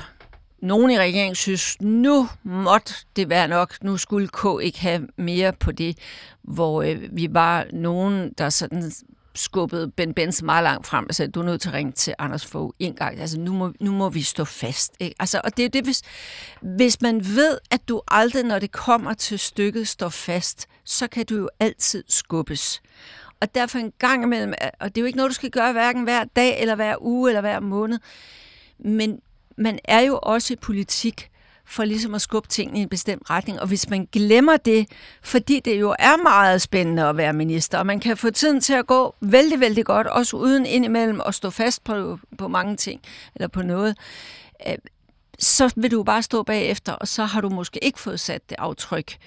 nogen 0.61 0.91
i 0.91 0.99
regeringen 0.99 1.35
synes, 1.35 1.81
nu 1.81 2.29
måtte 2.43 2.93
det 3.15 3.29
være 3.29 3.47
nok, 3.47 3.83
nu 3.83 3.97
skulle 3.97 4.27
K 4.27 4.45
ikke 4.61 4.79
have 4.79 5.07
mere 5.17 5.53
på 5.53 5.71
det, 5.71 5.97
hvor 6.41 6.81
øh, 6.81 7.01
vi 7.11 7.27
var 7.31 7.65
nogen, 7.73 8.33
der 8.37 8.49
sådan 8.49 8.91
skubbede 9.37 9.91
Ben 9.91 10.13
Benz 10.13 10.41
meget 10.41 10.63
langt 10.63 10.87
frem 10.87 11.05
og 11.09 11.15
sagde, 11.15 11.31
du 11.31 11.39
er 11.39 11.45
nødt 11.45 11.61
til 11.61 11.69
at 11.69 11.75
ringe 11.75 11.91
til 11.91 12.13
Anders 12.19 12.45
Fogh 12.45 12.71
en 12.79 12.93
gang. 12.93 13.19
Altså, 13.19 13.39
nu 13.39 13.53
må, 13.53 13.73
nu 13.79 13.91
må 13.91 14.09
vi 14.09 14.21
stå 14.21 14.45
fast. 14.45 14.93
Ikke? 14.99 15.15
Altså, 15.19 15.41
og 15.43 15.57
det 15.57 15.65
er 15.65 15.69
det, 15.69 15.83
hvis, 15.83 16.01
hvis 16.61 17.01
man 17.01 17.25
ved, 17.25 17.57
at 17.71 17.87
du 17.87 18.01
aldrig, 18.07 18.43
når 18.43 18.59
det 18.59 18.71
kommer 18.71 19.13
til 19.13 19.39
stykket, 19.39 19.87
står 19.87 20.09
fast, 20.09 20.67
så 20.83 21.07
kan 21.07 21.25
du 21.25 21.35
jo 21.35 21.49
altid 21.59 22.03
skubbes. 22.07 22.81
Og 23.39 23.55
derfor 23.55 23.79
en 23.79 23.93
gang 23.99 24.23
imellem, 24.23 24.53
og 24.79 24.95
det 24.95 24.97
er 24.97 25.01
jo 25.01 25.05
ikke 25.05 25.17
noget, 25.17 25.29
du 25.29 25.35
skal 25.35 25.49
gøre 25.49 25.71
hverken 25.71 26.03
hver 26.03 26.23
dag, 26.23 26.61
eller 26.61 26.75
hver 26.75 26.95
uge, 27.01 27.29
eller 27.29 27.41
hver 27.41 27.59
måned, 27.59 27.99
men 28.79 29.19
man 29.57 29.79
er 29.83 29.99
jo 29.99 30.19
også 30.23 30.53
i 30.53 30.55
politik 30.55 31.29
for 31.65 31.83
ligesom 31.83 32.15
at 32.15 32.21
skubbe 32.21 32.47
tingene 32.47 32.79
i 32.79 32.81
en 32.81 32.89
bestemt 32.89 33.29
retning. 33.29 33.59
Og 33.61 33.67
hvis 33.67 33.89
man 33.89 34.07
glemmer 34.11 34.57
det, 34.57 34.87
fordi 35.21 35.59
det 35.59 35.79
jo 35.79 35.95
er 35.99 36.23
meget 36.23 36.61
spændende 36.61 37.03
at 37.03 37.17
være 37.17 37.33
minister, 37.33 37.77
og 37.77 37.85
man 37.85 37.99
kan 37.99 38.17
få 38.17 38.29
tiden 38.29 38.61
til 38.61 38.73
at 38.73 38.87
gå 38.87 39.15
vældig, 39.21 39.59
vældig 39.59 39.85
godt, 39.85 40.07
også 40.07 40.37
uden 40.37 40.65
indimellem 40.65 41.21
at 41.25 41.35
stå 41.35 41.49
fast 41.49 41.83
på, 41.83 42.19
på 42.37 42.47
mange 42.47 42.75
ting, 42.75 43.01
eller 43.35 43.47
på 43.47 43.61
noget, 43.61 43.97
øh, 44.67 44.75
så 45.39 45.73
vil 45.75 45.91
du 45.91 46.03
bare 46.03 46.23
stå 46.23 46.43
bagefter, 46.43 46.93
og 46.93 47.07
så 47.07 47.25
har 47.25 47.41
du 47.41 47.49
måske 47.49 47.83
ikke 47.83 47.99
fået 47.99 48.19
sat 48.19 48.49
det 48.49 48.55
aftryk. 48.59 49.17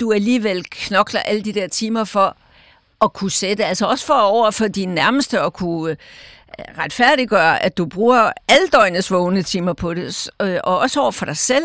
Du 0.00 0.12
alligevel 0.12 0.64
knokler 0.70 1.20
alle 1.20 1.42
de 1.42 1.52
der 1.52 1.68
timer 1.68 2.04
for 2.04 2.36
at 3.02 3.12
kunne 3.12 3.30
sætte, 3.30 3.64
altså 3.64 3.86
også 3.86 4.06
for 4.06 4.14
over 4.14 4.50
for 4.50 4.68
dine 4.68 4.94
nærmeste 4.94 5.40
at 5.40 5.52
kunne 5.52 5.96
retfærdiggøre, 6.78 7.62
at 7.62 7.78
du 7.78 7.86
bruger 7.86 8.32
alle 8.48 8.68
døgnets 8.68 9.10
vågne 9.10 9.42
timer 9.42 9.72
på 9.72 9.94
det, 9.94 10.30
øh, 10.42 10.60
og 10.64 10.78
også 10.78 11.00
over 11.00 11.10
for 11.10 11.26
dig 11.26 11.36
selv. 11.36 11.64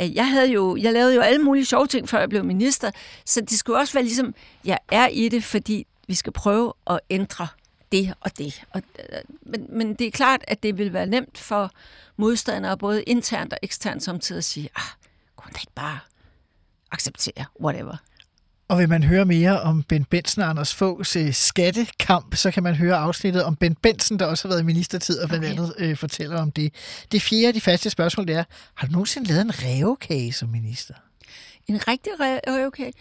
Jeg, 0.00 0.30
havde 0.30 0.52
jo, 0.52 0.76
jeg 0.76 0.92
lavede 0.92 1.14
jo 1.14 1.20
alle 1.20 1.42
mulige 1.42 1.64
sjove 1.64 1.86
ting, 1.86 2.08
før 2.08 2.18
jeg 2.18 2.28
blev 2.28 2.44
minister, 2.44 2.90
så 3.24 3.40
det 3.40 3.58
skulle 3.58 3.78
også 3.78 3.92
være 3.94 4.04
ligesom, 4.04 4.34
jeg 4.64 4.78
er 4.92 5.06
i 5.06 5.28
det, 5.28 5.44
fordi 5.44 5.86
vi 6.08 6.14
skal 6.14 6.32
prøve 6.32 6.72
at 6.86 7.00
ændre 7.10 7.46
det 7.92 8.14
og 8.20 8.38
det. 8.38 8.62
Og, 8.70 8.82
øh, 8.98 9.20
men, 9.42 9.66
men 9.70 9.94
det 9.94 10.06
er 10.06 10.10
klart, 10.10 10.44
at 10.48 10.62
det 10.62 10.78
vil 10.78 10.92
være 10.92 11.06
nemt 11.06 11.38
for 11.38 11.70
modstandere, 12.16 12.78
både 12.78 13.02
internt 13.02 13.52
og 13.52 13.58
eksternt, 13.62 14.02
samtidig 14.02 14.38
at 14.38 14.44
sige, 14.44 14.68
ah, 14.76 14.82
kunne 15.36 15.52
ikke 15.60 15.72
bare 15.74 15.98
acceptere, 16.90 17.44
whatever. 17.60 17.96
Og 18.72 18.78
vil 18.78 18.88
man 18.88 19.02
høre 19.02 19.24
mere 19.24 19.60
om 19.60 19.82
Ben 19.82 20.04
Benson 20.04 20.42
og 20.44 20.50
Anders 20.50 20.74
Foghs 20.74 21.16
øh, 21.16 21.32
skattekamp, 21.32 22.34
så 22.34 22.50
kan 22.50 22.62
man 22.62 22.74
høre 22.74 22.96
afsnittet 22.96 23.44
om 23.44 23.56
Ben 23.56 23.74
Benson, 23.74 24.18
der 24.18 24.26
også 24.26 24.48
har 24.48 24.54
været 24.54 24.62
i 24.62 24.64
ministertid 24.64 25.18
og 25.18 25.28
blandt 25.28 25.44
okay. 25.44 25.56
andet 25.56 25.74
øh, 25.78 25.96
fortæller 25.96 26.40
om 26.40 26.50
det. 26.50 26.74
Det 27.12 27.22
fjerde 27.22 27.46
af 27.46 27.54
de 27.54 27.60
faste 27.60 27.90
spørgsmål, 27.90 28.26
det 28.26 28.36
er, 28.36 28.44
har 28.74 28.86
du 28.86 28.92
nogensinde 28.92 29.28
lavet 29.28 29.40
en 29.40 29.52
revkage 29.54 30.32
som 30.32 30.48
minister? 30.48 30.94
En 31.66 31.88
rigtig 31.88 32.12
revkage? 32.20 32.92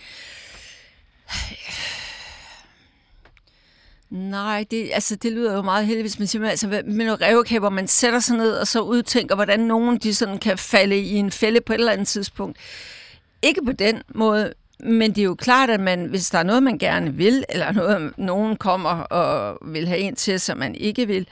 Nej, 4.10 4.66
det, 4.72 4.90
altså, 4.94 5.16
det 5.16 5.32
lyder 5.32 5.54
jo 5.54 5.62
meget 5.62 5.86
heldigt, 5.86 6.04
hvis 6.04 6.20
man 6.20 6.28
siger, 6.28 6.50
altså, 6.50 6.68
med 6.68 7.06
noget 7.06 7.22
revkage, 7.22 7.60
hvor 7.60 7.70
man 7.70 7.88
sætter 7.88 8.20
sig 8.20 8.38
ned 8.38 8.54
og 8.54 8.68
så 8.68 8.82
udtænker, 8.82 9.36
hvordan 9.36 9.60
nogen 9.60 9.98
de 9.98 10.16
sådan 10.16 10.38
kan 10.38 10.58
falde 10.58 10.98
i 10.98 11.16
en 11.16 11.32
fælde 11.32 11.62
på 11.62 11.74
et 11.74 11.80
eller 11.80 11.92
andet 11.92 12.08
tidspunkt. 12.08 12.58
Ikke 13.42 13.62
på 13.66 13.72
den 13.72 14.02
måde, 14.16 14.54
men 14.84 15.12
det 15.12 15.22
er 15.22 15.26
jo 15.26 15.36
klart, 15.36 15.70
at 15.70 15.80
man, 15.80 16.06
hvis 16.06 16.30
der 16.30 16.40
er 16.40 16.44
noget, 16.44 16.64
man 16.64 16.78
gerne 16.78 17.14
vil, 17.14 17.46
eller 17.50 17.72
noget, 17.72 18.14
nogen 18.18 18.56
kommer 18.56 18.90
og 18.90 19.58
vil 19.66 19.88
have 19.88 20.00
en 20.00 20.16
til, 20.16 20.40
som 20.40 20.58
man 20.58 20.76
ikke 20.76 21.08
vil, 21.08 21.28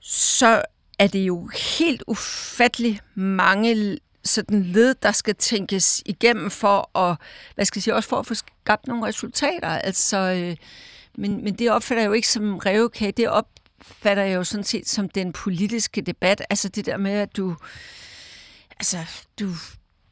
så 0.00 0.62
er 0.98 1.06
det 1.06 1.18
jo 1.18 1.50
helt 1.78 2.02
ufattelig 2.06 3.00
mange 3.14 3.98
sådan 4.24 4.62
led, 4.62 4.94
der 5.02 5.12
skal 5.12 5.34
tænkes 5.34 6.02
igennem 6.06 6.50
for 6.50 6.98
at, 6.98 7.16
hvad 7.54 7.64
skal 7.64 7.78
jeg 7.78 7.82
sige, 7.82 7.94
også 7.94 8.08
for 8.08 8.18
at 8.18 8.26
få 8.26 8.34
skabt 8.34 8.86
nogle 8.86 9.06
resultater. 9.06 9.68
Altså, 9.68 10.16
øh, 10.18 10.56
men, 11.14 11.44
men 11.44 11.54
det 11.54 11.70
opfatter 11.70 12.02
jeg 12.02 12.08
jo 12.08 12.12
ikke 12.12 12.28
som 12.28 12.58
revkage, 12.58 13.12
det 13.12 13.28
opfatter 13.28 14.22
jeg 14.22 14.34
jo 14.34 14.44
sådan 14.44 14.64
set 14.64 14.88
som 14.88 15.08
den 15.08 15.32
politiske 15.32 16.00
debat. 16.00 16.42
Altså 16.50 16.68
det 16.68 16.86
der 16.86 16.96
med, 16.96 17.12
at 17.12 17.36
du, 17.36 17.56
altså, 18.70 18.98
du, 19.40 19.50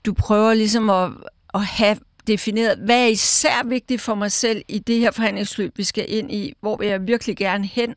du 0.06 0.12
prøver 0.12 0.54
ligesom 0.54 0.90
at, 0.90 1.10
at 1.54 1.64
have 1.64 1.96
defineret, 2.26 2.78
hvad 2.78 3.02
er 3.02 3.06
især 3.06 3.64
vigtigt 3.64 4.00
for 4.00 4.14
mig 4.14 4.32
selv 4.32 4.62
i 4.68 4.78
det 4.78 4.98
her 4.98 5.10
forhandlingsløb, 5.10 5.78
vi 5.78 5.84
skal 5.84 6.04
ind 6.08 6.32
i, 6.32 6.52
hvor 6.60 6.76
vil 6.76 6.88
jeg 6.88 7.06
virkelig 7.06 7.36
gerne 7.36 7.66
hen. 7.66 7.94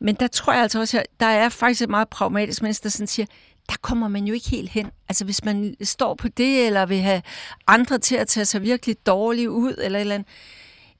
Men 0.00 0.14
der 0.14 0.26
tror 0.26 0.52
jeg 0.52 0.62
altså 0.62 0.80
også, 0.80 0.98
at 0.98 1.06
der 1.20 1.26
er 1.26 1.48
faktisk 1.48 1.82
et 1.82 1.90
meget 1.90 2.08
pragmatisk 2.08 2.62
menneske, 2.62 2.84
der 2.84 2.88
sådan 2.88 3.06
siger, 3.06 3.26
der 3.68 3.76
kommer 3.82 4.08
man 4.08 4.24
jo 4.24 4.34
ikke 4.34 4.50
helt 4.50 4.70
hen. 4.70 4.90
Altså 5.08 5.24
hvis 5.24 5.44
man 5.44 5.76
står 5.82 6.14
på 6.14 6.28
det, 6.28 6.66
eller 6.66 6.86
vil 6.86 6.98
have 6.98 7.22
andre 7.66 7.98
til 7.98 8.16
at 8.16 8.28
tage 8.28 8.44
sig 8.44 8.62
virkelig 8.62 9.06
dårligt 9.06 9.48
ud, 9.48 9.74
eller 9.78 9.98
et 9.98 10.00
eller 10.00 10.14
andet, 10.14 10.28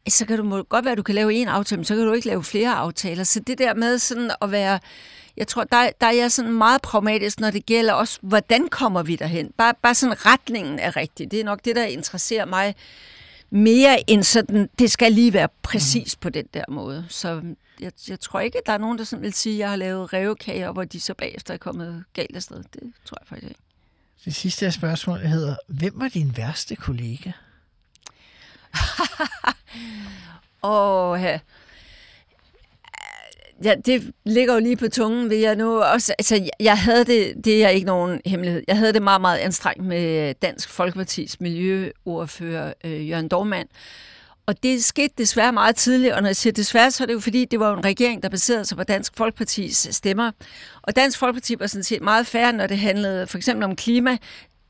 så 0.08 0.26
kan 0.26 0.36
du 0.36 0.44
må 0.44 0.62
godt 0.62 0.84
være, 0.84 0.92
at 0.92 0.98
du 0.98 1.02
kan 1.02 1.14
lave 1.14 1.34
en 1.34 1.48
aftale, 1.48 1.78
men 1.78 1.84
så 1.84 1.94
kan 1.94 2.06
du 2.06 2.12
ikke 2.12 2.26
lave 2.26 2.44
flere 2.44 2.74
aftaler. 2.74 3.24
Så 3.24 3.40
det 3.40 3.58
der 3.58 3.74
med 3.74 3.98
sådan 3.98 4.30
at 4.42 4.50
være, 4.50 4.78
jeg 5.36 5.48
tror, 5.48 5.64
der, 5.64 5.90
der 6.00 6.06
er 6.06 6.12
jeg 6.12 6.32
sådan 6.32 6.52
meget 6.52 6.82
pragmatisk, 6.82 7.40
når 7.40 7.50
det 7.50 7.66
gælder 7.66 7.92
også, 7.92 8.18
hvordan 8.22 8.68
kommer 8.68 9.02
vi 9.02 9.16
derhen? 9.16 9.52
Bare, 9.58 9.74
bare 9.82 9.94
sådan 9.94 10.26
retningen 10.26 10.78
er 10.78 10.96
rigtig. 10.96 11.30
Det 11.30 11.40
er 11.40 11.44
nok 11.44 11.64
det, 11.64 11.76
der 11.76 11.84
interesserer 11.84 12.44
mig 12.44 12.74
mere 13.50 14.10
end 14.10 14.22
sådan, 14.22 14.70
det 14.78 14.90
skal 14.90 15.12
lige 15.12 15.32
være 15.32 15.48
præcis 15.62 16.16
på 16.16 16.28
den 16.28 16.44
der 16.54 16.64
måde. 16.68 17.06
Så 17.08 17.42
jeg, 17.80 17.92
jeg 18.08 18.20
tror 18.20 18.40
ikke, 18.40 18.58
at 18.58 18.66
der 18.66 18.72
er 18.72 18.78
nogen, 18.78 18.98
der 18.98 19.04
sådan 19.04 19.22
vil 19.22 19.32
sige, 19.32 19.54
at 19.54 19.58
jeg 19.58 19.68
har 19.68 19.76
lavet 19.76 20.12
revkager, 20.12 20.72
hvor 20.72 20.84
de 20.84 21.00
så 21.00 21.14
bagefter 21.14 21.54
er 21.54 21.58
kommet 21.58 22.04
galt 22.12 22.36
afsted. 22.36 22.56
Det 22.56 22.92
tror 23.04 23.16
jeg 23.20 23.28
faktisk 23.28 23.48
ikke. 23.48 23.60
Det 24.24 24.34
sidste 24.34 24.72
spørgsmål 24.72 25.18
hedder, 25.18 25.56
hvem 25.66 25.92
var 25.96 26.08
din 26.08 26.36
værste 26.36 26.76
kollega? 26.76 27.32
Åh, 30.62 31.20
ja. 31.22 31.38
Ja, 33.64 33.74
det 33.86 34.10
ligger 34.24 34.54
jo 34.54 34.60
lige 34.60 34.76
på 34.76 34.88
tungen, 34.88 35.30
vil 35.30 35.38
jeg 35.38 35.56
nu 35.56 35.82
også. 35.82 36.14
Altså, 36.18 36.48
jeg 36.60 36.78
havde 36.78 37.04
det, 37.04 37.44
det 37.44 37.64
er 37.64 37.68
ikke 37.68 37.86
nogen 37.86 38.20
hemmelighed, 38.26 38.62
jeg 38.68 38.76
havde 38.76 38.92
det 38.92 39.02
meget, 39.02 39.20
meget 39.20 39.38
anstrengt 39.38 39.84
med 39.84 40.34
Dansk 40.34 40.68
Folkepartis 40.68 41.40
miljøordfører 41.40 42.72
øh, 42.84 43.08
Jørgen 43.08 43.28
Dormand. 43.28 43.68
Og 44.46 44.62
det 44.62 44.84
skete 44.84 45.14
desværre 45.18 45.52
meget 45.52 45.76
tidligt, 45.76 46.14
og 46.14 46.22
når 46.22 46.28
jeg 46.28 46.36
siger 46.36 46.52
desværre, 46.52 46.90
så 46.90 47.04
er 47.04 47.06
det 47.06 47.14
jo 47.14 47.20
fordi, 47.20 47.44
det 47.44 47.60
var 47.60 47.76
en 47.76 47.84
regering, 47.84 48.22
der 48.22 48.28
baserede 48.28 48.64
sig 48.64 48.76
på 48.76 48.84
Dansk 48.84 49.12
Folkepartis 49.16 49.88
stemmer. 49.90 50.30
Og 50.82 50.96
Dansk 50.96 51.18
Folkeparti 51.18 51.58
var 51.58 51.66
sådan 51.66 51.84
set 51.84 52.02
meget 52.02 52.26
færre, 52.26 52.52
når 52.52 52.66
det 52.66 52.78
handlede 52.78 53.26
for 53.26 53.38
eksempel 53.38 53.64
om 53.64 53.76
klima 53.76 54.16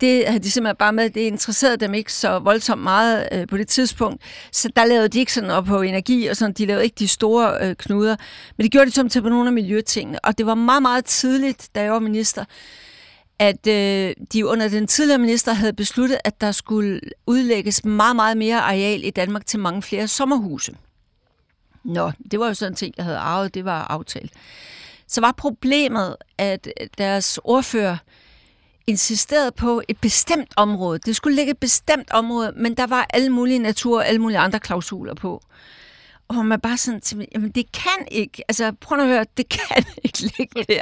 det 0.01 0.27
havde 0.27 0.43
de 0.43 0.51
simpelthen 0.51 0.77
bare 0.77 0.93
med, 0.93 1.11
det 1.11 1.21
interesserede 1.21 1.77
dem 1.77 1.95
ikke 1.95 2.13
så 2.13 2.39
voldsomt 2.39 2.83
meget 2.83 3.29
øh, 3.33 3.47
på 3.47 3.57
det 3.57 3.69
tidspunkt. 3.69 4.23
Så 4.53 4.71
der 4.77 4.85
lavede 4.85 5.09
de 5.09 5.19
ikke 5.19 5.33
sådan 5.33 5.51
op 5.51 5.65
på 5.65 5.83
energi, 5.83 6.27
og 6.27 6.37
sådan, 6.37 6.53
de 6.53 6.67
lavede 6.67 6.85
ikke 6.85 6.97
de 6.99 7.09
store 7.09 7.69
øh, 7.69 7.77
knuder. 7.77 8.17
Men 8.57 8.65
det 8.65 8.73
gjorde 8.73 8.87
de 8.87 8.95
som 8.95 9.09
til 9.09 9.23
på 9.23 9.29
nogle 9.29 9.47
af 9.47 9.53
miljøtingene. 9.53 10.25
Og 10.25 10.39
det 10.39 10.47
var 10.47 10.55
meget, 10.55 10.83
meget 10.83 11.05
tidligt, 11.05 11.69
da 11.75 11.83
jeg 11.83 11.93
var 11.93 11.99
minister, 11.99 12.45
at 13.39 13.67
øh, 13.67 14.15
de 14.33 14.47
under 14.47 14.69
den 14.69 14.87
tidligere 14.87 15.19
minister 15.19 15.53
havde 15.53 15.73
besluttet, 15.73 16.19
at 16.25 16.41
der 16.41 16.53
skulle 16.53 17.01
udlægges 17.27 17.85
meget, 17.85 18.17
meget 18.17 18.37
mere 18.37 18.61
areal 18.61 19.05
i 19.05 19.11
Danmark 19.11 19.47
til 19.47 19.61
mange 19.61 19.83
flere 19.83 20.09
sommerhuse. 20.09 20.73
Nå, 21.85 22.13
det 22.31 22.41
var 22.41 22.47
jo 22.47 22.55
sådan 22.55 22.73
en 22.73 22.77
ting, 22.77 22.95
jeg 22.97 23.05
havde 23.05 23.19
arvet, 23.19 23.55
det 23.55 23.65
var 23.65 23.85
aftalt. 23.85 24.33
Så 25.07 25.21
var 25.21 25.33
problemet, 25.33 26.17
at 26.39 26.69
øh, 26.81 26.87
deres 26.99 27.41
ordfører 27.45 27.97
insisteret 28.91 29.55
på 29.55 29.83
et 29.89 29.99
bestemt 30.01 30.53
område. 30.57 30.99
Det 30.99 31.17
skulle 31.17 31.37
ligge 31.37 31.51
et 31.51 31.59
bestemt 31.59 32.11
område, 32.11 32.53
men 32.57 32.77
der 32.77 32.87
var 32.87 33.07
alle 33.11 33.31
mulige 33.31 33.59
natur 33.59 33.99
og 33.99 34.09
alle 34.09 34.21
mulige 34.21 34.39
andre 34.39 34.61
klausuler 34.61 35.15
på. 35.15 35.43
Og 36.29 36.47
man 36.47 36.61
bare 36.61 36.77
sådan, 36.77 37.27
jamen 37.35 37.51
det 37.51 37.73
kan 37.73 38.07
ikke, 38.11 38.45
altså 38.49 38.73
prøv 38.81 38.99
at 38.99 39.07
høre, 39.07 39.25
det 39.37 39.49
kan 39.49 39.85
ikke 40.05 40.21
ligge 40.39 40.65
der. 40.69 40.81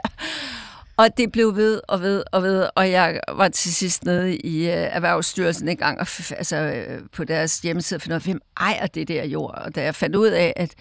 Og 0.97 1.16
det 1.16 1.33
blev 1.33 1.57
ved 1.57 1.81
og 1.88 2.01
ved 2.01 2.23
og 2.33 2.42
ved, 2.42 2.68
og 2.75 2.90
jeg 2.90 3.21
var 3.33 3.49
til 3.49 3.75
sidst 3.75 4.05
nede 4.05 4.37
i 4.37 4.66
uh, 4.66 4.73
Erhvervsstyrelsen 4.73 5.68
en 5.68 5.77
gang, 5.77 6.01
og 6.01 6.07
altså 6.31 6.85
uh, 6.88 7.07
på 7.12 7.25
deres 7.25 7.59
hjemmeside, 7.59 8.01
for 8.01 8.09
noget, 8.09 8.23
hvem 8.23 8.40
ejer 8.61 8.87
det 8.87 9.09
der 9.09 9.25
jord? 9.25 9.55
Og 9.55 9.75
da 9.75 9.83
jeg 9.83 9.94
fandt 9.94 10.16
ud 10.16 10.29
af, 10.29 10.53
at 10.57 10.75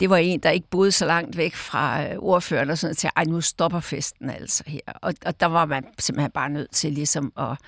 det 0.00 0.10
var 0.10 0.16
en, 0.16 0.40
der 0.40 0.50
ikke 0.50 0.68
boede 0.70 0.92
så 0.92 1.06
langt 1.06 1.36
væk 1.36 1.54
fra 1.54 2.04
øh, 2.04 2.16
ordføreren, 2.18 2.70
og 2.70 2.78
sådan 2.78 2.96
til, 2.96 3.10
ej, 3.16 3.24
nu 3.24 3.40
stopper 3.40 3.80
festen 3.80 4.30
altså 4.30 4.62
her. 4.66 4.80
Og, 5.02 5.14
og 5.26 5.40
der 5.40 5.46
var 5.46 5.64
man 5.64 5.84
simpelthen 5.98 6.30
bare 6.30 6.50
nødt 6.50 6.72
til 6.72 6.92
ligesom 6.92 7.32
at, 7.38 7.58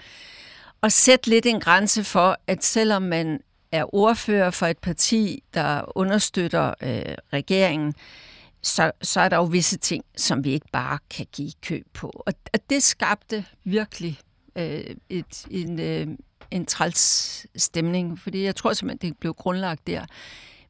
at 0.82 0.92
sætte 0.92 1.30
lidt 1.30 1.46
en 1.46 1.60
grænse 1.60 2.04
for, 2.04 2.36
at 2.46 2.64
selvom 2.64 3.02
man 3.02 3.40
er 3.72 3.94
ordfører 3.94 4.50
for 4.50 4.66
et 4.66 4.78
parti, 4.78 5.42
der 5.54 5.98
understøtter 5.98 6.74
øh, 6.82 7.14
regeringen, 7.32 7.94
så, 8.62 8.92
så 9.02 9.20
er 9.20 9.28
der 9.28 9.36
jo 9.36 9.44
visse 9.44 9.78
ting, 9.78 10.04
som 10.16 10.44
vi 10.44 10.52
ikke 10.52 10.68
bare 10.72 10.98
kan 11.10 11.26
give 11.32 11.52
køb 11.62 11.86
på. 11.92 12.22
Og, 12.26 12.32
og 12.52 12.60
det 12.70 12.82
skabte 12.82 13.44
virkelig 13.64 14.18
øh, 14.56 14.96
et, 15.08 15.46
en, 15.50 15.80
øh, 15.80 16.06
en 16.50 16.66
træls 16.66 17.46
stemning, 17.56 18.18
fordi 18.18 18.44
jeg 18.44 18.56
tror 18.56 18.72
simpelthen, 18.72 19.10
det 19.10 19.18
blev 19.18 19.34
grundlagt 19.34 19.86
der. 19.86 20.06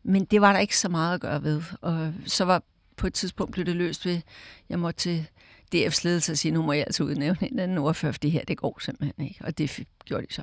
Men 0.05 0.25
det 0.25 0.40
var 0.40 0.53
der 0.53 0.61
ikke 0.61 0.79
så 0.79 0.88
meget 0.88 1.14
at 1.14 1.21
gøre 1.21 1.43
ved. 1.43 1.62
Og 1.81 2.12
så 2.27 2.45
var 2.45 2.62
på 2.97 3.07
et 3.07 3.14
tidspunkt 3.14 3.53
blev 3.53 3.67
det 3.67 3.77
løst 3.77 4.07
ved, 4.07 4.21
jeg 4.69 4.79
måtte 4.79 5.01
til 5.01 5.27
DF's 5.75 6.01
ledelse 6.05 6.33
og 6.33 6.38
sige, 6.38 6.53
nu 6.53 6.62
må 6.62 6.73
jeg 6.73 6.85
altså 6.87 7.05
udnævne 7.05 7.53
en 7.53 7.59
anden 7.59 7.79
ordfører, 7.79 8.12
for 8.12 8.19
det 8.19 8.31
her, 8.31 8.45
det 8.45 8.57
går 8.57 8.79
simpelthen 8.81 9.27
ikke. 9.27 9.45
Og 9.45 9.59
det 9.59 9.87
gjorde 10.05 10.27
de 10.27 10.35
så. 10.35 10.43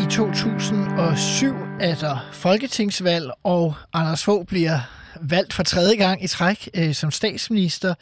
I 0.00 0.10
2007 0.10 1.54
er 1.80 1.94
der 1.94 2.30
folketingsvalg, 2.32 3.30
og 3.42 3.74
Anders 3.92 4.24
Fogh 4.24 4.46
bliver 4.46 4.80
valgt 5.20 5.52
for 5.52 5.62
tredje 5.62 5.96
gang 5.96 6.24
i 6.24 6.26
træk 6.26 6.68
øh, 6.74 6.94
som 6.94 7.10
statsminister 7.10 7.94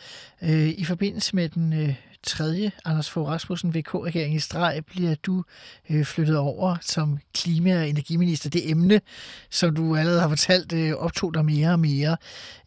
øh, 0.43 0.69
i 0.69 0.85
forbindelse 0.85 1.37
med 1.37 1.49
den 1.49 1.73
øh, 1.73 1.95
tredje 2.25 2.73
Anders 2.85 3.11
Fogh 3.11 3.29
Rasmussen 3.29 3.75
VK-regering 3.75 4.35
i 4.35 4.39
streg, 4.39 4.83
bliver 4.87 5.15
du 5.15 5.45
øh, 5.91 6.05
flyttet 6.05 6.37
over 6.37 6.77
som 6.81 7.19
klima- 7.35 7.79
og 7.79 7.89
energiminister. 7.89 8.51
Det 8.51 8.71
emne, 8.71 9.01
som 9.51 9.75
du 9.75 9.97
allerede 9.97 10.21
har 10.21 10.29
fortalt, 10.29 10.73
øh, 10.73 10.93
optog 10.93 11.35
dig 11.35 11.45
mere 11.45 11.71
og 11.71 11.81
mere. 11.81 12.17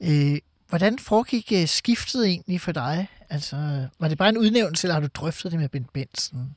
Øh, 0.04 0.38
hvordan 0.70 1.00
foregik 1.00 1.52
øh, 1.56 1.68
skiftet 1.68 2.28
egentlig 2.28 2.62
for 2.62 2.72
dig? 2.72 3.08
Altså, 3.30 3.88
var 4.00 4.08
det 4.08 4.18
bare 4.18 4.30
en 4.30 4.38
udnævnelse, 4.38 4.88
eller 4.88 4.94
har 4.94 5.02
du 5.02 5.08
drøftet 5.14 5.52
det 5.52 5.60
med 5.60 5.70
Bent 5.70 5.94
Benson? 5.94 6.56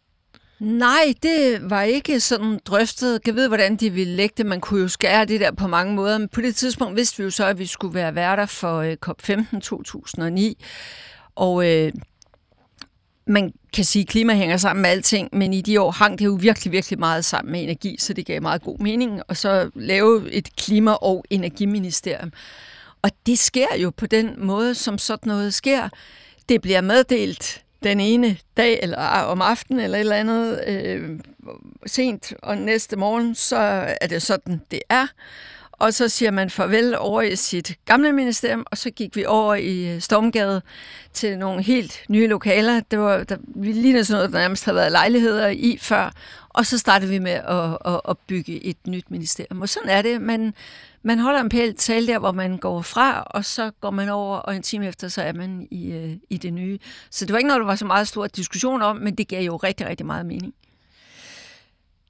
Nej, 0.60 1.14
det 1.22 1.70
var 1.70 1.82
ikke 1.82 2.20
sådan 2.20 2.60
drøftet. 2.64 3.20
Jeg 3.26 3.34
ved, 3.34 3.48
hvordan 3.48 3.76
de 3.76 3.90
ville 3.90 4.16
lægge 4.16 4.34
det. 4.36 4.46
Man 4.46 4.60
kunne 4.60 4.80
jo 4.80 4.88
skære 4.88 5.24
det 5.24 5.40
der 5.40 5.52
på 5.52 5.66
mange 5.66 5.94
måder. 5.94 6.18
Men 6.18 6.28
på 6.28 6.40
det 6.40 6.56
tidspunkt 6.56 6.96
vidste 6.96 7.18
vi 7.18 7.24
jo 7.24 7.30
så, 7.30 7.46
at 7.46 7.58
vi 7.58 7.66
skulle 7.66 7.94
være 7.94 8.14
værter 8.14 8.46
for 8.46 8.78
øh, 8.78 8.96
COP15 9.06 9.60
2009. 9.60 10.64
Og 11.34 11.66
øh, 11.66 11.92
man 13.26 13.52
kan 13.72 13.84
sige, 13.84 14.02
at 14.02 14.08
klima 14.08 14.34
hænger 14.34 14.56
sammen 14.56 14.82
med 14.82 14.90
alting, 14.90 15.28
men 15.32 15.52
i 15.52 15.60
de 15.60 15.80
år 15.80 15.90
hang 15.90 16.18
det 16.18 16.24
jo 16.24 16.38
virkelig, 16.40 16.72
virkelig 16.72 16.98
meget 16.98 17.24
sammen 17.24 17.52
med 17.52 17.62
energi, 17.62 17.96
så 17.98 18.12
det 18.12 18.26
gav 18.26 18.42
meget 18.42 18.62
god 18.62 18.78
mening. 18.78 19.22
Og 19.28 19.36
så 19.36 19.70
lave 19.74 20.30
et 20.32 20.56
klima- 20.56 20.92
og 21.02 21.24
energiministerium. 21.30 22.32
Og 23.02 23.10
det 23.26 23.38
sker 23.38 23.76
jo 23.82 23.90
på 23.96 24.06
den 24.06 24.34
måde, 24.38 24.74
som 24.74 24.98
sådan 24.98 25.30
noget 25.30 25.54
sker. 25.54 25.88
Det 26.48 26.62
bliver 26.62 26.80
meddelt 26.80 27.62
den 27.82 28.00
ene 28.00 28.36
dag, 28.56 28.80
eller 28.82 28.98
ah, 28.98 29.30
om 29.30 29.42
aftenen, 29.42 29.80
eller 29.80 29.98
et 29.98 30.00
eller 30.00 30.16
andet 30.16 30.64
øh, 30.66 31.18
sent, 31.86 32.34
og 32.42 32.58
næste 32.58 32.96
morgen, 32.96 33.34
så 33.34 33.56
er 34.00 34.06
det 34.06 34.22
sådan, 34.22 34.60
det 34.70 34.80
er. 34.88 35.06
Og 35.72 35.94
så 35.94 36.08
siger 36.08 36.30
man 36.30 36.50
farvel 36.50 36.98
over 36.98 37.22
i 37.22 37.36
sit 37.36 37.78
gamle 37.84 38.12
ministerium, 38.12 38.66
og 38.70 38.78
så 38.78 38.90
gik 38.90 39.16
vi 39.16 39.24
over 39.24 39.54
i 39.54 39.94
øh, 39.94 40.00
Stormgade 40.00 40.62
til 41.12 41.38
nogle 41.38 41.62
helt 41.62 42.00
nye 42.08 42.26
lokaler. 42.26 42.80
Det 42.90 42.98
var 42.98 43.24
der, 43.24 43.36
vi 43.56 43.72
lignede 43.72 44.04
sådan 44.04 44.18
noget, 44.18 44.32
der 44.32 44.38
nærmest 44.38 44.64
havde 44.64 44.76
været 44.76 44.92
lejligheder 44.92 45.48
i 45.48 45.78
før. 45.80 46.12
Og 46.48 46.66
så 46.66 46.78
startede 46.78 47.10
vi 47.10 47.18
med 47.18 47.32
at, 47.32 47.92
at, 47.94 48.00
at 48.08 48.18
bygge 48.18 48.64
et 48.64 48.76
nyt 48.86 49.10
ministerium. 49.10 49.62
Og 49.62 49.68
sådan 49.68 49.88
er 49.88 50.02
det. 50.02 50.20
Man, 50.20 50.54
man 51.02 51.18
holder 51.18 51.40
en 51.40 51.48
pæl 51.48 51.74
tale 51.74 52.06
der, 52.06 52.18
hvor 52.18 52.32
man 52.32 52.58
går 52.58 52.82
fra, 52.82 53.22
og 53.22 53.44
så 53.44 53.70
går 53.80 53.90
man 53.90 54.08
over, 54.08 54.36
og 54.36 54.56
en 54.56 54.62
time 54.62 54.86
efter, 54.86 55.08
så 55.08 55.22
er 55.22 55.32
man 55.32 55.68
i, 55.70 55.92
øh, 55.92 56.16
i 56.30 56.36
det 56.36 56.52
nye. 56.52 56.78
Så 57.10 57.24
det 57.24 57.32
var 57.32 57.38
ikke 57.38 57.48
noget, 57.48 57.60
der 57.60 57.66
var 57.66 57.76
så 57.76 57.86
meget 57.86 58.08
stor 58.08 58.26
diskussion 58.26 58.82
om, 58.82 58.96
men 58.96 59.14
det 59.14 59.28
gav 59.28 59.44
jo 59.44 59.56
rigtig, 59.56 59.86
rigtig 59.86 60.06
meget 60.06 60.26
mening. 60.26 60.54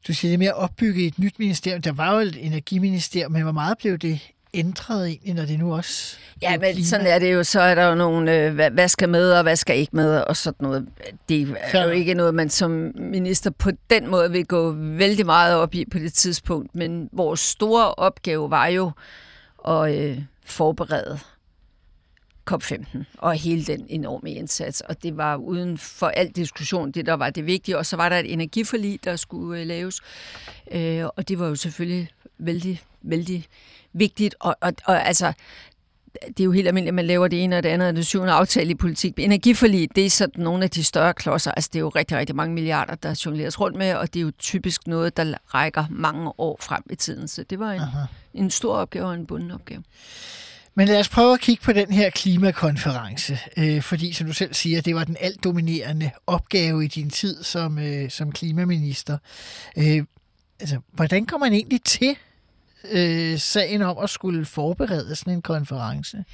Du 0.09 0.15
siger 0.15 0.33
det 0.33 0.39
med 0.39 0.47
at 0.47 0.55
opbygge 0.55 1.07
et 1.07 1.19
nyt 1.19 1.39
ministerium. 1.39 1.83
Der 1.83 1.93
var 1.93 2.15
jo 2.15 2.21
et 2.21 2.47
energiministerium, 2.47 3.33
men 3.33 3.43
hvor 3.43 3.53
meget 3.53 3.79
blev 3.79 3.99
det 3.99 4.33
ændret 4.55 5.09
egentlig, 5.09 5.35
når 5.35 5.45
det 5.45 5.59
nu 5.59 5.75
også... 5.75 6.17
Ja, 6.43 6.59
men 6.59 6.73
klima? 6.73 6.87
sådan 6.87 7.07
er 7.07 7.19
det 7.19 7.35
jo. 7.35 7.45
Så 7.45 7.61
er 7.61 7.75
der 7.75 7.89
jo 7.89 7.95
nogle, 7.95 8.37
øh, 8.37 8.55
hvad, 8.55 8.71
hvad 8.71 8.89
skal 8.89 9.09
med, 9.09 9.33
og 9.33 9.43
hvad 9.43 9.57
skal 9.57 9.79
ikke 9.79 9.97
med, 9.97 10.17
og 10.21 10.37
sådan 10.37 10.65
noget. 10.67 10.89
Det 11.29 11.57
er 11.73 11.85
jo 11.85 11.91
ikke 11.91 12.15
noget, 12.15 12.35
man 12.35 12.51
som 12.51 12.93
minister 12.95 13.51
på 13.51 13.71
den 13.91 14.11
måde 14.11 14.31
vil 14.31 14.47
gå 14.47 14.71
vældig 14.73 15.27
meget 15.27 15.57
op 15.57 15.75
i 15.75 15.85
på 15.85 15.99
det 15.99 16.13
tidspunkt. 16.13 16.75
Men 16.75 17.09
vores 17.13 17.41
store 17.41 17.95
opgave 17.95 18.51
var 18.51 18.67
jo 18.67 18.91
at 19.69 19.95
øh, 19.95 20.19
forberede 20.45 21.19
COP15 22.51 22.99
og 23.19 23.35
hele 23.35 23.65
den 23.65 23.87
enorme 23.89 24.31
indsats. 24.31 24.81
Og 24.81 25.03
det 25.03 25.17
var 25.17 25.37
uden 25.37 25.79
for 25.79 26.07
al 26.07 26.29
diskussion 26.29 26.93
det, 26.93 27.07
der 27.07 27.15
var 27.15 27.31
det 27.31 27.47
vigtige. 27.47 27.79
Og 27.79 27.87
så 27.87 27.97
var 27.97 28.09
der 28.09 28.17
et 28.17 28.33
energiforlig, 28.33 29.05
der 29.05 29.17
skulle 29.17 29.61
øh, 29.61 29.67
laves. 29.67 30.01
Øh, 30.73 31.05
og 31.17 31.29
det 31.29 31.39
var 31.39 31.47
jo 31.47 31.55
selvfølgelig 31.55 32.09
vældig, 32.39 32.83
vældig 33.03 33.47
vigtigt. 33.93 34.35
Og, 34.41 34.57
og, 34.61 34.73
og 34.85 35.07
altså, 35.07 35.33
det 36.27 36.41
er 36.41 36.45
jo 36.45 36.53
helt 36.53 36.69
almindeligt, 36.69 36.91
at 36.91 36.95
man 36.95 37.07
laver 37.07 37.29
det 37.29 37.45
ene 37.45 37.57
og 37.57 37.63
det 37.63 37.69
andet 37.69 37.89
og 37.89 37.97
det 37.97 38.07
syvende 38.07 38.33
aftale 38.33 38.71
i 38.71 38.75
politik. 38.75 39.15
Energiforlig, 39.19 39.89
det 39.97 40.07
er 40.07 40.11
sådan 40.11 40.43
nogle 40.43 40.65
af 40.65 40.71
de 40.71 40.85
større 40.85 41.15
klodser. 41.15 41.53
Altså, 41.53 41.71
det 41.73 41.79
er 41.79 41.81
jo 41.81 41.89
rigtig, 41.89 42.17
rigtig 42.17 42.37
mange 42.37 42.55
milliarder, 42.55 42.95
der 42.95 43.23
jongleres 43.27 43.61
rundt 43.61 43.77
med, 43.77 43.95
og 43.95 44.15
det 44.15 44.21
er 44.21 44.25
jo 44.25 44.33
typisk 44.39 44.87
noget, 44.87 45.17
der 45.17 45.35
rækker 45.55 45.85
mange 45.91 46.33
år 46.39 46.59
frem 46.61 46.83
i 46.91 46.95
tiden. 46.95 47.29
Så 47.29 47.45
det 47.51 47.59
var 47.59 47.73
en, 47.73 47.81
en 48.35 48.51
stor 48.51 48.75
opgave 48.75 49.07
og 49.07 49.15
en 49.15 49.27
bunden 49.27 49.51
opgave. 49.51 49.83
Men 50.75 50.89
lad 50.89 51.01
os 51.01 51.09
prøve 51.09 51.35
at 51.35 51.41
kigge 51.41 51.63
på 51.63 51.73
den 51.73 51.93
her 51.93 52.11
klimakonference, 52.11 53.39
øh, 53.57 53.83
fordi 53.83 54.13
som 54.13 54.27
du 54.27 54.33
selv 54.33 54.55
siger, 54.55 54.81
det 54.81 54.95
var 54.95 55.05
den 55.05 55.17
alt 55.21 55.45
dominerende 55.45 56.11
opgave 56.27 56.85
i 56.85 56.89
din 56.89 57.11
tid 57.11 57.43
som, 57.43 57.79
øh, 57.79 58.11
som 58.11 58.33
klimaminister. 58.33 59.19
Øh, 59.77 60.05
altså, 60.61 60.79
hvordan 60.93 61.27
kommer 61.27 61.47
man 61.47 61.55
egentlig 61.55 61.83
til 61.83 62.17
øh, 62.85 63.39
sagen 63.39 63.83
om 63.83 63.99
at 63.99 64.11
skulle 64.11 64.45
forberede 64.45 65.17
sådan 65.17 65.33
en 65.33 65.43
konference? 65.43 66.25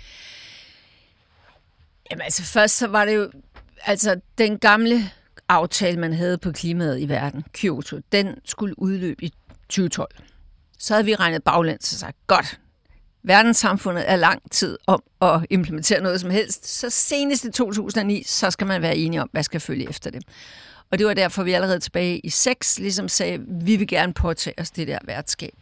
Jamen 2.11 2.23
altså 2.23 2.43
først 2.43 2.77
så 2.77 2.87
var 2.87 3.05
det 3.05 3.17
jo, 3.17 3.31
altså 3.85 4.21
den 4.39 4.59
gamle 4.59 5.11
aftale, 5.49 6.01
man 6.01 6.13
havde 6.13 6.39
på 6.39 6.53
klimaet 6.53 7.01
i 7.01 7.09
verden, 7.09 7.45
Kyoto, 7.53 7.99
den 8.13 8.35
skulle 8.45 8.79
udløbe 8.79 9.25
i 9.25 9.33
2012. 9.69 10.11
Så 10.79 10.95
havde 10.95 11.05
vi 11.05 11.15
regnet 11.15 11.43
baglæns 11.45 11.93
og 11.93 11.99
sagt, 11.99 12.17
godt, 12.27 12.61
verdenssamfundet 13.23 14.11
er 14.11 14.17
lang 14.17 14.51
tid 14.51 14.79
om 14.87 15.03
at 15.21 15.47
implementere 15.51 16.01
noget 16.01 16.21
som 16.21 16.31
helst, 16.31 16.79
så 16.79 16.91
senest 16.91 17.45
i 17.45 17.51
2009, 17.51 18.23
så 18.27 18.51
skal 18.51 18.67
man 18.67 18.83
være 18.83 18.97
enige 18.97 19.23
om, 19.23 19.29
hvad 19.33 19.43
skal 19.43 19.61
følge 19.61 19.89
efter 19.89 20.11
det. 20.11 20.23
Og 20.91 20.99
det 20.99 21.07
var 21.07 21.15
derfor, 21.15 21.43
vi 21.43 21.53
allerede 21.53 21.81
tilbage 21.81 22.19
i 22.19 22.31
6 22.31 22.79
ligesom 22.79 23.09
sagde, 23.09 23.41
vi 23.49 23.77
vil 23.77 23.89
gerne 23.89 24.15
påtage 24.15 24.61
os 24.61 24.71
det 24.71 24.89
der 24.89 24.99
værtskab. 25.05 25.55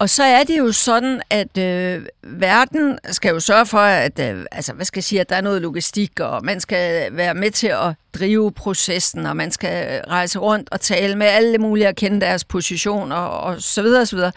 Og 0.00 0.10
så 0.10 0.22
er 0.22 0.44
det 0.44 0.58
jo 0.58 0.72
sådan, 0.72 1.22
at 1.30 1.58
øh, 1.58 2.06
verden 2.22 2.98
skal 3.10 3.28
jo 3.28 3.40
sørge 3.40 3.66
for, 3.66 3.78
at, 3.78 4.18
øh, 4.18 4.44
altså, 4.52 4.72
hvad 4.72 4.84
skal 4.84 4.98
jeg 4.98 5.04
sige, 5.04 5.20
at 5.20 5.28
der 5.28 5.36
er 5.36 5.40
noget 5.40 5.62
logistik, 5.62 6.20
og 6.20 6.44
man 6.44 6.60
skal 6.60 7.16
være 7.16 7.34
med 7.34 7.50
til 7.50 7.66
at 7.66 7.94
drive 8.14 8.52
processen, 8.52 9.26
og 9.26 9.36
man 9.36 9.50
skal 9.50 10.02
rejse 10.08 10.38
rundt 10.38 10.68
og 10.72 10.80
tale 10.80 11.16
med 11.16 11.26
alle 11.26 11.58
mulige 11.58 11.88
og 11.88 11.94
kende 11.94 12.20
deres 12.20 12.44
positioner 12.44 13.16
og, 13.16 13.40
og 13.40 13.62
så 13.62 13.82
videre, 13.82 14.00
og 14.00 14.08
så 14.08 14.16
videre. 14.16 14.32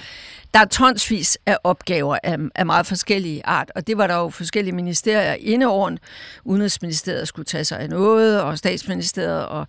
Der 0.54 0.60
er 0.60 0.66
tonsvis 0.66 1.38
af 1.46 1.58
opgaver 1.64 2.18
af, 2.24 2.38
af 2.56 2.66
meget 2.66 2.86
forskellige 2.86 3.46
art, 3.46 3.72
og 3.76 3.88
det 3.88 3.98
var 3.98 4.08
der 4.08 4.16
jo 4.16 4.30
forskellige 4.30 4.76
ministerier 4.76 5.36
inde 5.40 5.66
over. 5.66 5.98
Udenrigsministeriet 6.44 7.28
skulle 7.28 7.46
tage 7.46 7.66
sig 7.66 7.80
af 7.80 7.90
noget, 7.90 8.42
og 8.42 8.58
statsministeriet 8.58 9.46
og 9.46 9.68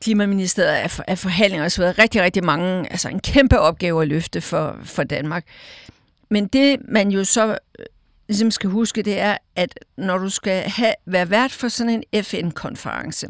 Klimaministeriet 0.00 0.70
af, 0.70 1.00
af 1.06 1.18
forhandlinger 1.18 1.66
osv. 1.66 1.82
Rigtig, 1.82 2.22
rigtig 2.22 2.44
mange, 2.44 2.92
altså 2.92 3.08
en 3.08 3.20
kæmpe 3.20 3.58
opgave 3.58 4.02
at 4.02 4.08
løfte 4.08 4.40
for, 4.40 4.78
for 4.84 5.04
Danmark. 5.04 5.44
Men 6.30 6.46
det, 6.46 6.76
man 6.88 7.10
jo 7.10 7.24
så 7.24 7.58
øh, 7.78 7.84
ligesom 8.28 8.50
skal 8.50 8.70
huske, 8.70 9.02
det 9.02 9.18
er, 9.18 9.36
at 9.56 9.78
når 9.96 10.18
du 10.18 10.28
skal 10.28 10.62
have, 10.62 10.94
være 11.06 11.30
vært 11.30 11.52
for 11.52 11.68
sådan 11.68 12.04
en 12.12 12.24
FN-konference, 12.24 13.28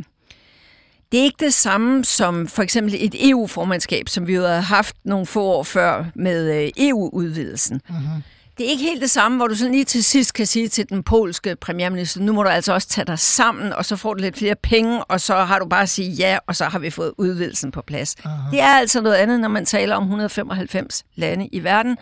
det 1.13 1.21
er 1.21 1.25
ikke 1.25 1.45
det 1.45 1.55
samme 1.55 2.05
som 2.05 2.49
for 2.49 2.63
eksempel 2.63 2.95
et 2.99 3.31
EU-formandskab, 3.31 4.09
som 4.09 4.27
vi 4.27 4.35
jo 4.35 4.47
havde 4.47 4.61
haft 4.61 4.97
nogle 5.05 5.27
få 5.27 5.43
år 5.43 5.63
før 5.63 6.05
med 6.15 6.65
øh, 6.65 6.71
EU-udvidelsen. 6.77 7.81
Mm-hmm 7.89 8.23
det 8.61 8.67
er 8.67 8.71
ikke 8.71 8.85
helt 8.85 9.01
det 9.01 9.11
samme, 9.11 9.37
hvor 9.37 9.47
du 9.47 9.55
sådan 9.55 9.73
lige 9.73 9.85
til 9.85 10.05
sidst 10.05 10.35
kan 10.35 10.47
sige 10.47 10.69
til 10.69 10.89
den 10.89 11.03
polske 11.03 11.57
premierminister, 11.57 12.21
nu 12.21 12.33
må 12.33 12.43
du 12.43 12.49
altså 12.49 12.73
også 12.73 12.89
tage 12.89 13.05
dig 13.05 13.19
sammen, 13.19 13.73
og 13.73 13.85
så 13.85 13.97
får 13.97 14.15
du 14.15 14.21
lidt 14.21 14.39
flere 14.39 14.55
penge, 14.55 15.05
og 15.05 15.21
så 15.21 15.35
har 15.35 15.59
du 15.59 15.67
bare 15.67 15.83
at 15.83 15.89
sige 15.89 16.11
ja, 16.11 16.39
og 16.47 16.57
så 16.57 16.65
har 16.65 16.79
vi 16.79 16.91
fået 16.91 17.13
udvidelsen 17.19 17.71
på 17.71 17.83
plads. 17.83 18.17
Aha. 18.25 18.51
Det 18.51 18.61
er 18.61 18.79
altså 18.79 19.01
noget 19.01 19.17
andet, 19.17 19.41
når 19.41 19.49
man 19.49 19.65
taler 19.67 19.97
om 19.97 20.03
195 20.03 21.05
lande 21.15 21.49
i 21.53 21.65
verden, 21.65 21.97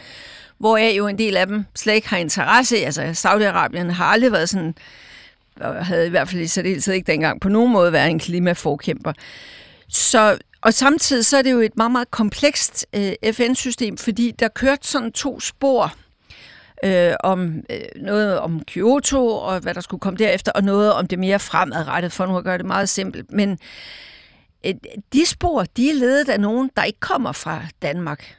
hvor 0.59 0.77
jo 0.77 1.07
en 1.07 1.19
del 1.19 1.37
af 1.37 1.47
dem 1.47 1.65
slet 1.75 1.95
ikke 1.95 2.09
har 2.09 2.17
interesse. 2.17 2.77
Altså 2.77 3.03
Saudi-Arabien 3.03 3.91
har 3.93 4.05
aldrig 4.05 4.33
været 4.33 4.49
sådan, 4.49 4.75
og 5.61 5.87
havde 5.87 6.07
i 6.07 6.11
hvert 6.11 6.29
fald 6.29 6.43
i 6.43 6.47
særdeleshed 6.47 6.95
ikke 6.95 7.13
dengang 7.13 7.41
på 7.41 7.49
nogen 7.49 7.73
måde 7.73 7.93
været 7.93 8.11
en 8.11 8.19
klimaforkæmper. 8.19 9.13
Så 9.89 10.39
og 10.63 10.75
samtidig 10.75 11.27
så 11.27 11.37
er 11.37 11.43
det 11.43 11.53
jo 11.53 11.61
et 11.61 11.77
meget, 11.77 11.93
meget 11.93 12.11
komplekst 12.11 12.87
øh, 12.95 13.33
FN-system, 13.33 13.97
fordi 13.97 14.31
der 14.39 14.49
kørte 14.49 14.89
sådan 14.89 15.13
to 15.13 15.41
spor 15.41 15.95
øh, 16.85 17.15
om 17.21 17.63
øh, 17.71 17.81
noget 17.97 18.39
om 18.39 18.63
Kyoto 18.67 19.29
og 19.29 19.61
hvad 19.61 19.75
der 19.75 19.81
skulle 19.81 20.01
komme 20.01 20.17
derefter, 20.17 20.53
og 20.53 20.65
noget 20.65 20.93
om 20.93 21.07
det 21.07 21.19
mere 21.19 21.39
fremadrettet, 21.39 22.13
for 22.13 22.27
nu 22.27 22.37
at 22.37 22.45
gøre 22.45 22.59
det 22.59 22.67
meget 22.67 22.89
simpelt. 22.89 23.33
Men 23.33 23.59
øh, 24.67 24.75
de 25.13 25.27
spor, 25.27 25.65
de 25.77 25.91
er 25.91 25.95
ledet 25.95 26.29
af 26.29 26.41
nogen, 26.41 26.71
der 26.77 26.85
ikke 26.85 27.01
kommer 27.01 27.33
fra 27.33 27.63
Danmark. 27.83 28.35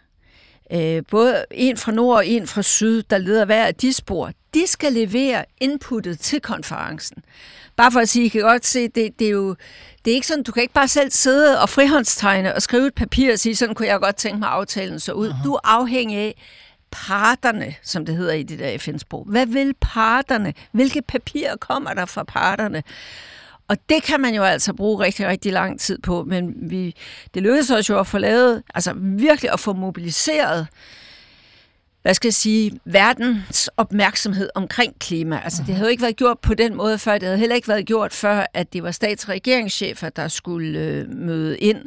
Øh, 0.73 1.03
både 1.11 1.45
en 1.51 1.77
fra 1.77 1.91
nord 1.91 2.15
og 2.15 2.27
en 2.27 2.47
fra 2.47 2.61
syd, 2.61 3.03
der 3.03 3.17
leder 3.17 3.45
hver 3.45 3.65
af 3.65 3.75
de 3.75 3.93
spor. 3.93 4.31
De 4.53 4.67
skal 4.67 4.93
levere 4.93 5.45
inputtet 5.61 6.19
til 6.19 6.41
konferencen. 6.41 7.23
Bare 7.75 7.91
for 7.91 7.99
at 7.99 8.09
sige, 8.09 8.25
I 8.25 8.27
kan 8.27 8.41
godt 8.41 8.65
se, 8.65 8.87
det, 8.87 9.19
det 9.19 9.27
er 9.27 9.31
jo 9.31 9.55
det 10.05 10.11
er 10.11 10.15
ikke 10.15 10.27
sådan, 10.27 10.43
du 10.43 10.51
kan 10.51 10.61
ikke 10.61 10.73
bare 10.73 10.87
selv 10.87 11.11
sidde 11.11 11.61
og 11.61 11.69
frihåndstegne 11.69 12.55
og 12.55 12.61
skrive 12.61 12.87
et 12.87 12.93
papir 12.93 13.33
og 13.33 13.39
sige, 13.39 13.55
sådan 13.55 13.75
kunne 13.75 13.87
jeg 13.87 13.99
godt 13.99 14.15
tænke 14.15 14.39
mig 14.39 14.49
aftalen 14.49 14.99
så 14.99 15.11
ud. 15.13 15.29
Uh-huh. 15.29 15.43
Du 15.43 15.53
er 15.53 15.59
afhængig 15.63 16.17
af, 16.17 16.35
parterne, 16.91 17.75
som 17.83 18.05
det 18.05 18.15
hedder 18.15 18.33
i 18.33 18.43
det 18.43 18.59
der 18.59 18.77
FN-sprog. 18.77 19.25
Hvad 19.29 19.45
vil 19.45 19.73
parterne? 19.81 20.53
Hvilke 20.71 21.01
papirer 21.01 21.55
kommer 21.55 21.93
der 21.93 22.05
fra 22.05 22.23
parterne? 22.23 22.83
Og 23.67 23.77
det 23.89 24.03
kan 24.03 24.19
man 24.21 24.35
jo 24.35 24.43
altså 24.43 24.73
bruge 24.73 25.03
rigtig, 25.05 25.27
rigtig 25.27 25.51
lang 25.53 25.79
tid 25.79 25.99
på, 25.99 26.23
men 26.23 26.53
vi, 26.55 26.95
det 27.33 27.43
lykkedes 27.43 27.71
os 27.71 27.89
jo 27.89 27.99
at 27.99 28.07
få 28.07 28.17
lavet, 28.17 28.63
altså 28.75 28.93
virkelig 28.95 29.53
at 29.53 29.59
få 29.59 29.73
mobiliseret, 29.73 30.67
hvad 32.01 32.13
skal 32.13 32.27
jeg 32.27 32.33
sige, 32.33 32.79
verdens 32.85 33.69
opmærksomhed 33.77 34.49
omkring 34.55 34.99
klima. 34.99 35.41
Altså 35.43 35.63
det 35.67 35.75
havde 35.75 35.87
jo 35.87 35.91
ikke 35.91 36.01
været 36.01 36.15
gjort 36.15 36.39
på 36.39 36.53
den 36.53 36.75
måde 36.75 36.97
før, 36.97 37.13
det 37.13 37.23
havde 37.23 37.37
heller 37.37 37.55
ikke 37.55 37.67
været 37.67 37.85
gjort 37.85 38.13
før, 38.13 38.45
at 38.53 38.73
det 38.73 38.83
var 38.83 38.91
stats- 38.91 39.23
og 39.23 39.29
regeringschefer, 39.29 40.09
der 40.09 40.27
skulle 40.27 40.79
øh, 40.79 41.09
møde 41.09 41.57
ind. 41.57 41.85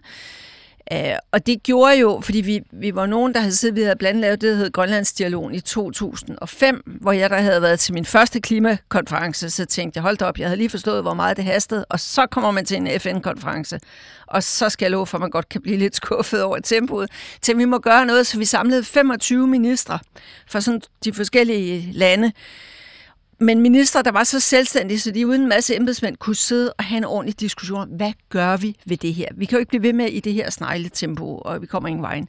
Uh, 0.90 0.98
og 1.32 1.46
det 1.46 1.62
gjorde 1.62 1.98
jo, 1.98 2.20
fordi 2.24 2.40
vi, 2.40 2.60
vi 2.72 2.94
var 2.94 3.06
nogen, 3.06 3.34
der 3.34 3.40
havde 3.40 3.56
siddet, 3.56 3.76
vi 3.76 3.82
havde 3.82 3.96
blandt 3.96 4.20
lavet 4.20 4.40
det, 4.40 4.50
der 4.50 4.56
hed 4.56 4.72
Grønlandsdialogen 4.72 5.54
i 5.54 5.60
2005, 5.60 6.82
hvor 7.00 7.12
jeg 7.12 7.30
der 7.30 7.36
havde 7.36 7.62
været 7.62 7.80
til 7.80 7.94
min 7.94 8.04
første 8.04 8.40
klimakonference, 8.40 9.50
så 9.50 9.64
tænkte 9.64 9.98
jeg, 9.98 10.02
hold 10.02 10.16
da 10.16 10.24
op, 10.24 10.38
jeg 10.38 10.48
havde 10.48 10.58
lige 10.58 10.70
forstået, 10.70 11.02
hvor 11.02 11.14
meget 11.14 11.36
det 11.36 11.44
hastede, 11.44 11.84
og 11.84 12.00
så 12.00 12.26
kommer 12.26 12.50
man 12.50 12.64
til 12.64 12.76
en 12.76 13.00
FN-konference, 13.00 13.80
og 14.26 14.42
så 14.42 14.68
skal 14.68 14.84
jeg 14.86 14.90
love 14.90 15.06
for, 15.06 15.18
at 15.18 15.20
man 15.20 15.30
godt 15.30 15.48
kan 15.48 15.62
blive 15.62 15.76
lidt 15.76 15.96
skuffet 15.96 16.42
over 16.42 16.58
tempoet, 16.58 17.10
til 17.42 17.58
vi 17.58 17.64
må 17.64 17.78
gøre 17.78 18.06
noget, 18.06 18.26
så 18.26 18.38
vi 18.38 18.44
samlede 18.44 18.84
25 18.84 19.46
ministre 19.46 19.98
fra 20.46 20.60
sådan 20.60 20.82
de 21.04 21.12
forskellige 21.12 21.92
lande, 21.92 22.32
men 23.42 23.60
minister, 23.60 24.02
der 24.02 24.10
var 24.10 24.24
så 24.24 24.40
selvstændige, 24.40 25.00
så 25.00 25.10
de 25.10 25.26
uden 25.26 25.42
en 25.42 25.48
masse 25.48 25.76
embedsmænd 25.76 26.16
kunne 26.16 26.36
sidde 26.36 26.72
og 26.72 26.84
have 26.84 26.96
en 26.96 27.04
ordentlig 27.04 27.40
diskussion. 27.40 27.96
Hvad 27.96 28.12
gør 28.28 28.56
vi 28.56 28.76
ved 28.86 28.96
det 28.96 29.14
her? 29.14 29.28
Vi 29.36 29.44
kan 29.44 29.56
jo 29.56 29.60
ikke 29.60 29.68
blive 29.68 29.82
ved 29.82 29.92
med 29.92 30.06
i 30.06 30.20
det 30.20 30.32
her 30.32 30.50
snegletempo, 30.50 31.38
og 31.38 31.62
vi 31.62 31.66
kommer 31.66 31.88
ingen 31.88 32.02
vejen. 32.02 32.28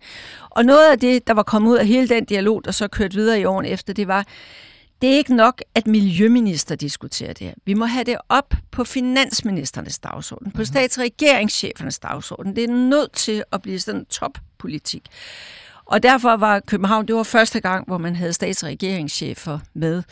Og 0.49 0.65
noget 0.65 0.91
af 0.91 0.99
det, 0.99 1.27
der 1.27 1.33
var 1.33 1.43
kommet 1.43 1.71
ud 1.71 1.77
af 1.77 1.87
hele 1.87 2.07
den 2.07 2.25
dialog, 2.25 2.65
der 2.65 2.71
så 2.71 2.87
kørte 2.87 3.15
videre 3.15 3.39
i 3.39 3.45
årene 3.45 3.69
efter, 3.69 3.93
det 3.93 4.07
var, 4.07 4.25
det 5.01 5.11
er 5.11 5.17
ikke 5.17 5.35
nok, 5.35 5.61
at 5.75 5.87
miljøminister 5.87 6.75
diskuterer 6.75 7.33
det 7.33 7.47
her. 7.47 7.53
Vi 7.65 7.73
må 7.73 7.85
have 7.85 8.03
det 8.03 8.17
op 8.29 8.53
på 8.71 8.83
finansministernes 8.83 9.99
dagsorden, 9.99 10.51
på 10.51 10.57
mhm. 10.57 10.65
statsregeringschefernes 10.65 11.99
dagsorden. 11.99 12.55
Det 12.55 12.63
er 12.63 12.73
nødt 12.73 13.11
til 13.11 13.43
at 13.51 13.61
blive 13.61 13.79
sådan 13.79 13.99
en 13.99 14.05
toppolitik. 14.05 15.07
Og 15.85 16.03
derfor 16.03 16.35
var 16.35 16.59
København, 16.59 17.07
det 17.07 17.15
var 17.15 17.23
første 17.23 17.59
gang, 17.59 17.87
hvor 17.87 17.97
man 17.97 18.15
havde 18.15 18.33
statsregeringschefer 18.33 19.59
med. 19.73 20.03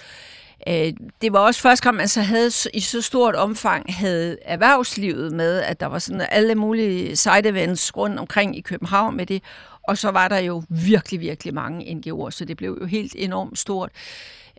Øh, 0.68 0.94
det 1.22 1.34
var 1.34 1.40
også 1.40 1.62
første 1.62 1.84
gang, 1.84 1.98
man 1.98 2.08
så 2.08 2.22
havde 2.22 2.52
i 2.74 2.80
så 2.80 3.02
stort 3.02 3.36
omfang 3.36 3.94
havde 3.94 4.38
erhvervslivet 4.42 5.32
med, 5.32 5.62
at 5.62 5.80
der 5.80 5.86
var 5.86 6.00
sådan 6.00 6.28
alle 6.30 6.56
mulige 6.56 7.16
side 7.16 7.50
events 7.50 7.98
rundt 7.98 8.20
omkring 8.20 8.58
i 8.58 8.62
København 8.62 9.18
med 9.18 9.26
det, 9.26 9.44
og 9.84 9.98
så 9.98 10.12
var 10.12 10.28
der 10.28 10.38
jo 10.38 10.64
virkelig, 10.70 11.20
virkelig 11.20 11.54
mange 11.54 11.86
NGO'er, 11.86 12.30
så 12.30 12.46
det 12.46 12.58
blev 12.58 12.78
jo 12.82 12.86
helt 12.86 13.16
enormt 13.18 13.60
stort. 13.60 13.92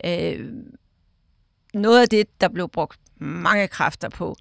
Øh, 0.05 0.49
noget 1.75 2.03
af 2.03 2.09
det, 2.09 2.41
der 2.41 2.49
blev 2.49 2.69
brugt 2.69 3.01
mange 3.19 3.69
kræfter 3.69 4.09
på, 4.09 4.37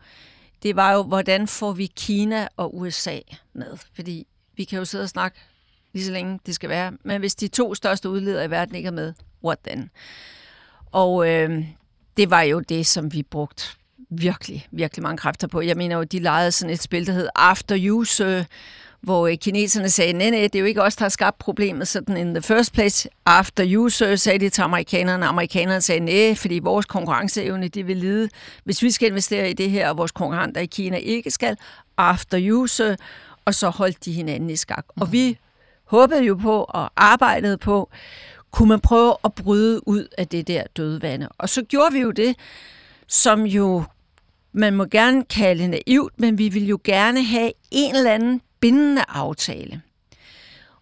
det 0.63 0.75
var 0.75 0.93
jo, 0.93 1.03
hvordan 1.03 1.47
får 1.47 1.71
vi 1.71 1.85
Kina 1.95 2.47
og 2.57 2.77
USA 2.77 3.19
med? 3.53 3.77
Fordi 3.95 4.27
vi 4.55 4.63
kan 4.63 4.79
jo 4.79 4.85
sidde 4.85 5.03
og 5.03 5.09
snakke 5.09 5.39
lige 5.93 6.05
så 6.05 6.11
længe 6.11 6.39
det 6.45 6.55
skal 6.55 6.69
være, 6.69 6.93
men 7.03 7.19
hvis 7.19 7.35
de 7.35 7.47
to 7.47 7.75
største 7.75 8.09
udledere 8.09 8.45
i 8.45 8.49
verden 8.49 8.75
ikke 8.75 8.87
er 8.87 8.91
med, 8.91 9.13
what 9.43 9.59
then? 9.67 9.89
Og 10.91 11.29
øh, 11.29 11.65
det 12.17 12.29
var 12.29 12.41
jo 12.41 12.59
det, 12.59 12.87
som 12.87 13.13
vi 13.13 13.23
brugte 13.23 13.63
virkelig, 14.09 14.67
virkelig 14.71 15.03
mange 15.03 15.17
kræfter 15.17 15.47
på. 15.47 15.61
Jeg 15.61 15.77
mener 15.77 15.97
jo, 15.97 16.03
de 16.03 16.19
legede 16.19 16.51
sådan 16.51 16.73
et 16.73 16.81
spil, 16.81 17.07
der 17.07 17.13
hed 17.13 17.27
After 17.35 17.91
Use, 17.91 18.45
hvor 19.01 19.27
øh, 19.27 19.37
kineserne 19.37 19.89
sagde, 19.89 20.13
nej, 20.13 20.29
nej, 20.29 20.41
det 20.41 20.55
er 20.55 20.59
jo 20.59 20.65
ikke 20.65 20.83
os, 20.83 20.95
der 20.95 21.03
har 21.03 21.09
skabt 21.09 21.37
problemet, 21.37 21.87
sådan 21.87 22.17
in 22.17 22.33
the 22.33 22.41
first 22.41 22.73
place. 22.73 23.09
After 23.25 23.77
user 23.77 24.15
sagde 24.15 24.39
de 24.39 24.49
til 24.49 24.61
amerikanerne, 24.61 25.25
amerikanerne 25.25 25.81
sagde, 25.81 25.99
nej, 25.99 26.35
fordi 26.35 26.59
vores 26.59 26.85
konkurrenceevne, 26.85 27.67
de 27.67 27.83
vil 27.83 27.97
lide, 27.97 28.29
hvis 28.63 28.81
vi 28.81 28.91
skal 28.91 29.07
investere 29.07 29.49
i 29.49 29.53
det 29.53 29.69
her, 29.69 29.89
og 29.89 29.97
vores 29.97 30.11
konkurrenter 30.11 30.61
i 30.61 30.65
Kina 30.65 30.97
ikke 30.97 31.31
skal. 31.31 31.57
After 31.97 32.51
user, 32.51 32.95
og 33.45 33.55
så 33.55 33.69
holdt 33.69 34.05
de 34.05 34.11
hinanden 34.11 34.49
i 34.49 34.55
skak. 34.55 34.85
Mm. 34.95 35.01
Og 35.01 35.11
vi 35.11 35.37
håbede 35.83 36.23
jo 36.23 36.35
på 36.35 36.63
og 36.63 36.91
arbejdede 36.95 37.57
på, 37.57 37.89
kunne 38.51 38.69
man 38.69 38.79
prøve 38.79 39.15
at 39.23 39.33
bryde 39.33 39.87
ud 39.87 40.07
af 40.17 40.27
det 40.27 40.47
der 40.47 40.63
dødvande. 40.77 41.29
Og 41.37 41.49
så 41.49 41.63
gjorde 41.63 41.93
vi 41.93 41.99
jo 41.99 42.11
det, 42.11 42.35
som 43.07 43.45
jo 43.45 43.83
man 44.53 44.73
må 44.73 44.85
gerne 44.85 45.23
kalde 45.25 45.67
naivt, 45.67 46.13
men 46.19 46.37
vi 46.37 46.49
ville 46.49 46.67
jo 46.67 46.79
gerne 46.83 47.23
have 47.23 47.51
en 47.71 47.95
eller 47.95 48.13
anden 48.13 48.41
bindende 48.59 49.03
aftale. 49.07 49.81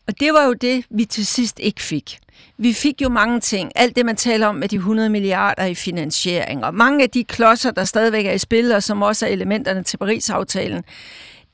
Og 0.07 0.20
det 0.20 0.34
var 0.34 0.45
jo 0.45 0.53
det, 0.53 0.86
vi 0.89 1.05
til 1.05 1.26
sidst 1.26 1.59
ikke 1.59 1.82
fik. 1.82 2.20
Vi 2.57 2.74
fik 2.74 3.01
jo 3.01 3.09
mange 3.09 3.39
ting. 3.39 3.72
Alt 3.76 3.95
det, 3.95 4.05
man 4.05 4.15
taler 4.15 4.47
om 4.47 4.55
med 4.55 4.70
de 4.70 4.76
100 4.76 5.09
milliarder 5.09 5.65
i 5.65 5.76
finansiering, 5.76 6.65
og 6.65 6.76
mange 6.76 7.03
af 7.03 7.09
de 7.09 7.24
klodser, 7.24 7.72
der 7.72 7.84
stadigvæk 7.84 8.26
er 8.26 8.32
i 8.32 8.38
spil, 8.38 8.72
og 8.72 8.84
som 8.84 9.01
også 9.01 9.26
er 9.26 9.30
elementerne 9.30 9.84
til 9.84 9.97
Paris-aftalen, 9.97 10.84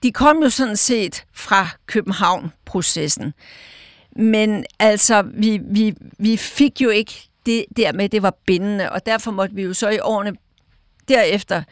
de 0.03 0.11
kom 0.11 0.43
jo 0.43 0.49
sådan 0.49 0.78
set 0.78 1.24
fra 1.34 1.68
København-processen. 1.86 3.34
Men 4.16 4.66
altså, 4.80 5.22
vi, 5.22 5.59
vi, 5.63 5.95
vi 6.18 6.38
fik 6.38 6.82
jo 6.82 6.89
ikke 6.89 7.30
det 7.45 7.66
der 7.78 7.93
med, 7.93 8.09
det 8.09 8.22
var 8.22 8.36
bindende, 8.45 8.91
og 8.91 9.05
derfor 9.05 9.32
måtte 9.32 9.55
vi 9.55 9.63
jo 9.63 9.74
så 9.74 9.89
i 9.89 9.99
årene 9.99 10.36
derefter, 11.07 11.63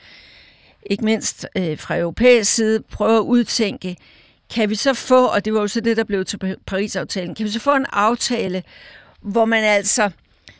ikke 0.85 1.05
mindst 1.05 1.47
øh, 1.55 1.77
fra 1.77 1.97
europæisk 1.97 2.53
side, 2.53 2.83
prøve 2.91 3.17
at 3.17 3.21
udtænke, 3.21 3.97
kan 4.53 4.69
vi 4.69 4.75
så 4.75 4.93
få, 4.93 5.25
og 5.25 5.45
det 5.45 5.53
var 5.53 5.61
jo 5.61 5.67
så 5.67 5.81
det, 5.81 5.97
der 5.97 6.03
blev 6.03 6.25
til 6.25 6.57
Paris-aftalen, 6.65 7.35
kan 7.35 7.45
vi 7.45 7.51
så 7.51 7.59
få 7.59 7.75
en 7.75 7.85
aftale, 7.91 8.63
hvor 9.21 9.45
man 9.45 9.63
altså, 9.63 10.09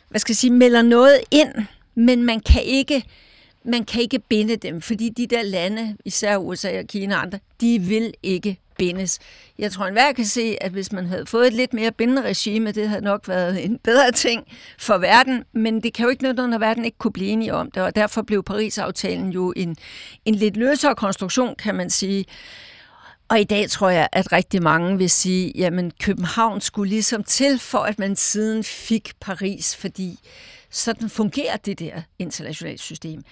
hvad 0.08 0.20
skal 0.20 0.32
jeg 0.32 0.36
sige, 0.36 0.52
melder 0.52 0.82
noget 0.82 1.20
ind, 1.30 1.52
men 1.94 2.22
man 2.22 2.40
kan 2.40 2.62
ikke 2.62 3.04
man 3.64 3.84
kan 3.84 4.02
ikke 4.02 4.18
binde 4.18 4.56
dem, 4.56 4.80
fordi 4.80 5.08
de 5.08 5.26
der 5.26 5.42
lande, 5.42 5.96
især 6.04 6.36
USA 6.36 6.78
og 6.78 6.86
Kina 6.86 7.14
og 7.14 7.22
andre, 7.22 7.38
de 7.60 7.78
vil 7.78 8.14
ikke 8.22 8.58
bindes. 8.78 9.18
Jeg 9.58 9.72
tror, 9.72 9.86
enhver 9.86 10.12
kan 10.12 10.24
se, 10.24 10.56
at 10.60 10.72
hvis 10.72 10.92
man 10.92 11.06
havde 11.06 11.26
fået 11.26 11.46
et 11.46 11.52
lidt 11.52 11.74
mere 11.74 11.92
bindende 11.92 12.22
regime, 12.22 12.72
det 12.72 12.88
havde 12.88 13.04
nok 13.04 13.28
været 13.28 13.64
en 13.64 13.78
bedre 13.78 14.12
ting 14.12 14.44
for 14.78 14.98
verden, 14.98 15.44
men 15.52 15.82
det 15.82 15.94
kan 15.94 16.04
jo 16.04 16.10
ikke 16.10 16.22
noget, 16.22 16.50
når 16.50 16.58
verden 16.58 16.84
ikke 16.84 16.98
kunne 16.98 17.12
blive 17.12 17.30
enige 17.30 17.54
om 17.54 17.70
det, 17.70 17.82
og 17.82 17.96
derfor 17.96 18.22
blev 18.22 18.42
Paris-aftalen 18.42 19.30
jo 19.30 19.52
en, 19.56 19.76
en 20.24 20.34
lidt 20.34 20.56
løsere 20.56 20.94
konstruktion, 20.94 21.54
kan 21.56 21.74
man 21.74 21.90
sige. 21.90 22.24
Og 23.28 23.40
i 23.40 23.44
dag 23.44 23.70
tror 23.70 23.88
jeg, 23.88 24.08
at 24.12 24.32
rigtig 24.32 24.62
mange 24.62 24.98
vil 24.98 25.10
sige, 25.10 25.52
jamen 25.54 25.92
København 26.00 26.60
skulle 26.60 26.90
ligesom 26.90 27.24
til, 27.24 27.58
for 27.58 27.78
at 27.78 27.98
man 27.98 28.16
siden 28.16 28.64
fik 28.64 29.12
Paris, 29.20 29.76
fordi 29.76 30.18
sådan 30.70 31.10
fungerer 31.10 31.56
det 31.56 31.78
der 31.78 32.02
internationale 32.18 32.78
system. 32.78 33.22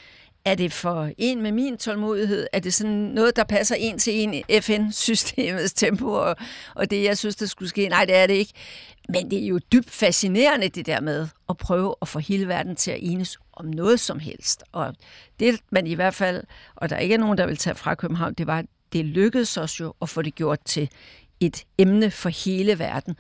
Er 0.45 0.55
det 0.55 0.73
for 0.73 1.11
en 1.19 1.43
med 1.43 1.53
min 1.53 1.77
tålmodighed? 1.77 2.47
Er 2.53 2.61
det 2.61 2.75
sådan 2.75 2.93
noget, 2.93 3.37
der 3.37 3.45
passer 3.45 3.77
en 3.79 3.99
til 3.99 4.15
en 4.15 4.63
FN-systemets 4.63 5.73
tempo, 5.73 6.13
og, 6.13 6.37
og 6.75 6.91
det, 6.91 7.05
jeg 7.05 7.19
synes, 7.19 7.37
der 7.37 7.47
skulle 7.47 7.69
ske? 7.69 7.89
Nej, 7.89 8.05
det 8.05 8.17
er 8.17 8.27
det 8.27 8.35
ikke. 8.35 8.53
Men 9.09 9.31
det 9.31 9.43
er 9.43 9.47
jo 9.47 9.59
dybt 9.73 9.91
fascinerende, 9.91 10.69
det 10.69 10.87
der 10.87 11.01
med 11.01 11.29
at 11.49 11.57
prøve 11.57 11.95
at 12.03 12.09
få 12.09 12.19
hele 12.19 12.49
verden 12.49 12.77
til 12.77 12.91
at 12.91 12.99
enes 13.01 13.39
om 13.53 13.67
noget 13.67 14.01
som 14.01 14.19
helst. 14.19 14.65
Og 14.73 14.95
det, 15.41 15.61
man 15.71 15.87
i 15.87 15.95
hvert 15.95 16.15
fald, 16.15 16.45
og 16.77 16.91
der 16.91 16.99
ikke 16.99 17.15
er 17.15 17.19
nogen, 17.19 17.39
der 17.39 17.47
vil 17.47 17.57
tage 17.57 17.75
fra 17.75 17.95
København, 17.95 18.35
det 18.35 18.47
var, 18.47 18.65
det 18.93 19.05
lykkedes 19.05 19.57
os 19.57 19.81
jo 19.81 19.95
at 20.03 20.09
få 20.09 20.23
det 20.23 20.35
gjort 20.35 20.61
til 20.65 20.89
et 21.41 21.65
emne 21.79 22.11
for 22.11 22.29
hele 22.29 22.79
verden. 22.79 23.17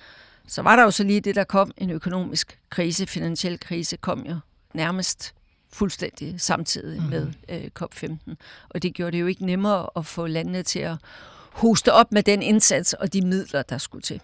Så 0.46 0.62
var 0.62 0.76
der 0.76 0.82
jo 0.82 0.90
så 0.90 1.04
lige 1.04 1.20
det, 1.20 1.34
der 1.34 1.44
kom, 1.44 1.72
en 1.78 1.90
økonomisk 1.90 2.58
krise, 2.70 3.06
finansiel 3.06 3.60
krise, 3.60 3.96
kom 3.96 4.26
jo 4.28 4.36
nærmest 4.74 5.34
fuldstændig 5.72 6.40
samtidig 6.40 7.02
mm. 7.02 7.08
med 7.08 7.32
øh, 7.48 7.70
COP15. 7.80 8.34
Og 8.68 8.82
det 8.82 8.94
gjorde 8.94 9.12
det 9.12 9.20
jo 9.20 9.26
ikke 9.26 9.46
nemmere 9.46 9.88
at 9.96 10.06
få 10.06 10.26
landene 10.26 10.62
til 10.62 10.78
at 10.78 10.96
hoste 11.52 11.92
op 11.92 12.12
med 12.12 12.22
den 12.22 12.42
indsats 12.42 12.92
og 12.92 13.12
de 13.12 13.22
midler, 13.22 13.62
der 13.62 13.78
skulle 13.78 14.02
til. 14.02 14.20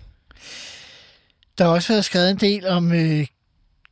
Der 1.59 1.64
har 1.64 1.72
også 1.72 1.92
været 1.92 2.05
skrevet 2.05 2.30
en 2.30 2.36
del 2.36 2.66
om 2.66 2.92
øh, 2.92 3.26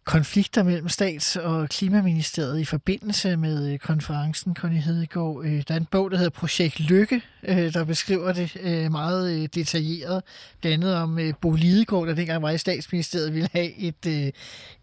konflikter 0.07 0.63
mellem 0.63 0.89
stats- 0.89 1.37
og 1.37 1.69
klimaministeriet 1.69 2.61
i 2.61 2.65
forbindelse 2.65 3.37
med 3.37 3.73
øh, 3.73 3.79
konferencen, 3.79 4.55
Connie 4.55 4.81
Hedegaard. 4.81 5.43
Øh, 5.45 5.63
der 5.69 5.75
er 5.75 5.79
en 5.79 5.87
bog, 5.91 6.11
der 6.11 6.17
hedder 6.17 6.31
Projekt 6.31 6.81
Lykke, 6.81 7.23
øh, 7.43 7.73
der 7.73 7.85
beskriver 7.85 8.33
det 8.33 8.91
meget 8.91 9.55
detaljeret. 9.55 10.23
Blandt 10.61 10.85
andet 10.85 10.97
om 10.97 11.19
Bo 11.41 11.53
Lidegaard, 11.53 12.07
der 12.07 12.15
dengang 12.15 12.43
var 12.43 12.51
i 12.51 12.59
statsministeriet, 12.59 13.35
ville 13.35 13.49
have 13.53 13.77
et, 13.79 14.33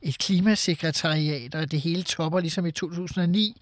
et 0.01 0.17
klimasekretariat, 0.17 1.55
og 1.55 1.71
det 1.71 1.81
hele 1.81 2.03
topper 2.03 2.39
ligesom 2.39 2.65
i 2.65 2.71
2009 2.71 3.61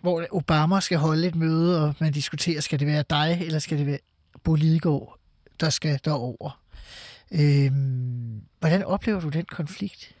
hvor 0.00 0.24
Obama 0.30 0.80
skal 0.80 0.98
holde 0.98 1.26
et 1.26 1.34
møde, 1.34 1.84
og 1.84 1.94
man 1.98 2.12
diskuterer, 2.12 2.60
skal 2.60 2.78
det 2.78 2.86
være 2.86 3.04
dig, 3.10 3.38
eller 3.40 3.58
skal 3.58 3.78
det 3.78 3.86
være 3.86 3.98
Bo 4.44 4.54
Lidegaard, 4.54 5.18
der 5.60 5.70
skal 5.70 6.00
derover. 6.04 6.65
Øh, 7.32 7.72
hvordan 8.60 8.84
oplever 8.84 9.20
du 9.20 9.28
den 9.28 9.44
konflikt? 9.44 10.14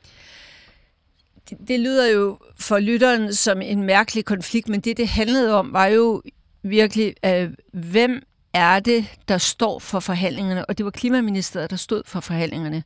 Det, 1.50 1.58
det 1.68 1.80
lyder 1.80 2.10
jo 2.10 2.38
for 2.56 2.78
lytteren 2.78 3.34
som 3.34 3.62
en 3.62 3.82
mærkelig 3.82 4.24
konflikt, 4.24 4.68
men 4.68 4.80
det, 4.80 4.96
det 4.96 5.08
handlede 5.08 5.54
om, 5.54 5.72
var 5.72 5.86
jo 5.86 6.22
virkelig, 6.62 7.14
øh, 7.24 7.50
hvem 7.72 8.22
er 8.52 8.80
det, 8.80 9.06
der 9.28 9.38
står 9.38 9.78
for 9.78 10.00
forhandlingerne? 10.00 10.66
Og 10.66 10.78
det 10.78 10.84
var 10.84 10.90
Klimaministeriet, 10.90 11.70
der 11.70 11.76
stod 11.76 12.02
for 12.06 12.20
forhandlingerne. 12.20 12.82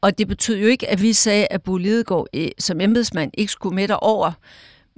Og 0.00 0.18
det 0.18 0.28
betød 0.28 0.56
jo 0.56 0.66
ikke, 0.66 0.88
at 0.88 1.02
vi 1.02 1.12
sagde, 1.12 1.46
at 1.50 1.62
Bo 1.62 1.76
Lidegaard 1.76 2.26
øh, 2.34 2.48
som 2.58 2.80
embedsmand 2.80 3.30
ikke 3.34 3.52
skulle 3.52 3.74
med 3.74 3.88
derover. 3.88 4.32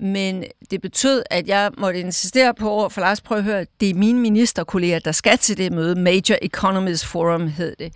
Men 0.01 0.45
det 0.71 0.81
betød, 0.81 1.23
at 1.31 1.49
jeg 1.49 1.71
måtte 1.79 2.01
insistere 2.01 2.55
på 2.55 2.71
over 2.71 2.89
for 2.89 3.01
Lars, 3.01 3.21
prøv 3.21 3.39
at 3.39 3.45
høre, 3.45 3.67
det 3.81 3.91
er 3.91 3.95
mine 3.95 4.21
ministerkolleger, 4.21 4.99
der 4.99 5.13
skal 5.13 5.39
til 5.39 5.59
det 5.59 5.73
møde. 5.73 6.01
Major 6.01 6.37
Economies 6.43 7.05
Forum 7.05 7.49
hed 7.49 7.77
det. 7.79 7.93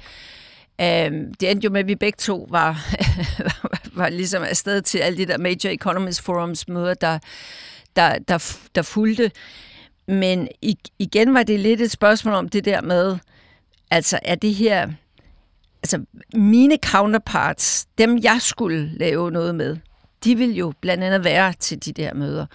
Um, 0.78 1.34
det 1.34 1.50
endte 1.50 1.64
jo 1.64 1.70
med, 1.70 1.80
at 1.80 1.86
vi 1.86 1.94
begge 1.94 2.16
to 2.16 2.46
var, 2.50 2.86
var 4.00 4.08
ligesom 4.08 4.42
afsted 4.42 4.82
til 4.82 4.98
alle 4.98 5.18
de 5.18 5.26
der 5.26 5.38
Major 5.38 5.70
Economies 5.70 6.20
Forums 6.20 6.68
møder, 6.68 6.94
der, 6.94 7.18
der, 7.96 8.18
der, 8.18 8.56
der 8.74 8.82
fulgte. 8.82 9.30
Men 10.08 10.48
igen 10.98 11.34
var 11.34 11.42
det 11.42 11.60
lidt 11.60 11.80
et 11.80 11.90
spørgsmål 11.90 12.34
om 12.34 12.48
det 12.48 12.64
der 12.64 12.82
med, 12.82 13.18
altså 13.90 14.18
er 14.22 14.34
det 14.34 14.54
her, 14.54 14.88
altså 15.82 16.04
mine 16.34 16.78
counterparts, 16.84 17.86
dem 17.98 18.18
jeg 18.18 18.38
skulle 18.40 18.90
lave 18.98 19.30
noget 19.30 19.54
med, 19.54 19.76
de 20.24 20.36
vil 20.36 20.56
jo 20.56 20.72
blandt 20.80 21.04
andet 21.04 21.24
være 21.24 21.52
til 21.52 21.84
de 21.84 21.92
der 21.92 22.14
møder. 22.14 22.46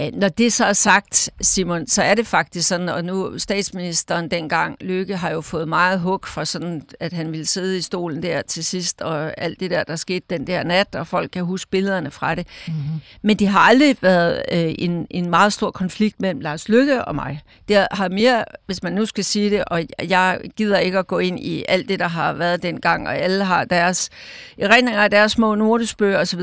Øh, 0.00 0.10
når 0.12 0.28
det 0.28 0.52
så 0.52 0.64
er 0.64 0.72
sagt, 0.72 1.30
Simon, 1.40 1.86
så 1.86 2.02
er 2.02 2.14
det 2.14 2.26
faktisk 2.26 2.68
sådan, 2.68 2.88
og 2.88 3.04
nu 3.04 3.38
statsministeren 3.38 4.30
dengang, 4.30 4.76
Lykke, 4.80 5.16
har 5.16 5.30
jo 5.30 5.40
fået 5.40 5.68
meget 5.68 6.00
hug 6.00 6.26
for 6.26 6.44
sådan, 6.44 6.82
at 7.00 7.12
han 7.12 7.32
ville 7.32 7.46
sidde 7.46 7.78
i 7.78 7.80
stolen 7.80 8.22
der 8.22 8.42
til 8.42 8.64
sidst, 8.64 9.00
og 9.00 9.42
alt 9.42 9.60
det 9.60 9.70
der, 9.70 9.84
der 9.84 9.96
skete 9.96 10.26
den 10.30 10.46
der 10.46 10.62
nat, 10.62 10.94
og 10.94 11.06
folk 11.06 11.30
kan 11.30 11.44
huske 11.44 11.70
billederne 11.70 12.10
fra 12.10 12.34
det. 12.34 12.46
Mm-hmm. 12.66 13.00
Men 13.22 13.36
det 13.36 13.48
har 13.48 13.60
aldrig 13.60 13.96
været 14.00 14.42
øh, 14.52 14.74
en, 14.78 15.06
en 15.10 15.30
meget 15.30 15.52
stor 15.52 15.70
konflikt 15.70 16.20
mellem 16.20 16.40
Lars 16.40 16.68
Lykke 16.68 17.04
og 17.04 17.14
mig. 17.14 17.40
Det 17.68 17.86
har 17.90 18.08
mere, 18.08 18.44
hvis 18.66 18.82
man 18.82 18.92
nu 18.92 19.06
skal 19.06 19.24
sige 19.24 19.50
det, 19.50 19.64
og 19.64 19.82
jeg 20.08 20.40
gider 20.56 20.78
ikke 20.78 20.98
at 20.98 21.06
gå 21.06 21.18
ind 21.18 21.40
i 21.40 21.64
alt 21.68 21.88
det, 21.88 21.98
der 21.98 22.08
har 22.08 22.32
været 22.32 22.62
dengang, 22.62 23.08
og 23.08 23.18
alle 23.18 23.44
har 23.44 23.64
deres 23.64 24.10
erindringer 24.58 25.02
af 25.02 25.10
deres 25.10 25.32
små 25.32 25.54
notesbøger 25.54 26.18
osv., 26.18 26.40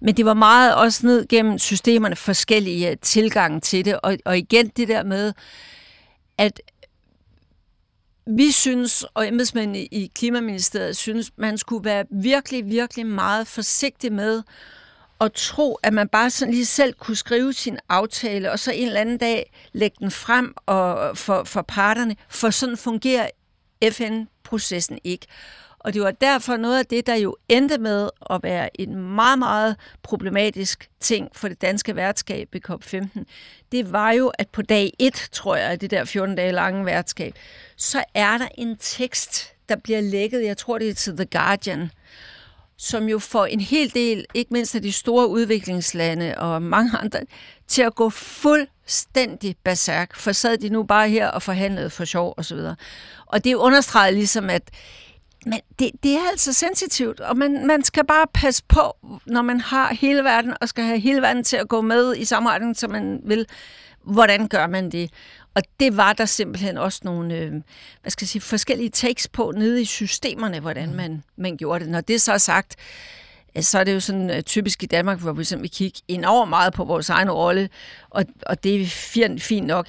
men 0.00 0.16
det 0.16 0.24
var 0.24 0.34
meget 0.34 0.74
også 0.74 1.06
ned 1.06 1.28
gennem 1.28 1.58
systemerne 1.58 2.16
forskellige 2.16 2.85
tilgang 2.94 3.62
til 3.62 3.84
det. 3.84 4.00
Og, 4.00 4.18
og 4.24 4.38
igen 4.38 4.68
det 4.68 4.88
der 4.88 5.02
med, 5.02 5.32
at 6.38 6.60
vi 8.26 8.50
synes, 8.50 9.04
og 9.14 9.28
embedsmændene 9.28 9.84
i 9.84 10.10
Klimaministeriet 10.14 10.96
synes, 10.96 11.32
man 11.36 11.58
skulle 11.58 11.84
være 11.84 12.04
virkelig, 12.10 12.66
virkelig 12.66 13.06
meget 13.06 13.46
forsigtig 13.46 14.12
med 14.12 14.42
at 15.20 15.32
tro, 15.32 15.74
at 15.82 15.92
man 15.92 16.08
bare 16.08 16.30
sådan 16.30 16.54
lige 16.54 16.66
selv 16.66 16.94
kunne 16.94 17.16
skrive 17.16 17.52
sin 17.52 17.78
aftale, 17.88 18.52
og 18.52 18.58
så 18.58 18.72
en 18.72 18.86
eller 18.86 19.00
anden 19.00 19.18
dag 19.18 19.52
lægge 19.72 19.96
den 20.00 20.10
frem 20.10 20.54
og 20.66 21.18
for, 21.18 21.44
for 21.44 21.62
parterne, 21.62 22.16
for 22.28 22.50
sådan 22.50 22.76
fungerer 22.76 23.28
FN-processen 23.90 24.98
ikke. 25.04 25.26
Og 25.86 25.94
det 25.94 26.02
var 26.02 26.10
derfor 26.10 26.56
noget 26.56 26.78
af 26.78 26.86
det, 26.86 27.06
der 27.06 27.14
jo 27.14 27.36
endte 27.48 27.78
med 27.78 28.08
at 28.30 28.40
være 28.42 28.80
en 28.80 28.96
meget, 28.96 29.38
meget 29.38 29.76
problematisk 30.02 30.88
ting 31.00 31.28
for 31.32 31.48
det 31.48 31.62
danske 31.62 31.96
værtskab 31.96 32.54
i 32.54 32.60
COP15. 32.68 33.22
Det 33.72 33.92
var 33.92 34.12
jo, 34.12 34.32
at 34.38 34.48
på 34.48 34.62
dag 34.62 34.92
1, 34.98 35.28
tror 35.32 35.56
jeg, 35.56 35.70
af 35.70 35.78
det 35.78 35.90
der 35.90 36.04
14 36.04 36.36
dage 36.36 36.52
lange 36.52 36.86
værtskab, 36.86 37.34
så 37.76 38.04
er 38.14 38.38
der 38.38 38.48
en 38.58 38.76
tekst, 38.76 39.52
der 39.68 39.76
bliver 39.76 40.00
lækket, 40.00 40.44
jeg 40.44 40.56
tror 40.56 40.78
det 40.78 40.88
er 40.88 40.94
til 40.94 41.16
The 41.16 41.26
Guardian, 41.32 41.90
som 42.76 43.08
jo 43.08 43.18
får 43.18 43.46
en 43.46 43.60
hel 43.60 43.94
del, 43.94 44.26
ikke 44.34 44.52
mindst 44.52 44.74
af 44.74 44.82
de 44.82 44.92
store 44.92 45.28
udviklingslande 45.28 46.34
og 46.36 46.62
mange 46.62 46.98
andre, 46.98 47.20
til 47.68 47.82
at 47.82 47.94
gå 47.94 48.10
fuldstændig 48.10 49.56
berserk, 49.64 50.16
for 50.16 50.32
sad 50.32 50.58
de 50.58 50.68
nu 50.68 50.82
bare 50.82 51.08
her 51.08 51.28
og 51.28 51.42
forhandlede 51.42 51.90
for 51.90 52.04
sjov 52.04 52.34
og 52.36 52.44
så 52.44 52.54
videre. 52.54 52.76
Og 53.26 53.44
det 53.44 53.54
understreger 53.54 54.10
ligesom, 54.10 54.50
at 54.50 54.62
men 55.46 55.60
det, 55.78 55.90
det 56.02 56.14
er 56.14 56.28
altså 56.30 56.52
sensitivt, 56.52 57.20
og 57.20 57.36
man, 57.36 57.66
man 57.66 57.84
skal 57.84 58.06
bare 58.06 58.26
passe 58.34 58.62
på, 58.68 58.96
når 59.26 59.42
man 59.42 59.60
har 59.60 59.94
hele 59.94 60.24
verden, 60.24 60.54
og 60.60 60.68
skal 60.68 60.84
have 60.84 60.98
hele 60.98 61.22
verden 61.22 61.44
til 61.44 61.56
at 61.56 61.68
gå 61.68 61.80
med 61.80 62.16
i 62.16 62.24
samme 62.24 62.50
retning, 62.50 62.76
som 62.76 62.90
man 62.90 63.20
vil. 63.24 63.46
Hvordan 64.04 64.48
gør 64.48 64.66
man 64.66 64.90
det? 64.90 65.10
Og 65.54 65.62
det 65.80 65.96
var 65.96 66.12
der 66.12 66.24
simpelthen 66.24 66.78
også 66.78 67.00
nogle 67.04 67.34
øh, 67.34 67.52
hvad 68.02 68.10
skal 68.10 68.24
jeg 68.24 68.28
sige, 68.28 68.42
forskellige 68.42 68.90
takes 68.90 69.28
på 69.28 69.52
nede 69.56 69.82
i 69.82 69.84
systemerne, 69.84 70.60
hvordan 70.60 70.94
man, 70.94 71.22
man 71.36 71.56
gjorde 71.56 71.84
det. 71.84 71.92
Når 71.92 72.00
det 72.00 72.20
så 72.20 72.32
er 72.32 72.38
sagt, 72.38 72.76
så 73.60 73.78
er 73.78 73.84
det 73.84 73.94
jo 73.94 74.00
sådan 74.00 74.30
uh, 74.30 74.40
typisk 74.40 74.82
i 74.82 74.86
Danmark, 74.86 75.18
hvor 75.18 75.32
vi 75.32 75.44
simpelthen 75.44 75.76
kigger 75.76 76.00
enormt 76.08 76.48
meget 76.48 76.72
på 76.72 76.84
vores 76.84 77.10
egen 77.10 77.30
rolle, 77.30 77.68
og, 78.10 78.24
og 78.46 78.64
det 78.64 78.82
er 78.82 78.86
fint, 78.86 79.42
fint 79.42 79.66
nok. 79.66 79.86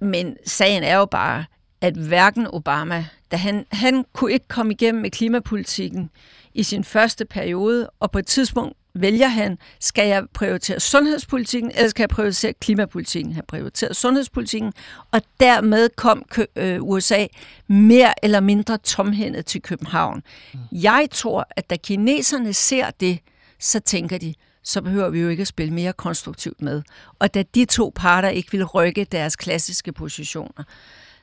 Men 0.00 0.36
sagen 0.46 0.82
er 0.82 0.96
jo 0.96 1.04
bare, 1.04 1.44
at 1.80 1.94
hverken 1.94 2.46
Obama, 2.46 3.06
da 3.30 3.36
han, 3.36 3.66
han 3.72 4.04
kunne 4.12 4.32
ikke 4.32 4.48
komme 4.48 4.72
igennem 4.72 5.02
med 5.02 5.10
klimapolitikken 5.10 6.10
i 6.54 6.62
sin 6.62 6.84
første 6.84 7.24
periode, 7.24 7.90
og 8.00 8.10
på 8.10 8.18
et 8.18 8.26
tidspunkt 8.26 8.76
vælger 8.94 9.28
han, 9.28 9.58
skal 9.80 10.08
jeg 10.08 10.24
prioritere 10.34 10.80
sundhedspolitikken, 10.80 11.70
eller 11.70 11.88
skal 11.88 12.02
jeg 12.02 12.08
prioritere 12.08 12.52
klimapolitikken? 12.52 13.32
Han 13.32 13.44
prioriterede 13.48 13.94
sundhedspolitikken, 13.94 14.72
og 15.12 15.22
dermed 15.40 15.88
kom 15.96 16.24
øh, 16.56 16.82
USA 16.82 17.26
mere 17.66 18.24
eller 18.24 18.40
mindre 18.40 18.78
tomhændet 18.78 19.46
til 19.46 19.62
København. 19.62 20.22
Mm. 20.54 20.60
Jeg 20.72 21.08
tror, 21.12 21.46
at 21.50 21.70
da 21.70 21.76
kineserne 21.76 22.52
ser 22.52 22.90
det, 22.90 23.18
så 23.58 23.80
tænker 23.80 24.18
de, 24.18 24.34
så 24.62 24.82
behøver 24.82 25.08
vi 25.08 25.20
jo 25.20 25.28
ikke 25.28 25.40
at 25.40 25.46
spille 25.46 25.74
mere 25.74 25.92
konstruktivt 25.92 26.62
med. 26.62 26.82
Og 27.18 27.34
da 27.34 27.42
de 27.42 27.64
to 27.64 27.92
parter 27.94 28.28
ikke 28.28 28.52
vil 28.52 28.64
rykke 28.64 29.04
deres 29.04 29.36
klassiske 29.36 29.92
positioner, 29.92 30.64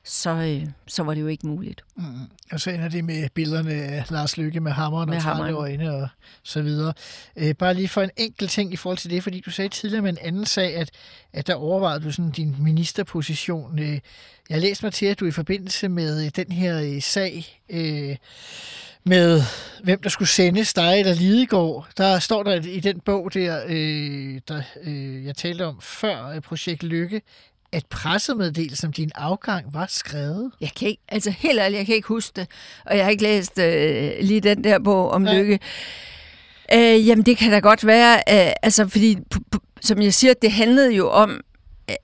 så, 0.06 0.30
øh, 0.30 0.68
så 0.88 1.04
var 1.04 1.14
det 1.14 1.22
jo 1.22 1.28
ikke 1.28 1.48
muligt. 1.48 1.84
Mm. 1.96 2.04
Og 2.52 2.60
så 2.60 2.70
ender 2.70 2.90
det 2.90 3.06
med 3.06 3.30
billederne 3.30 3.74
af 3.74 4.06
Lars 4.12 4.38
Lykke 4.38 4.60
med 4.60 4.72
hammeren 4.72 5.10
med 5.10 5.18
og 5.18 5.24
trætte 5.24 5.54
øjne 5.54 5.96
og 5.96 6.08
så 6.44 6.62
videre. 6.62 6.94
Øh, 7.36 7.56
bare 7.56 7.74
lige 7.74 7.88
for 7.88 8.02
en 8.02 8.12
enkelt 8.18 8.52
ting 8.52 8.74
i 8.74 8.76
forhold 8.76 8.98
til 8.98 9.10
det, 9.10 9.24
fordi 9.24 9.40
du 9.40 9.52
sagde 9.52 9.70
tidligere 9.70 10.02
med 10.02 10.10
en 10.10 10.18
anden 10.22 10.46
sag, 10.46 10.76
at, 10.76 10.92
at 11.34 11.48
der 11.48 11.56
overvejede 11.56 12.04
du 12.04 12.12
sådan 12.12 12.32
din 12.32 12.56
ministerposition. 12.60 13.80
Øh, 13.80 14.00
jeg 14.50 14.56
har 14.56 14.60
læst 14.60 14.84
mig 14.84 14.94
til, 14.94 15.06
at 15.06 15.20
du 15.20 15.26
i 15.26 15.32
forbindelse 15.32 15.90
med 15.90 16.26
øh, 16.26 16.32
den 16.36 16.52
her 16.52 17.00
sag 17.02 17.62
øh, 17.70 18.16
med 19.06 19.42
hvem 19.84 20.02
der 20.02 20.10
skulle 20.10 20.30
sendes, 20.30 20.74
dig 20.74 21.00
eller 21.00 21.14
Lidegaard, 21.14 21.88
der 21.98 22.20
står 22.20 22.44
der 22.44 22.62
i 22.62 22.80
den 22.80 23.00
bog 23.00 23.34
der, 23.34 23.64
øh, 23.68 24.42
der 24.48 24.62
øh, 24.84 25.26
jeg 25.26 25.36
talte 25.36 25.66
om 25.66 25.82
før, 25.82 26.40
Projekt 26.40 26.84
Lykke, 26.84 27.22
at 27.74 27.86
pressemeddelelsen 27.86 28.88
om 28.88 28.94
din 28.94 29.12
afgang 29.16 29.74
var 29.74 29.86
skrevet? 29.90 30.52
Jeg 30.62 30.70
kan 30.76 30.88
ikke, 30.88 31.02
altså 31.10 31.32
helt 31.32 31.60
ærligt, 31.60 31.78
jeg 31.78 31.86
kan 31.86 31.96
ikke 31.96 32.08
huske 32.08 32.32
det. 32.36 32.48
Og 32.86 32.98
jeg 32.98 33.06
har 33.06 33.12
ikke 33.12 33.24
læst 33.24 33.60
øh, 33.60 34.12
lige 34.22 34.42
den 34.42 34.64
der 34.64 34.80
bog 34.80 35.12
om 35.12 35.28
ja. 35.28 35.34
lykke. 35.34 35.60
Øh, 36.74 37.08
jamen, 37.08 37.26
det 37.26 37.38
kan 37.38 37.52
da 37.52 37.60
godt 37.60 37.86
være, 37.86 38.16
øh, 38.16 38.54
altså, 38.64 38.88
fordi, 38.88 39.18
som 39.82 40.02
jeg 40.02 40.14
siger, 40.14 40.34
det 40.34 40.52
handlede 40.52 40.92
jo 40.92 41.10
om, 41.10 41.42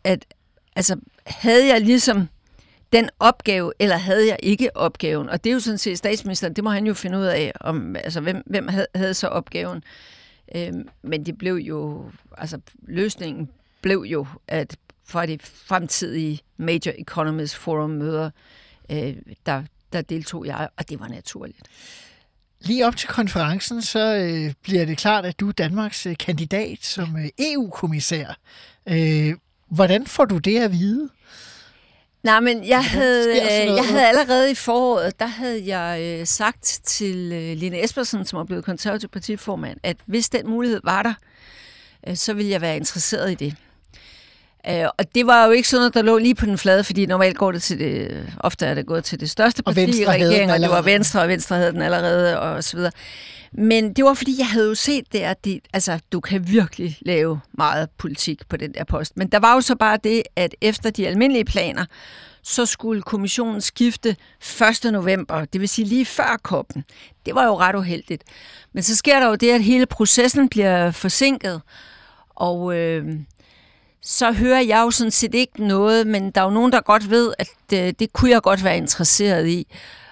at, 0.04 0.26
altså, 0.76 0.96
havde 1.26 1.68
jeg 1.68 1.82
ligesom 1.82 2.28
den 2.94 3.10
opgave, 3.20 3.74
eller 3.80 3.98
havde 3.98 4.28
jeg 4.28 4.38
ikke 4.44 4.78
opgaven? 4.78 5.30
Og 5.30 5.44
det 5.44 5.50
er 5.50 5.54
jo 5.54 5.60
sådan 5.60 5.78
set 5.78 5.98
statsministeren, 5.98 6.54
det 6.54 6.64
må 6.64 6.70
han 6.70 6.88
jo 6.88 6.94
finde 6.94 7.18
ud 7.18 7.26
af, 7.26 7.52
om, 7.62 7.96
altså, 7.96 8.22
hvem, 8.22 8.44
hvem 8.46 8.68
havde, 8.68 8.88
havde 8.96 9.14
så 9.14 9.28
opgaven. 9.28 9.84
Øh, 10.56 10.74
men 11.04 11.26
det 11.26 11.38
blev 11.38 11.56
jo, 11.56 12.06
altså 12.38 12.60
løsningen 12.88 13.50
blev 13.82 14.06
jo, 14.08 14.28
at 14.48 14.78
fra 15.10 15.26
de 15.26 15.40
fremtidige 15.44 16.40
Major 16.58 16.94
Economies 16.98 17.56
Forum 17.56 17.90
møder, 17.90 18.30
øh, 18.92 19.16
der, 19.46 19.64
der 19.94 20.02
deltog 20.02 20.46
jeg, 20.46 20.70
og 20.78 20.90
det 20.90 21.00
var 21.00 21.08
naturligt. 21.08 21.68
Lige 22.62 22.88
op 22.88 22.98
til 22.98 23.10
konferencen, 23.10 23.82
så 23.82 24.16
øh, 24.16 24.54
bliver 24.64 24.86
det 24.86 24.98
klart, 24.98 25.26
at 25.26 25.40
du 25.40 25.48
er 25.48 25.52
Danmarks 25.52 26.06
øh, 26.06 26.18
kandidat 26.18 26.78
som 26.82 27.18
øh, 27.18 27.30
EU-kommissær. 27.40 28.38
Øh, 28.90 29.34
hvordan 29.70 30.08
får 30.08 30.26
du 30.26 30.38
det 30.38 30.60
at 30.60 30.72
vide? 30.72 31.10
Nej, 32.24 32.40
men 32.40 32.68
jeg 32.68 32.86
havde, 32.86 33.30
øh, 33.30 33.76
jeg 33.76 33.86
havde 33.90 34.08
allerede 34.08 34.52
i 34.52 34.56
foråret, 34.56 35.20
der 35.20 35.26
havde 35.26 35.76
jeg 35.76 36.02
øh, 36.02 36.28
sagt 36.28 36.80
til 36.84 37.32
øh, 37.34 37.58
Line 37.58 37.84
Espersen, 37.84 38.26
som 38.26 38.40
er 38.40 38.44
blevet 38.44 38.66
konservativ 38.66 39.10
partiformand, 39.10 39.80
at 39.84 39.98
hvis 40.06 40.30
den 40.30 40.48
mulighed 40.50 40.82
var 40.84 41.04
der, 41.04 41.14
øh, 42.08 42.16
så 42.16 42.34
ville 42.34 42.52
jeg 42.52 42.62
være 42.62 42.76
interesseret 42.76 43.32
i 43.32 43.36
det. 43.36 43.56
Øh, 44.68 44.86
og 44.98 45.16
det 45.16 45.28
var 45.28 45.46
jo 45.46 45.52
ikke 45.52 45.70
sådan 45.70 45.82
noget, 45.82 45.94
der 45.94 46.02
lå 46.02 46.18
lige 46.18 46.36
på 46.36 46.46
den 46.46 46.58
flade, 46.58 46.84
fordi 46.84 47.06
normalt 47.06 47.38
går 47.38 47.52
det 47.52 47.62
til 47.62 47.80
det, 47.80 48.26
ofte 48.40 48.66
er 48.66 48.74
det 48.74 48.86
gået 48.86 49.04
til 49.04 49.20
det 49.20 49.30
største 49.30 49.64
parti 49.64 50.02
i 50.02 50.06
regeringen, 50.06 50.50
og 50.50 50.60
det 50.60 50.70
var 50.70 50.82
Venstre, 50.82 51.22
og 51.22 51.28
Venstre 51.28 51.56
havde 51.56 51.72
den 51.72 51.82
allerede, 51.82 52.40
og 52.40 52.64
så 52.64 52.78
videre. 52.78 52.92
Men 53.52 53.94
det 53.94 54.06
var 54.06 54.14
fordi, 54.14 54.36
jeg 54.38 54.48
havde 54.48 54.68
jo 54.68 54.76
set 54.76 55.14
det, 55.14 55.20
at 55.20 55.46
det, 55.46 55.60
altså, 55.74 56.00
du 56.12 56.20
kan 56.20 56.48
virkelig 56.48 56.98
lave 57.02 57.40
meget 57.52 57.90
politik 57.98 58.48
på 58.50 58.58
den 58.58 58.74
der 58.74 58.84
post. 58.84 59.18
Men 59.18 59.28
der 59.28 59.40
var 59.40 59.54
jo 59.54 59.62
så 59.62 59.76
bare 59.76 59.98
det, 60.04 60.24
at 60.36 60.56
efter 60.62 60.90
de 60.90 61.08
almindelige 61.08 61.46
planer, 61.46 61.86
så 62.44 62.66
skulle 62.66 63.02
kommissionen 63.02 63.62
skifte 63.62 64.16
1. 64.84 64.92
november, 64.92 65.46
det 65.46 65.62
vil 65.62 65.70
sige 65.70 65.86
lige 65.86 66.06
før 66.06 66.40
koppen. 66.44 66.84
Det 67.26 67.36
var 67.36 67.46
jo 67.46 67.60
ret 67.60 67.76
uheldigt. 67.76 68.24
Men 68.74 68.84
så 68.84 68.96
sker 68.96 69.20
der 69.20 69.28
jo 69.28 69.36
det, 69.36 69.52
at 69.52 69.64
hele 69.64 69.86
processen 69.86 70.50
bliver 70.50 70.92
forsinket, 70.92 71.62
og 72.36 72.76
øh, 72.76 73.06
så 74.02 74.32
hører 74.32 74.62
jeg 74.62 74.82
jo 74.82 74.92
sådan 74.92 75.12
set 75.12 75.36
ikke 75.36 75.68
noget, 75.68 76.08
men 76.08 76.32
der 76.32 76.42
er 76.42 76.46
jo 76.46 76.52
nogen, 76.52 76.72
der 76.72 76.82
godt 76.82 77.10
ved, 77.10 77.34
at 77.40 77.50
det, 77.70 78.00
det 78.00 78.14
kunne 78.14 78.32
jeg 78.32 78.42
godt 78.42 78.64
være 78.64 78.78
interesseret 78.78 79.48
i. 79.48 79.68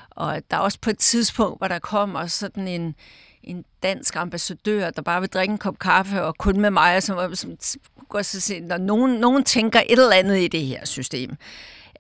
Og 0.10 0.42
der 0.52 0.58
er 0.58 0.62
også 0.62 0.80
på 0.82 0.90
et 0.90 0.98
tidspunkt, 0.98 1.60
hvor 1.60 1.68
der 1.68 1.80
kommer 1.80 2.28
sådan 2.28 2.68
en, 2.68 2.96
en 3.44 3.66
dansk 3.84 4.16
ambassadør, 4.16 4.90
der 4.90 5.02
bare 5.02 5.22
vil 5.22 5.30
drikke 5.30 5.52
en 5.52 5.58
kop 5.58 5.80
kaffe, 5.80 6.24
og 6.24 6.38
kun 6.38 6.60
med 6.60 6.72
mig, 6.72 7.04
som, 7.04 7.36
som 7.36 7.58
går 8.10 8.22
så 8.22 8.42
sent, 8.42 8.68
når 8.68 8.78
nogen, 8.78 9.20
nogen 9.20 9.44
tænker 9.44 9.80
et 9.80 9.92
eller 9.92 10.16
andet 10.16 10.38
i 10.38 10.48
det 10.48 10.62
her 10.62 10.86
system. 10.86 11.38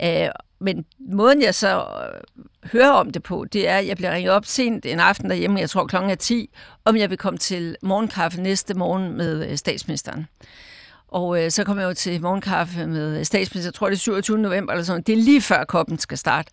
Øh, 0.03 0.29
men 0.59 0.85
måden, 0.99 1.41
jeg 1.41 1.55
så 1.55 1.77
øh, 1.77 2.71
hører 2.71 2.91
om 2.91 3.11
det 3.11 3.23
på, 3.23 3.45
det 3.53 3.67
er, 3.67 3.77
at 3.77 3.87
jeg 3.87 3.97
bliver 3.97 4.11
ringet 4.11 4.31
op 4.31 4.45
sent 4.45 4.85
en 4.85 4.99
aften 4.99 5.29
derhjemme, 5.29 5.59
jeg 5.59 5.69
tror 5.69 5.87
klokken 5.87 6.11
er 6.11 6.15
10, 6.15 6.49
om 6.85 6.97
jeg 6.97 7.09
vil 7.09 7.17
komme 7.17 7.37
til 7.37 7.75
morgenkaffe 7.81 8.41
næste 8.41 8.73
morgen 8.73 9.17
med 9.17 9.51
øh, 9.51 9.57
statsministeren. 9.57 10.27
Og 11.07 11.43
øh, 11.43 11.51
så 11.51 11.63
kommer 11.63 11.83
jeg 11.83 11.89
jo 11.89 11.93
til 11.93 12.21
morgenkaffe 12.21 12.87
med 12.87 13.23
statsminister, 13.23 13.67
jeg 13.69 13.73
tror 13.73 13.87
det 13.87 13.95
er 13.95 13.99
27. 13.99 14.37
november 14.37 14.73
eller 14.73 14.83
sådan 14.85 15.03
Det 15.03 15.13
er 15.13 15.17
lige 15.17 15.41
før 15.41 15.63
koppen 15.63 15.99
skal 15.99 16.17
starte. 16.17 16.51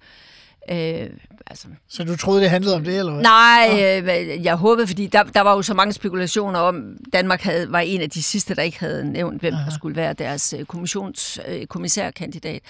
Øh, 0.71 1.11
altså. 1.47 1.67
Så 1.89 2.05
du 2.05 2.17
troede, 2.17 2.41
det 2.43 2.51
handlede 2.51 2.77
om 2.77 2.85
det, 2.85 2.99
eller 2.99 3.13
hvad? 3.13 3.23
Nej, 3.23 3.69
øh, 3.73 4.45
jeg 4.45 4.55
håbede, 4.55 4.87
fordi 4.87 5.07
der, 5.07 5.23
der 5.23 5.41
var 5.41 5.55
jo 5.55 5.63
så 5.63 5.75
mange 5.75 5.93
spekulationer 5.93 6.59
om, 6.61 6.97
Danmark 7.13 7.43
havde, 7.43 7.73
var 7.73 7.81
en 7.81 8.01
af 8.01 8.11
de 8.11 8.23
sidste, 8.23 8.55
der 8.55 8.63
ikke 8.63 8.81
havde 8.81 9.13
nævnt, 9.13 9.41
hvem 9.41 9.55
Aha. 9.55 9.65
der 9.65 9.71
skulle 9.71 9.97
være 9.97 10.13
deres 10.13 10.55
øh, 10.59 10.65
kommissions, 10.65 11.41
øh, 11.49 11.67
kommissærkandidat. 11.67 12.63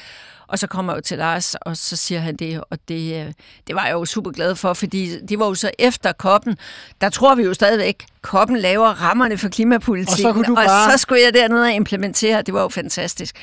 Og 0.46 0.58
så 0.58 0.66
kommer 0.66 0.92
jeg 0.92 0.96
jo 0.96 1.02
til 1.02 1.18
Lars, 1.18 1.54
og 1.54 1.76
så 1.76 1.96
siger 1.96 2.20
han 2.20 2.36
det, 2.36 2.60
og 2.70 2.78
det, 2.88 3.26
øh, 3.26 3.32
det 3.66 3.74
var 3.74 3.84
jeg 3.84 3.92
jo 3.92 4.04
super 4.04 4.30
glad 4.30 4.54
for, 4.54 4.72
fordi 4.72 5.20
det 5.20 5.38
var 5.38 5.46
jo 5.46 5.54
så 5.54 5.70
efter 5.78 6.12
koppen. 6.12 6.56
Der 7.00 7.08
tror 7.08 7.34
vi 7.34 7.42
jo 7.42 7.54
stadigvæk, 7.54 8.06
koppen 8.22 8.56
laver 8.56 8.88
rammerne 8.88 9.38
for 9.38 9.48
klimapolitikken, 9.48 10.26
og 10.26 10.34
så, 10.34 10.42
du 10.42 10.54
bare... 10.54 10.86
og 10.86 10.92
så 10.92 10.98
skulle 10.98 11.22
jeg 11.24 11.34
dernede 11.34 11.62
og 11.62 11.72
implementere. 11.72 12.42
Det 12.42 12.54
var 12.54 12.62
jo 12.62 12.68
fantastisk. 12.68 13.36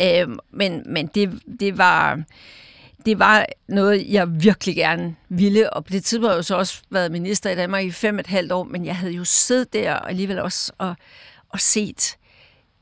Øh, 0.00 0.28
men 0.52 0.82
men 0.86 1.06
det, 1.06 1.40
det 1.60 1.78
var 1.78 2.20
det 3.06 3.18
var 3.18 3.46
noget, 3.68 4.06
jeg 4.08 4.42
virkelig 4.42 4.76
gerne 4.76 5.16
ville, 5.28 5.72
og 5.72 5.84
på 5.84 5.90
det 5.92 6.04
tidspunkt 6.04 6.26
har 6.26 6.32
jeg 6.32 6.38
jo 6.38 6.42
så 6.42 6.56
også 6.56 6.82
været 6.90 7.12
minister 7.12 7.50
i 7.50 7.54
Danmark 7.54 7.84
i 7.84 7.90
fem 7.90 8.18
et 8.18 8.26
halvt 8.26 8.52
år, 8.52 8.64
men 8.64 8.84
jeg 8.84 8.96
havde 8.96 9.12
jo 9.12 9.24
siddet 9.24 9.72
der 9.72 9.94
og 9.94 10.10
alligevel 10.10 10.38
også 10.38 10.72
og, 10.78 10.94
og 11.48 11.60
set, 11.60 12.16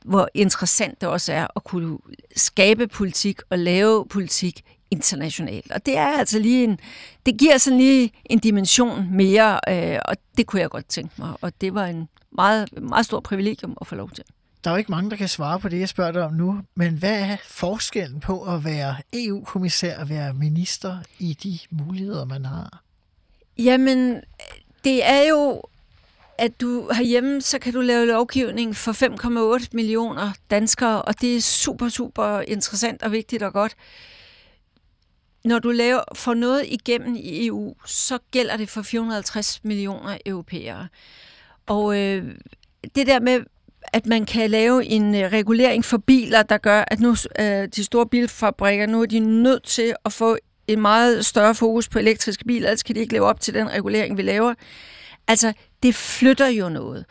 hvor 0.05 0.27
interessant 0.33 1.01
det 1.01 1.09
også 1.09 1.33
er 1.33 1.47
at 1.55 1.63
kunne 1.63 1.97
skabe 2.35 2.87
politik 2.87 3.39
og 3.49 3.59
lave 3.59 4.05
politik 4.09 4.61
internationalt. 4.91 5.71
Og 5.71 5.85
det 5.85 5.97
er 5.97 6.07
altså 6.07 6.39
lige 6.39 6.63
en, 6.63 6.79
det 7.25 7.37
giver 7.37 7.57
sådan 7.57 7.79
lige 7.79 8.11
en 8.25 8.39
dimension 8.39 9.07
mere, 9.11 9.59
øh, 9.69 9.99
og 10.05 10.15
det 10.37 10.47
kunne 10.47 10.61
jeg 10.61 10.69
godt 10.69 10.87
tænke 10.89 11.13
mig, 11.17 11.33
og 11.41 11.61
det 11.61 11.73
var 11.73 11.85
en 11.85 12.09
meget, 12.31 12.81
meget 12.81 13.05
stor 13.05 13.19
privilegium 13.19 13.77
at 13.81 13.87
få 13.87 13.95
lov 13.95 14.09
til. 14.11 14.23
Der 14.63 14.69
er 14.69 14.73
jo 14.73 14.77
ikke 14.77 14.91
mange, 14.91 15.09
der 15.09 15.15
kan 15.15 15.27
svare 15.27 15.59
på 15.59 15.69
det, 15.69 15.79
jeg 15.79 15.89
spørger 15.89 16.11
dig 16.11 16.23
om 16.23 16.33
nu, 16.33 16.61
men 16.75 16.93
hvad 16.93 17.21
er 17.21 17.37
forskellen 17.45 18.19
på 18.19 18.43
at 18.43 18.65
være 18.65 18.95
EU-kommissær 19.13 19.99
og 19.99 20.09
være 20.09 20.33
minister 20.33 20.97
i 21.19 21.33
de 21.33 21.59
muligheder, 21.71 22.25
man 22.25 22.45
har? 22.45 22.83
Jamen, 23.57 24.21
det 24.83 25.05
er 25.05 25.21
jo, 25.29 25.61
at 26.37 26.61
du 26.61 26.89
herhjemme, 26.91 27.41
så 27.41 27.59
kan 27.59 27.73
du 27.73 27.81
lave 27.81 28.05
lovgivning 28.05 28.75
for 28.75 29.59
5,8 29.61 29.67
millioner 29.73 30.31
danskere, 30.51 31.01
og 31.01 31.21
det 31.21 31.35
er 31.35 31.41
super, 31.41 31.89
super 31.89 32.39
interessant 32.39 33.03
og 33.03 33.11
vigtigt 33.11 33.43
og 33.43 33.53
godt. 33.53 33.75
når 35.45 35.59
du 35.59 35.71
laver, 35.71 36.01
får 36.15 36.33
noget 36.33 36.65
igennem 36.67 37.15
i 37.15 37.47
EU, 37.47 37.75
så 37.85 38.19
gælder 38.31 38.57
det 38.57 38.69
for 38.69 38.81
450 38.81 39.63
millioner 39.63 40.17
europæere. 40.25 40.87
Og 41.65 41.99
øh, 41.99 42.35
det 42.95 43.07
der 43.07 43.19
med, 43.19 43.41
at 43.93 44.05
man 44.05 44.25
kan 44.25 44.49
lave 44.49 44.85
en 44.85 45.15
øh, 45.15 45.31
regulering 45.31 45.85
for 45.85 45.97
biler, 45.97 46.43
der 46.43 46.57
gør, 46.57 46.83
at 46.87 46.99
nu 46.99 47.15
øh, 47.39 47.67
de 47.75 47.83
store 47.83 48.07
bilfabrikker, 48.07 48.85
nu 48.85 49.01
er 49.01 49.05
de 49.05 49.19
nødt 49.19 49.63
til 49.63 49.93
at 50.05 50.13
få 50.13 50.37
en 50.67 50.81
meget 50.81 51.25
større 51.25 51.55
fokus 51.55 51.89
på 51.89 51.99
elektriske 51.99 52.45
biler, 52.45 52.67
ellers 52.67 52.83
kan 52.83 52.95
de 52.95 52.99
ikke 52.99 53.13
leve 53.13 53.25
op 53.25 53.39
til 53.39 53.53
den 53.53 53.69
regulering, 53.69 54.17
vi 54.17 54.21
laver. 54.21 54.53
Altså, 55.27 55.53
det 55.83 55.95
flytter 55.95 56.47
jo 56.47 56.69
noget. 56.69 57.05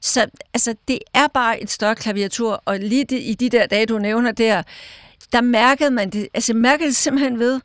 Så 0.00 0.26
altså, 0.54 0.74
det 0.88 0.98
er 1.14 1.26
bare 1.34 1.62
et 1.62 1.70
større 1.70 1.94
klaviatur, 1.94 2.62
og 2.64 2.78
lige 2.78 3.04
det, 3.04 3.20
i 3.20 3.34
de 3.34 3.48
der 3.48 3.66
dage, 3.66 3.86
du 3.86 3.98
nævner 3.98 4.32
der, 4.32 4.62
der 5.32 5.40
mærkede 5.40 5.90
man 5.90 6.10
det, 6.10 6.28
altså 6.34 6.54
mærkede 6.54 6.88
det 6.88 6.96
simpelthen 6.96 7.38
ved, 7.38 7.60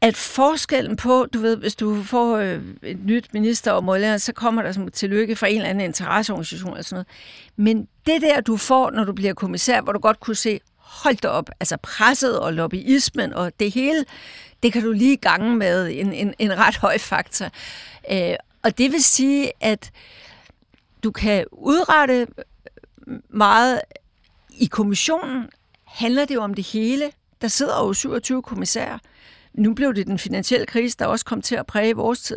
at 0.00 0.16
forskellen 0.16 0.96
på, 0.96 1.26
du 1.32 1.40
ved, 1.40 1.56
hvis 1.56 1.74
du 1.74 2.02
får 2.02 2.36
øh, 2.36 2.62
et 2.82 3.04
nyt 3.04 3.34
minister 3.34 3.72
og 3.72 3.84
måler, 3.84 4.16
så 4.16 4.32
kommer 4.32 4.62
der 4.62 4.72
som 4.72 4.88
tillykke 4.88 5.36
fra 5.36 5.46
en 5.46 5.56
eller 5.56 5.70
anden 5.70 5.84
interesseorganisation 5.84 6.72
eller 6.72 6.82
sådan 6.82 6.94
noget. 6.94 7.06
Men 7.56 7.88
det 8.06 8.22
der, 8.22 8.40
du 8.40 8.56
får, 8.56 8.90
når 8.90 9.04
du 9.04 9.12
bliver 9.12 9.34
kommissær, 9.34 9.80
hvor 9.80 9.92
du 9.92 9.98
godt 9.98 10.20
kunne 10.20 10.36
se, 10.36 10.60
hold 10.76 11.16
da 11.16 11.28
op, 11.28 11.50
altså 11.60 11.76
presset 11.76 12.40
og 12.40 12.52
lobbyismen 12.52 13.34
og 13.34 13.52
det 13.60 13.72
hele, 13.72 14.04
det 14.62 14.72
kan 14.72 14.82
du 14.82 14.92
lige 14.92 15.16
gange 15.16 15.56
med 15.56 15.90
en, 15.92 16.12
en, 16.12 16.34
en 16.38 16.58
ret 16.58 16.76
høj 16.76 16.98
faktor. 16.98 17.46
Øh, 18.12 18.34
og 18.62 18.78
det 18.78 18.92
vil 18.92 19.04
sige, 19.04 19.52
at 19.60 19.90
du 21.02 21.10
kan 21.10 21.44
udrette 21.52 22.26
meget 23.28 23.80
i 24.50 24.66
kommissionen, 24.66 25.48
handler 25.84 26.24
det 26.24 26.34
jo 26.34 26.42
om 26.42 26.54
det 26.54 26.66
hele. 26.66 27.10
Der 27.42 27.48
sidder 27.48 27.86
jo 27.86 27.92
27 27.92 28.42
kommissærer. 28.42 28.98
Nu 29.54 29.74
blev 29.74 29.94
det 29.94 30.06
den 30.06 30.18
finansielle 30.18 30.66
krise, 30.66 30.96
der 30.98 31.06
også 31.06 31.24
kom 31.24 31.42
til 31.42 31.54
at 31.54 31.66
præge 31.66 31.96
vores 31.96 32.22
tid. 32.22 32.36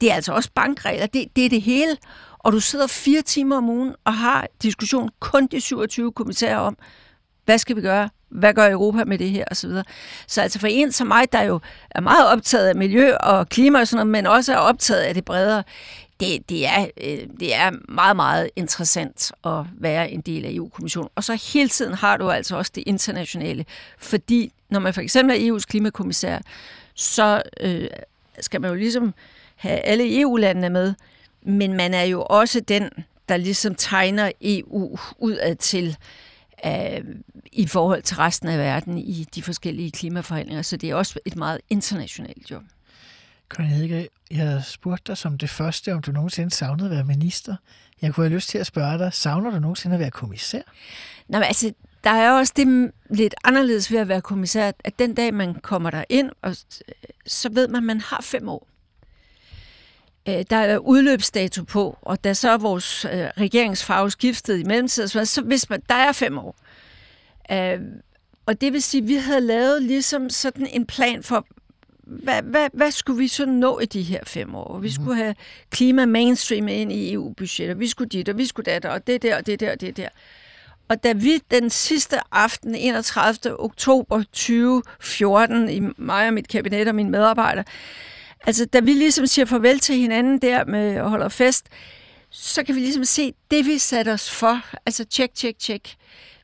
Det 0.00 0.10
er 0.10 0.14
altså 0.14 0.32
også 0.32 0.50
bankregler. 0.54 1.06
Det, 1.06 1.24
det 1.36 1.44
er 1.44 1.48
det 1.48 1.62
hele. 1.62 1.96
Og 2.38 2.52
du 2.52 2.60
sidder 2.60 2.86
fire 2.86 3.22
timer 3.22 3.56
om 3.56 3.68
ugen 3.68 3.94
og 4.04 4.14
har 4.14 4.46
diskussion 4.62 5.08
kun 5.20 5.46
de 5.46 5.60
27 5.60 6.12
kommissærer 6.12 6.58
om, 6.58 6.76
hvad 7.44 7.58
skal 7.58 7.76
vi 7.76 7.80
gøre? 7.80 8.08
Hvad 8.30 8.54
gør 8.54 8.70
Europa 8.70 9.04
med 9.04 9.18
det 9.18 9.30
her? 9.30 9.44
Og 9.50 9.56
så, 9.56 9.66
videre. 9.66 9.84
så 10.26 10.42
altså 10.42 10.58
for 10.58 10.66
en 10.66 10.92
som 10.92 11.06
mig, 11.06 11.32
der 11.32 11.42
jo 11.42 11.60
er 11.90 12.00
meget 12.00 12.28
optaget 12.28 12.68
af 12.68 12.76
miljø 12.76 13.16
og 13.16 13.48
klima 13.48 13.80
og 13.80 13.88
sådan 13.88 14.06
noget, 14.06 14.24
men 14.24 14.26
også 14.26 14.52
er 14.52 14.56
optaget 14.56 15.00
af 15.00 15.14
det 15.14 15.24
bredere, 15.24 15.62
det, 16.20 16.48
det, 16.48 16.66
er, 16.66 16.86
øh, 17.00 17.18
det 17.40 17.54
er 17.54 17.70
meget, 17.88 18.16
meget 18.16 18.50
interessant 18.56 19.32
at 19.44 19.64
være 19.78 20.10
en 20.10 20.20
del 20.20 20.44
af 20.44 20.50
EU-kommissionen. 20.52 21.08
Og 21.14 21.24
så 21.24 21.52
hele 21.54 21.68
tiden 21.68 21.94
har 21.94 22.16
du 22.16 22.30
altså 22.30 22.56
også 22.56 22.72
det 22.74 22.84
internationale, 22.86 23.64
fordi 23.98 24.52
når 24.68 24.80
man 24.80 24.94
for 24.94 25.00
eksempel 25.00 25.36
er 25.36 25.56
EU's 25.56 25.64
klimakommissær, 25.68 26.38
så 26.94 27.42
øh, 27.60 27.88
skal 28.40 28.60
man 28.60 28.70
jo 28.70 28.76
ligesom 28.76 29.14
have 29.56 29.78
alle 29.78 30.20
EU-landene 30.20 30.70
med, 30.70 30.94
men 31.42 31.72
man 31.72 31.94
er 31.94 32.02
jo 32.02 32.22
også 32.22 32.60
den, 32.60 32.90
der 33.28 33.36
ligesom 33.36 33.74
tegner 33.74 34.32
EU 34.40 34.98
udad 35.18 35.56
til 35.56 35.96
øh, 36.66 37.04
i 37.52 37.66
forhold 37.66 38.02
til 38.02 38.16
resten 38.16 38.48
af 38.48 38.58
verden 38.58 38.98
i 38.98 39.26
de 39.34 39.42
forskellige 39.42 39.90
klimaforhandlinger. 39.90 40.62
Så 40.62 40.76
det 40.76 40.90
er 40.90 40.94
også 40.94 41.18
et 41.26 41.36
meget 41.36 41.60
internationalt 41.70 42.50
job. 42.50 42.62
Conny 43.50 43.68
Hedegaard, 43.68 44.06
jeg 44.30 44.62
spurgte 44.64 45.04
dig 45.06 45.16
som 45.16 45.38
det 45.38 45.50
første, 45.50 45.94
om 45.94 46.02
du 46.02 46.12
nogensinde 46.12 46.50
savnede 46.50 46.90
at 46.90 46.96
være 46.96 47.04
minister. 47.04 47.56
Jeg 48.02 48.14
kunne 48.14 48.26
have 48.26 48.34
lyst 48.34 48.48
til 48.48 48.58
at 48.58 48.66
spørge 48.66 48.98
dig, 48.98 49.12
savner 49.12 49.50
du 49.50 49.58
nogensinde 49.58 49.94
at 49.94 50.00
være 50.00 50.10
kommissær? 50.10 50.62
Nå, 51.28 51.38
men 51.38 51.42
altså, 51.42 51.72
der 52.04 52.10
er 52.10 52.32
også 52.32 52.52
det 52.56 52.92
lidt 53.10 53.34
anderledes 53.44 53.92
ved 53.92 53.98
at 53.98 54.08
være 54.08 54.20
kommissær, 54.20 54.72
at 54.84 54.98
den 54.98 55.14
dag, 55.14 55.34
man 55.34 55.54
kommer 55.54 55.90
der 55.90 56.04
ind, 56.08 56.30
og 56.42 56.50
øh, 56.50 56.94
så 57.26 57.48
ved 57.52 57.68
man, 57.68 57.76
at 57.76 57.84
man 57.84 58.00
har 58.00 58.20
fem 58.22 58.48
år. 58.48 58.66
Øh, 60.28 60.44
der 60.50 60.56
er 60.56 60.78
udløbsdato 60.78 61.64
på, 61.64 61.98
og 62.02 62.24
da 62.24 62.34
så 62.34 62.56
vores 62.56 63.04
øh, 63.04 63.10
regeringsfarve 63.12 64.10
skiftet 64.10 64.58
i 64.58 64.64
mellemtiden, 64.64 65.26
så 65.26 65.42
hvis 65.42 65.70
man, 65.70 65.82
der 65.88 65.94
er 65.94 66.12
fem 66.12 66.38
år. 66.38 66.56
Og 68.46 68.60
det 68.60 68.72
vil 68.72 68.82
sige, 68.82 69.02
at 69.02 69.08
vi 69.08 69.14
havde 69.14 69.40
lavet 69.40 69.82
ligesom 69.82 70.30
sådan 70.30 70.66
en 70.66 70.86
plan 70.86 71.22
for, 71.22 71.46
hvad, 72.10 72.42
hvad, 72.42 72.68
hvad 72.72 72.90
skulle 72.90 73.18
vi 73.18 73.28
så 73.28 73.46
nå 73.46 73.78
i 73.78 73.86
de 73.86 74.02
her 74.02 74.20
fem 74.26 74.54
år? 74.54 74.78
Vi 74.78 74.90
skulle 74.90 75.16
have 75.16 75.34
klima 75.70 76.06
mainstream 76.06 76.68
ind 76.68 76.92
i 76.92 77.12
EU-budgettet, 77.12 77.80
vi 77.80 77.88
skulle 77.88 78.08
dit, 78.08 78.28
og 78.28 78.38
vi 78.38 78.46
skulle 78.46 78.72
dat, 78.72 78.84
og 78.84 79.06
det 79.06 79.22
der, 79.22 79.36
og 79.36 79.46
det 79.46 79.60
der, 79.60 79.72
og 79.72 79.80
det 79.80 79.96
der. 79.96 80.08
Og 80.88 81.04
da 81.04 81.12
vi 81.12 81.40
den 81.50 81.70
sidste 81.70 82.16
aften, 82.32 82.74
31. 82.74 83.60
oktober 83.60 84.22
2014, 84.32 85.68
i 85.68 85.80
mig 85.96 86.26
og 86.26 86.34
mit 86.34 86.48
kabinet 86.48 86.88
og 86.88 86.94
mine 86.94 87.10
medarbejdere, 87.10 87.64
altså 88.46 88.64
da 88.64 88.80
vi 88.80 88.92
ligesom 88.92 89.26
siger 89.26 89.46
farvel 89.46 89.78
til 89.78 89.96
hinanden 89.96 90.38
der 90.38 90.64
med 90.64 90.94
at 90.94 91.10
holde 91.10 91.30
fest, 91.30 91.66
så 92.30 92.62
kan 92.64 92.74
vi 92.74 92.80
ligesom 92.80 93.04
se 93.04 93.34
det, 93.50 93.66
vi 93.66 93.78
satte 93.78 94.12
os 94.12 94.30
for. 94.30 94.60
Altså 94.86 95.04
tjek, 95.04 95.34
tjek, 95.34 95.58
tjek. 95.58 95.94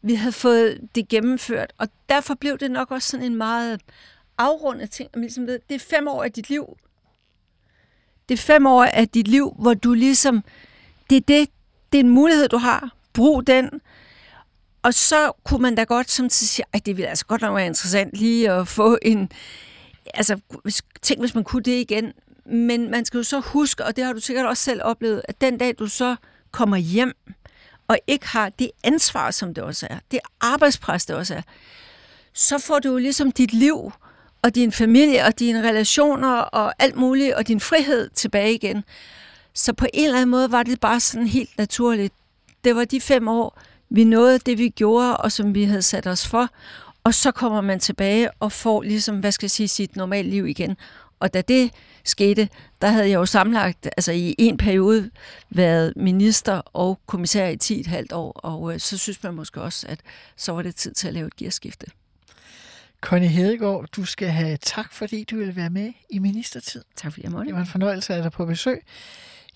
Vi 0.02 0.14
havde 0.14 0.32
fået 0.32 0.80
det 0.94 1.08
gennemført, 1.08 1.72
og 1.78 1.88
derfor 2.08 2.34
blev 2.34 2.58
det 2.58 2.70
nok 2.70 2.90
også 2.90 3.08
sådan 3.08 3.26
en 3.26 3.36
meget 3.36 3.80
afrundet 4.38 4.90
ting. 4.90 5.10
Ligesom 5.14 5.46
ved, 5.46 5.58
det 5.68 5.74
er 5.74 5.78
fem 5.78 6.08
år 6.08 6.24
af 6.24 6.32
dit 6.32 6.48
liv. 6.48 6.76
Det 8.28 8.34
er 8.34 8.42
fem 8.42 8.66
år 8.66 8.84
af 8.84 9.08
dit 9.08 9.28
liv, 9.28 9.54
hvor 9.58 9.74
du 9.74 9.92
ligesom, 9.94 10.44
det 11.10 11.16
er, 11.16 11.20
det, 11.20 11.48
det 11.92 11.98
er 11.98 12.04
en 12.04 12.08
mulighed, 12.08 12.48
du 12.48 12.58
har. 12.58 12.94
Brug 13.12 13.46
den. 13.46 13.70
Og 14.82 14.94
så 14.94 15.32
kunne 15.44 15.62
man 15.62 15.74
da 15.74 15.84
godt 15.84 16.10
som 16.10 16.28
til 16.28 16.48
sige, 16.48 16.64
at 16.72 16.86
det 16.86 16.96
ville 16.96 17.08
altså 17.08 17.26
godt 17.26 17.42
nok 17.42 17.56
være 17.56 17.66
interessant 17.66 18.14
lige 18.16 18.50
at 18.50 18.68
få 18.68 18.98
en, 19.02 19.32
altså 20.14 20.40
tænk 21.02 21.20
hvis 21.20 21.34
man 21.34 21.44
kunne 21.44 21.62
det 21.62 21.80
igen. 21.80 22.12
Men 22.44 22.90
man 22.90 23.04
skal 23.04 23.18
jo 23.18 23.24
så 23.24 23.40
huske, 23.40 23.84
og 23.84 23.96
det 23.96 24.04
har 24.04 24.12
du 24.12 24.20
sikkert 24.20 24.46
også 24.46 24.62
selv 24.62 24.80
oplevet, 24.84 25.22
at 25.28 25.40
den 25.40 25.58
dag 25.58 25.74
du 25.78 25.86
så 25.86 26.16
kommer 26.50 26.76
hjem, 26.76 27.12
og 27.88 27.98
ikke 28.06 28.26
har 28.26 28.48
det 28.48 28.70
ansvar, 28.84 29.30
som 29.30 29.54
det 29.54 29.64
også 29.64 29.86
er, 29.90 29.98
det 30.10 30.20
arbejdspres, 30.40 31.06
det 31.06 31.16
også 31.16 31.34
er, 31.34 31.42
så 32.32 32.58
får 32.58 32.78
du 32.78 32.88
jo 32.88 32.96
ligesom 32.96 33.32
dit 33.32 33.52
liv 33.52 33.92
og 34.46 34.54
din 34.54 34.72
familie 34.72 35.24
og 35.24 35.38
dine 35.38 35.68
relationer 35.68 36.36
og 36.36 36.74
alt 36.78 36.96
muligt, 36.96 37.34
og 37.34 37.48
din 37.48 37.60
frihed 37.60 38.10
tilbage 38.14 38.54
igen. 38.54 38.84
Så 39.54 39.72
på 39.72 39.86
en 39.94 40.04
eller 40.04 40.16
anden 40.16 40.30
måde 40.30 40.52
var 40.52 40.62
det 40.62 40.80
bare 40.80 41.00
sådan 41.00 41.26
helt 41.26 41.58
naturligt. 41.58 42.14
Det 42.64 42.76
var 42.76 42.84
de 42.84 43.00
fem 43.00 43.28
år, 43.28 43.60
vi 43.90 44.04
nåede 44.04 44.38
det, 44.38 44.58
vi 44.58 44.68
gjorde, 44.68 45.16
og 45.16 45.32
som 45.32 45.54
vi 45.54 45.64
havde 45.64 45.82
sat 45.82 46.06
os 46.06 46.28
for. 46.28 46.48
Og 47.04 47.14
så 47.14 47.30
kommer 47.30 47.60
man 47.60 47.80
tilbage 47.80 48.30
og 48.40 48.52
får 48.52 48.82
ligesom, 48.82 49.20
hvad 49.20 49.32
skal 49.32 49.44
jeg 49.44 49.50
sige, 49.50 49.68
sit 49.68 49.96
normale 49.96 50.30
liv 50.30 50.46
igen. 50.46 50.76
Og 51.20 51.34
da 51.34 51.40
det 51.40 51.70
skete, 52.04 52.48
der 52.80 52.88
havde 52.88 53.08
jeg 53.08 53.14
jo 53.14 53.26
samlet, 53.26 53.74
altså 53.96 54.12
i 54.12 54.34
en 54.38 54.56
periode, 54.56 55.10
været 55.50 55.92
minister 55.96 56.62
og 56.72 56.98
kommissær 57.06 57.48
i 57.48 57.58
10,5 57.64 58.06
år, 58.12 58.32
og 58.32 58.74
øh, 58.74 58.80
så 58.80 58.98
synes 58.98 59.22
man 59.22 59.34
måske 59.34 59.62
også, 59.62 59.86
at 59.88 60.00
så 60.36 60.52
var 60.52 60.62
det 60.62 60.76
tid 60.76 60.94
til 60.94 61.08
at 61.08 61.14
lave 61.14 61.26
et 61.26 61.36
gearskifte. 61.36 61.86
Conny 63.06 63.26
Hedegaard, 63.26 63.86
du 63.96 64.04
skal 64.04 64.28
have 64.28 64.56
tak, 64.56 64.92
fordi 64.92 65.24
du 65.24 65.36
ville 65.36 65.56
være 65.56 65.70
med 65.70 65.92
i 66.10 66.18
Ministertid. 66.18 66.84
Tak 66.96 67.12
fordi 67.12 67.24
jeg 67.24 67.32
måtte. 67.32 67.46
Det 67.46 67.54
var 67.54 67.60
en 67.60 67.66
fornøjelse 67.66 68.12
at 68.12 68.16
have 68.16 68.24
dig 68.24 68.32
på 68.32 68.46
besøg. 68.46 68.82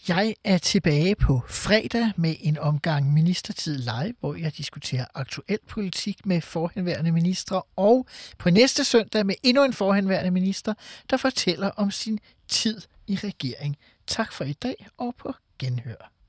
Jeg 0.08 0.34
er 0.44 0.58
tilbage 0.58 1.14
på 1.14 1.40
fredag 1.48 2.12
med 2.16 2.34
en 2.40 2.58
omgang 2.58 3.12
Ministertid 3.12 3.78
Live, 3.78 4.14
hvor 4.20 4.34
jeg 4.34 4.56
diskuterer 4.56 5.04
aktuel 5.14 5.58
politik 5.68 6.26
med 6.26 6.40
forhenværende 6.40 7.12
ministre, 7.12 7.62
og 7.76 8.06
på 8.38 8.50
næste 8.50 8.84
søndag 8.84 9.26
med 9.26 9.34
endnu 9.42 9.64
en 9.64 9.72
forhenværende 9.72 10.30
minister, 10.30 10.74
der 11.10 11.16
fortæller 11.16 11.70
om 11.70 11.90
sin 11.90 12.18
tid 12.48 12.80
i 13.06 13.16
regering. 13.16 13.76
Tak 14.06 14.32
for 14.32 14.44
i 14.44 14.52
dag, 14.52 14.86
og 14.98 15.14
på 15.18 15.34
genhør. 15.58 16.19